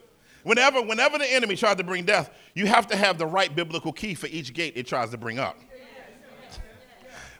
Whenever, 0.45 0.83
whenever 0.83 1.19
the 1.19 1.31
enemy 1.33 1.57
tries 1.57 1.77
to 1.77 1.85
bring 1.85 2.05
death, 2.05 2.31
you 2.55 2.67
have 2.67 2.87
to 2.89 2.97
have 2.97 3.19
the 3.19 3.27
right 3.27 3.55
biblical 3.55 3.93
key 3.93 4.15
for 4.15 4.27
each 4.27 4.53
gate 4.53 4.75
it 4.77 4.87
tries 4.87 5.11
to 5.11 5.17
bring 5.17 5.39
up. 5.39 5.57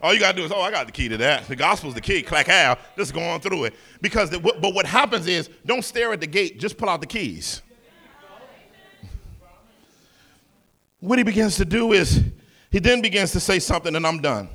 All 0.03 0.13
you 0.13 0.21
got 0.21 0.33
to 0.33 0.39
do 0.39 0.45
is, 0.45 0.53
oh, 0.53 0.61
I 0.61 0.71
got 0.71 0.87
the 0.87 0.93
key 0.93 1.09
to 1.09 1.17
that. 1.19 1.47
The 1.49 1.57
gospel's 1.57 1.95
the 1.95 2.01
key. 2.01 2.23
Clack 2.23 2.49
out. 2.49 2.79
Just 2.97 3.15
go 3.15 3.23
on 3.23 3.41
through 3.41 3.65
it. 3.65 3.75
Because, 4.03 4.29
the, 4.29 4.39
but 4.39 4.75
what 4.75 4.85
happens 4.85 5.27
is, 5.27 5.49
don't 5.65 5.85
stare 5.85 6.13
at 6.13 6.21
the 6.21 6.27
gate. 6.27 6.59
Just 6.59 6.77
pull 6.77 6.91
out 6.91 7.01
the 7.01 7.07
keys. 7.07 7.63
what 11.01 11.19
he 11.19 11.25
begins 11.25 11.57
to 11.57 11.65
do 11.65 11.93
is 11.93 12.23
he 12.71 12.81
then 12.81 13.01
begins 13.01 13.33
to 13.33 13.41
say 13.41 13.59
something, 13.59 13.95
and 13.95 14.07
I'm 14.07 14.21
done. 14.21 14.49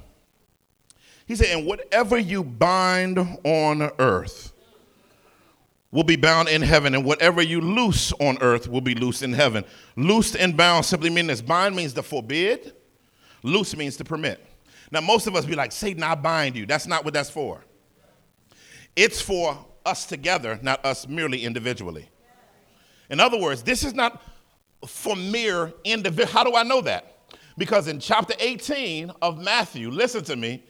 He 1.29 1.35
said, 1.35 1.55
And 1.55 1.67
whatever 1.67 2.17
you 2.17 2.43
bind 2.43 3.19
on 3.19 3.91
earth 3.99 4.51
will 5.91 6.03
be 6.03 6.15
bound 6.15 6.49
in 6.49 6.63
heaven, 6.63 6.95
and 6.95 7.05
whatever 7.05 7.39
you 7.39 7.61
loose 7.61 8.11
on 8.13 8.39
earth 8.41 8.67
will 8.67 8.81
be 8.81 8.95
loosed 8.95 9.21
in 9.21 9.33
heaven. 9.33 9.63
Loosed 9.95 10.35
and 10.35 10.57
bound 10.57 10.85
simply 10.85 11.11
mean 11.11 11.27
this. 11.27 11.39
Bind 11.39 11.75
means 11.75 11.93
to 11.93 12.01
forbid, 12.01 12.73
loose 13.43 13.77
means 13.77 13.95
to 13.97 14.03
permit. 14.03 14.43
Now, 14.89 15.01
most 15.01 15.27
of 15.27 15.35
us 15.35 15.45
be 15.45 15.53
like, 15.53 15.71
Satan, 15.71 16.01
I 16.01 16.15
bind 16.15 16.55
you. 16.55 16.65
That's 16.65 16.87
not 16.87 17.05
what 17.05 17.13
that's 17.13 17.29
for. 17.29 17.63
It's 18.95 19.21
for 19.21 19.55
us 19.85 20.07
together, 20.07 20.57
not 20.63 20.83
us 20.83 21.07
merely 21.07 21.45
individually. 21.45 22.09
In 23.11 23.19
other 23.19 23.37
words, 23.39 23.61
this 23.61 23.83
is 23.83 23.93
not 23.93 24.23
for 24.87 25.15
mere 25.15 25.73
individual. 25.83 26.33
How 26.33 26.43
do 26.43 26.55
I 26.55 26.63
know 26.63 26.81
that? 26.81 27.17
Because 27.55 27.87
in 27.87 27.99
chapter 27.99 28.33
18 28.39 29.11
of 29.21 29.37
Matthew, 29.37 29.91
listen 29.91 30.23
to 30.23 30.35
me, 30.35 30.63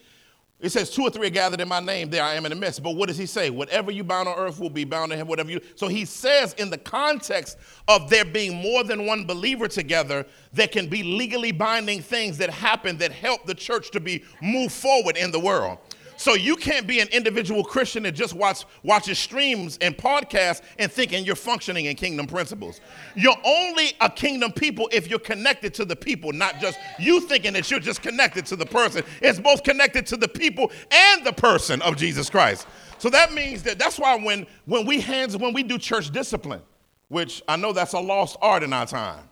it 0.59 0.71
says, 0.71 0.89
Two 0.89 1.03
or 1.03 1.09
three 1.09 1.27
are 1.27 1.31
gathered 1.31 1.61
in 1.61 1.67
my 1.69 1.79
name, 1.79 2.09
there 2.09 2.23
I 2.23 2.33
am 2.33 2.45
in 2.45 2.49
the 2.49 2.55
midst. 2.55 2.83
But 2.83 2.91
what 2.91 3.07
does 3.07 3.17
he 3.17 3.25
say? 3.25 3.49
Whatever 3.49 3.91
you 3.91 4.03
bound 4.03 4.27
on 4.27 4.37
earth 4.37 4.59
will 4.59 4.69
be 4.69 4.83
bound 4.83 5.11
in 5.11 5.17
heaven, 5.17 5.29
whatever 5.29 5.49
you. 5.49 5.61
So 5.75 5.87
he 5.87 6.03
says, 6.03 6.53
in 6.53 6.69
the 6.69 6.77
context 6.77 7.57
of 7.87 8.09
there 8.09 8.25
being 8.25 8.55
more 8.55 8.83
than 8.83 9.05
one 9.05 9.25
believer 9.25 9.69
together, 9.69 10.25
there 10.51 10.67
can 10.67 10.87
be 10.87 11.01
legally 11.01 11.53
binding 11.53 12.01
things 12.01 12.37
that 12.39 12.49
happen 12.49 12.97
that 12.97 13.11
help 13.13 13.45
the 13.45 13.55
church 13.55 13.91
to 13.91 14.01
be 14.01 14.23
moved 14.41 14.73
forward 14.73 15.15
in 15.15 15.31
the 15.31 15.39
world. 15.39 15.77
So 16.19 16.33
you 16.33 16.57
can't 16.57 16.85
be 16.85 16.99
an 16.99 17.07
individual 17.13 17.63
Christian 17.63 18.03
that 18.03 18.11
just 18.11 18.33
watch, 18.33 18.65
watches 18.83 19.17
streams 19.17 19.77
and 19.79 19.95
podcasts 19.97 20.61
and 20.77 20.91
thinking 20.91 21.23
you're 21.23 21.37
functioning 21.37 21.85
in 21.85 21.95
kingdom 21.95 22.27
principles. 22.27 22.81
You're 23.15 23.37
only 23.45 23.93
a 24.01 24.09
kingdom 24.09 24.51
people 24.51 24.89
if 24.91 25.09
you're 25.09 25.17
connected 25.17 25.73
to 25.75 25.85
the 25.85 25.95
people, 25.95 26.33
not 26.33 26.59
just 26.59 26.77
you 26.99 27.21
thinking 27.21 27.53
that 27.53 27.71
you're 27.71 27.79
just 27.79 28.01
connected 28.01 28.45
to 28.47 28.57
the 28.57 28.65
person. 28.65 29.03
It's 29.21 29.39
both 29.39 29.63
connected 29.63 30.05
to 30.07 30.17
the 30.17 30.27
people 30.27 30.73
and 30.91 31.25
the 31.25 31.31
person 31.31 31.81
of 31.83 31.95
Jesus 31.95 32.29
Christ. 32.29 32.67
So 32.97 33.09
that 33.11 33.31
means 33.31 33.63
that 33.63 33.79
that's 33.79 33.97
why 33.97 34.17
when, 34.17 34.45
when 34.65 34.85
we 34.85 34.99
hands 34.99 35.37
when 35.37 35.53
we 35.53 35.63
do 35.63 35.77
church 35.77 36.11
discipline, 36.11 36.61
which 37.07 37.41
I 37.47 37.55
know 37.55 37.71
that's 37.71 37.93
a 37.93 37.99
lost 37.99 38.35
art 38.41 38.61
in 38.61 38.73
our 38.73 38.85
time. 38.85 39.23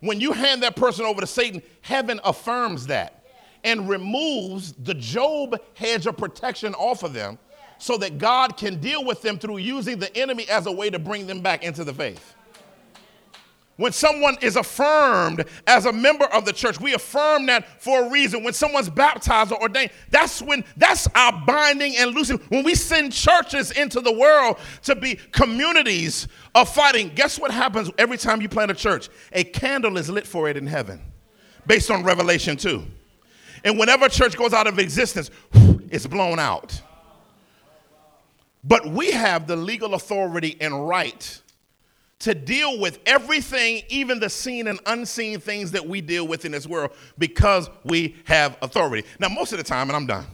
When 0.00 0.18
you 0.18 0.32
hand 0.32 0.62
that 0.62 0.76
person 0.76 1.04
over 1.04 1.20
to 1.20 1.26
Satan, 1.26 1.60
heaven 1.82 2.20
affirms 2.24 2.86
that 2.86 3.15
and 3.66 3.88
removes 3.88 4.72
the 4.72 4.94
Job 4.94 5.60
hedge 5.74 6.06
of 6.06 6.16
protection 6.16 6.72
off 6.74 7.02
of 7.02 7.12
them 7.12 7.38
so 7.78 7.98
that 7.98 8.16
God 8.16 8.56
can 8.56 8.80
deal 8.80 9.04
with 9.04 9.20
them 9.20 9.38
through 9.38 9.58
using 9.58 9.98
the 9.98 10.16
enemy 10.16 10.48
as 10.48 10.66
a 10.66 10.72
way 10.72 10.88
to 10.88 10.98
bring 10.98 11.26
them 11.26 11.42
back 11.42 11.62
into 11.62 11.84
the 11.84 11.92
faith. 11.92 12.34
When 13.76 13.92
someone 13.92 14.38
is 14.40 14.56
affirmed 14.56 15.44
as 15.66 15.84
a 15.84 15.92
member 15.92 16.24
of 16.26 16.46
the 16.46 16.52
church, 16.52 16.80
we 16.80 16.94
affirm 16.94 17.44
that 17.46 17.82
for 17.82 18.04
a 18.04 18.10
reason. 18.10 18.42
When 18.42 18.54
someone's 18.54 18.88
baptized 18.88 19.52
or 19.52 19.60
ordained, 19.60 19.90
that's 20.08 20.40
when 20.40 20.64
that's 20.78 21.06
our 21.14 21.44
binding 21.44 21.94
and 21.96 22.14
loosing. 22.14 22.38
When 22.48 22.64
we 22.64 22.74
send 22.74 23.12
churches 23.12 23.72
into 23.72 24.00
the 24.00 24.12
world 24.12 24.56
to 24.84 24.94
be 24.94 25.16
communities 25.32 26.26
of 26.54 26.72
fighting, 26.72 27.10
guess 27.14 27.38
what 27.38 27.50
happens 27.50 27.90
every 27.98 28.16
time 28.16 28.40
you 28.40 28.48
plant 28.48 28.70
a 28.70 28.74
church? 28.74 29.10
A 29.32 29.44
candle 29.44 29.98
is 29.98 30.08
lit 30.08 30.26
for 30.26 30.48
it 30.48 30.56
in 30.56 30.66
heaven, 30.66 31.02
based 31.66 31.90
on 31.90 32.02
Revelation 32.02 32.56
2. 32.56 32.82
And 33.66 33.76
whenever 33.80 34.08
church 34.08 34.36
goes 34.36 34.52
out 34.52 34.68
of 34.68 34.78
existence, 34.78 35.28
it's 35.90 36.06
blown 36.06 36.38
out. 36.38 36.80
But 38.62 38.86
we 38.86 39.10
have 39.10 39.48
the 39.48 39.56
legal 39.56 39.94
authority 39.94 40.56
and 40.60 40.88
right 40.88 41.42
to 42.20 42.32
deal 42.32 42.78
with 42.78 43.00
everything, 43.06 43.82
even 43.88 44.20
the 44.20 44.30
seen 44.30 44.68
and 44.68 44.78
unseen 44.86 45.40
things 45.40 45.72
that 45.72 45.84
we 45.84 46.00
deal 46.00 46.28
with 46.28 46.44
in 46.44 46.52
this 46.52 46.68
world, 46.68 46.92
because 47.18 47.68
we 47.82 48.14
have 48.24 48.56
authority. 48.62 49.04
Now, 49.18 49.28
most 49.30 49.50
of 49.50 49.58
the 49.58 49.64
time, 49.64 49.88
and 49.88 49.96
I'm 49.96 50.06
done, 50.06 50.26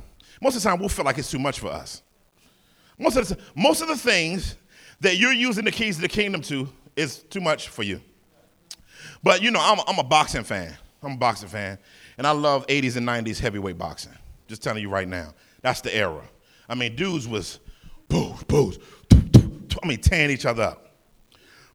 most 0.43 0.55
of 0.55 0.62
the 0.62 0.68
time 0.68 0.78
we'll 0.78 0.91
feel 0.91 1.07
like 1.07 1.16
it's 1.16 1.30
too 1.30 1.39
much 1.39 1.59
for 1.59 1.68
us. 1.68 2.03
Most 2.99 3.16
of 3.16 3.26
the, 3.28 3.39
most 3.57 3.80
of 3.80 3.89
the 3.89 3.97
things 3.97 4.57
that 5.01 5.16
you're 5.16 5.33
using 5.33 5.64
the 5.64 5.72
keys 5.72 5.97
of 5.97 6.03
the 6.03 6.09
kingdom 6.09 6.43
to 6.43 6.68
is 6.97 7.20
too 7.20 7.41
much 7.41 7.68
for 7.68 7.83
you. 7.83 8.03
But 9.22 9.41
you 9.41 9.51
know, 9.51 9.61
I'm, 9.62 9.80
I'm 9.87 9.99
a 9.99 10.05
boxing 10.05 10.45
fan. 10.45 10.76
I'm 11.03 11.12
a 11.12 11.16
boxing 11.16 11.49
fan. 11.49 11.78
And 12.18 12.26
I 12.26 12.32
love 12.32 12.66
80s 12.66 12.96
and 12.96 13.06
90s 13.06 13.38
heavyweight 13.38 13.78
boxing. 13.78 14.12
Just 14.48 14.62
telling 14.62 14.82
you 14.82 14.90
right 14.90 15.08
now. 15.08 15.34
That's 15.62 15.80
the 15.80 15.94
era. 15.94 16.22
I 16.68 16.74
mean, 16.74 16.96
dudes 16.96 17.26
was 17.26 17.60
booze, 18.08 18.42
booze, 18.44 18.78
I 19.82 19.86
mean, 19.86 20.00
tearing 20.00 20.30
each 20.30 20.46
other 20.46 20.62
up. 20.64 20.90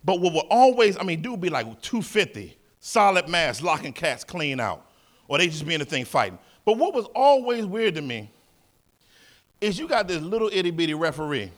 But 0.03 0.21
what 0.21 0.33
would 0.33 0.45
always, 0.49 0.97
I 0.97 1.03
mean, 1.03 1.21
dude 1.21 1.41
be 1.41 1.49
like 1.49 1.65
250, 1.81 2.57
solid 2.79 3.27
mass, 3.27 3.61
locking 3.61 3.93
cats 3.93 4.23
clean 4.23 4.59
out. 4.59 4.85
Or 5.27 5.37
they 5.37 5.47
just 5.47 5.65
be 5.65 5.73
in 5.73 5.79
the 5.79 5.85
thing 5.85 6.05
fighting. 6.05 6.39
But 6.63 6.77
what 6.77 6.93
was 6.93 7.05
always 7.15 7.65
weird 7.65 7.95
to 7.95 8.01
me 8.01 8.31
is 9.59 9.77
you 9.77 9.87
got 9.87 10.07
this 10.07 10.21
little 10.21 10.49
itty 10.53 10.71
bitty 10.71 10.93
referee. 10.93 11.51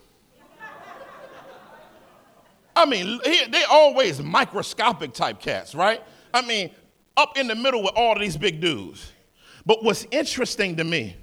I 2.74 2.86
mean, 2.86 3.20
they 3.24 3.64
always 3.70 4.22
microscopic 4.22 5.12
type 5.12 5.40
cats, 5.40 5.74
right? 5.74 6.02
I 6.32 6.42
mean, 6.42 6.70
up 7.20 7.36
in 7.36 7.46
the 7.46 7.54
middle 7.54 7.82
with 7.82 7.92
all 7.94 8.14
of 8.14 8.20
these 8.20 8.36
big 8.36 8.60
dudes. 8.60 9.12
But 9.66 9.84
what's 9.84 10.06
interesting 10.10 10.76
to 10.76 10.84
me 10.84 11.16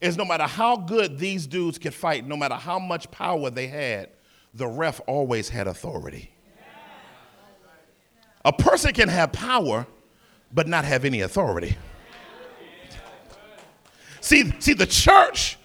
is 0.00 0.16
no 0.16 0.24
matter 0.24 0.44
how 0.44 0.76
good 0.76 1.18
these 1.18 1.46
dudes 1.46 1.78
could 1.78 1.94
fight, 1.94 2.26
no 2.26 2.36
matter 2.36 2.54
how 2.54 2.78
much 2.78 3.10
power 3.10 3.50
they 3.50 3.66
had, 3.66 4.08
the 4.54 4.66
ref 4.66 5.00
always 5.06 5.48
had 5.48 5.66
authority. 5.66 6.32
A 8.44 8.52
person 8.52 8.92
can 8.92 9.08
have 9.08 9.32
power, 9.32 9.86
but 10.52 10.66
not 10.66 10.84
have 10.84 11.04
any 11.04 11.20
authority. 11.20 11.76
See, 14.20 14.52
see, 14.58 14.72
the 14.72 14.86
church 14.86 15.58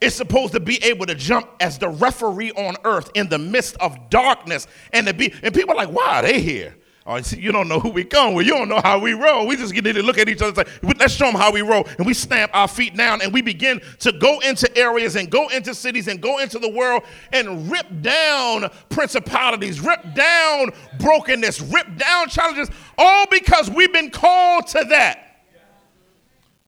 is 0.00 0.14
supposed 0.14 0.52
to 0.52 0.60
be 0.60 0.82
able 0.82 1.06
to 1.06 1.14
jump 1.14 1.48
as 1.60 1.78
the 1.78 1.88
referee 1.88 2.52
on 2.52 2.76
earth 2.84 3.10
in 3.14 3.28
the 3.28 3.38
midst 3.38 3.76
of 3.76 4.10
darkness 4.10 4.66
and 4.92 5.06
to 5.06 5.14
be 5.14 5.32
and 5.42 5.54
people 5.54 5.72
are 5.72 5.76
like, 5.76 5.90
why 5.90 6.18
are 6.18 6.22
they 6.22 6.40
here? 6.40 6.76
Oh, 7.08 7.20
see, 7.20 7.38
you 7.38 7.52
don't 7.52 7.68
know 7.68 7.78
who 7.78 7.90
we 7.90 8.02
going 8.02 8.34
with. 8.34 8.46
You 8.46 8.54
don't 8.54 8.68
know 8.68 8.80
how 8.82 8.98
we 8.98 9.12
roll. 9.12 9.46
We 9.46 9.54
just 9.54 9.72
need 9.72 9.84
to 9.84 10.02
look 10.02 10.18
at 10.18 10.28
each 10.28 10.42
other 10.42 10.60
and 10.60 10.68
say, 10.68 10.94
let's 10.98 11.14
show 11.14 11.26
them 11.26 11.36
how 11.36 11.52
we 11.52 11.62
roll. 11.62 11.86
And 11.98 12.06
we 12.06 12.12
stamp 12.12 12.50
our 12.52 12.66
feet 12.66 12.96
down 12.96 13.22
and 13.22 13.32
we 13.32 13.42
begin 13.42 13.80
to 14.00 14.10
go 14.10 14.40
into 14.40 14.76
areas 14.76 15.14
and 15.14 15.30
go 15.30 15.46
into 15.48 15.72
cities 15.72 16.08
and 16.08 16.20
go 16.20 16.38
into 16.40 16.58
the 16.58 16.68
world 16.68 17.04
and 17.32 17.70
rip 17.70 17.86
down 18.02 18.70
principalities, 18.88 19.80
rip 19.80 20.14
down 20.16 20.70
brokenness, 20.98 21.60
rip 21.60 21.96
down 21.96 22.28
challenges, 22.28 22.70
all 22.98 23.26
because 23.30 23.70
we've 23.70 23.92
been 23.92 24.10
called 24.10 24.66
to 24.66 24.84
that. 24.88 25.44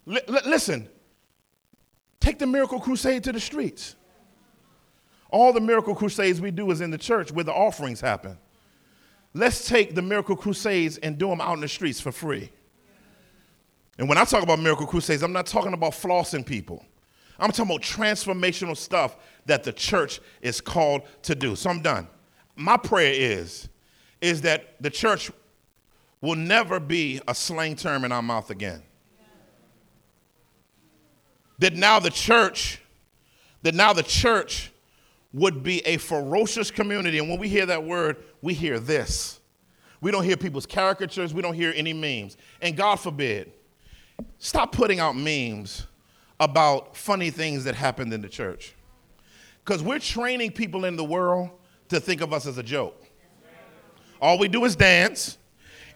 L- 0.08 0.40
listen, 0.46 0.88
take 2.20 2.38
the 2.38 2.46
Miracle 2.46 2.78
Crusade 2.78 3.24
to 3.24 3.32
the 3.32 3.40
streets. 3.40 3.96
All 5.30 5.52
the 5.52 5.60
Miracle 5.60 5.96
Crusades 5.96 6.40
we 6.40 6.52
do 6.52 6.70
is 6.70 6.80
in 6.80 6.92
the 6.92 6.98
church 6.98 7.32
where 7.32 7.44
the 7.44 7.52
offerings 7.52 8.00
happen. 8.00 8.38
Let's 9.38 9.68
take 9.68 9.94
the 9.94 10.02
Miracle 10.02 10.34
Crusades 10.34 10.98
and 10.98 11.16
do 11.16 11.28
them 11.28 11.40
out 11.40 11.54
in 11.54 11.60
the 11.60 11.68
streets 11.68 12.00
for 12.00 12.10
free. 12.10 12.50
And 13.96 14.08
when 14.08 14.18
I 14.18 14.24
talk 14.24 14.42
about 14.42 14.58
Miracle 14.58 14.84
Crusades, 14.84 15.22
I'm 15.22 15.32
not 15.32 15.46
talking 15.46 15.74
about 15.74 15.92
flossing 15.92 16.44
people. 16.44 16.84
I'm 17.38 17.52
talking 17.52 17.70
about 17.70 17.82
transformational 17.82 18.76
stuff 18.76 19.16
that 19.46 19.62
the 19.62 19.72
church 19.72 20.20
is 20.42 20.60
called 20.60 21.02
to 21.22 21.36
do. 21.36 21.54
So 21.54 21.70
I'm 21.70 21.82
done. 21.82 22.08
My 22.56 22.76
prayer 22.76 23.12
is, 23.14 23.68
is 24.20 24.40
that 24.40 24.74
the 24.82 24.90
church 24.90 25.30
will 26.20 26.34
never 26.34 26.80
be 26.80 27.20
a 27.28 27.34
slang 27.34 27.76
term 27.76 28.04
in 28.04 28.10
our 28.10 28.22
mouth 28.22 28.50
again. 28.50 28.82
That 31.60 31.74
now 31.74 32.00
the 32.00 32.10
church, 32.10 32.82
that 33.62 33.76
now 33.76 33.92
the 33.92 34.02
church 34.02 34.72
would 35.32 35.62
be 35.62 35.86
a 35.86 35.96
ferocious 35.98 36.70
community. 36.70 37.18
And 37.18 37.28
when 37.28 37.38
we 37.38 37.48
hear 37.48 37.66
that 37.66 37.84
word, 37.84 38.16
we 38.40 38.54
hear 38.54 38.78
this. 38.78 39.40
We 40.00 40.10
don't 40.10 40.24
hear 40.24 40.36
people's 40.36 40.66
caricatures, 40.66 41.34
we 41.34 41.42
don't 41.42 41.54
hear 41.54 41.72
any 41.74 41.92
memes. 41.92 42.36
And 42.62 42.76
God 42.76 42.96
forbid, 42.96 43.52
stop 44.38 44.72
putting 44.72 45.00
out 45.00 45.16
memes 45.16 45.86
about 46.38 46.96
funny 46.96 47.30
things 47.30 47.64
that 47.64 47.74
happened 47.74 48.12
in 48.12 48.22
the 48.22 48.28
church. 48.28 48.74
Because 49.64 49.82
we're 49.82 49.98
training 49.98 50.52
people 50.52 50.84
in 50.84 50.96
the 50.96 51.04
world 51.04 51.50
to 51.88 52.00
think 52.00 52.20
of 52.20 52.32
us 52.32 52.46
as 52.46 52.58
a 52.58 52.62
joke. 52.62 53.04
All 54.20 54.38
we 54.38 54.48
do 54.48 54.64
is 54.64 54.76
dance, 54.76 55.36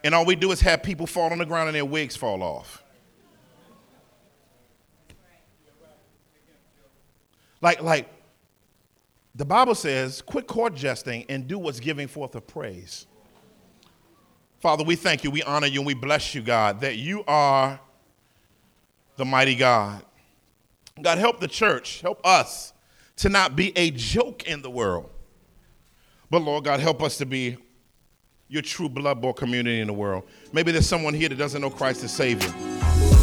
and 0.03 0.13
all 0.13 0.25
we 0.25 0.35
do 0.35 0.51
is 0.51 0.61
have 0.61 0.83
people 0.83 1.07
fall 1.07 1.31
on 1.31 1.37
the 1.37 1.45
ground 1.45 1.69
and 1.69 1.75
their 1.75 1.85
wigs 1.85 2.15
fall 2.15 2.43
off. 2.43 2.83
Like, 7.61 7.81
like 7.81 8.09
the 9.35 9.45
Bible 9.45 9.75
says, 9.75 10.21
quit 10.21 10.47
court 10.47 10.75
jesting 10.75 11.25
and 11.29 11.47
do 11.47 11.57
what's 11.57 11.79
giving 11.79 12.07
forth 12.07 12.35
of 12.35 12.45
praise. 12.45 13.07
Father, 14.59 14.83
we 14.83 14.95
thank 14.95 15.23
you, 15.23 15.31
we 15.31 15.43
honor 15.43 15.67
you, 15.67 15.79
and 15.79 15.87
we 15.87 15.93
bless 15.93 16.33
you, 16.33 16.41
God, 16.41 16.81
that 16.81 16.97
you 16.97 17.23
are 17.27 17.79
the 19.17 19.25
mighty 19.25 19.55
God. 19.55 20.03
God, 21.01 21.17
help 21.17 21.39
the 21.39 21.47
church, 21.47 22.01
help 22.01 22.25
us 22.25 22.73
to 23.17 23.29
not 23.29 23.55
be 23.55 23.75
a 23.77 23.91
joke 23.91 24.47
in 24.47 24.61
the 24.61 24.69
world. 24.69 25.09
But 26.29 26.43
Lord 26.43 26.63
God, 26.63 26.79
help 26.79 27.01
us 27.03 27.17
to 27.17 27.25
be 27.25 27.57
your 28.47 28.61
true 28.61 28.89
blood 28.89 29.21
bought 29.21 29.35
community 29.35 29.81
in 29.81 29.87
the 29.87 29.93
world. 29.93 30.23
Maybe 30.51 30.71
there's 30.71 30.87
someone 30.87 31.13
here 31.13 31.29
that 31.29 31.37
doesn't 31.37 31.61
know 31.61 31.69
Christ 31.69 32.03
as 32.03 32.13
Savior. 32.13 32.53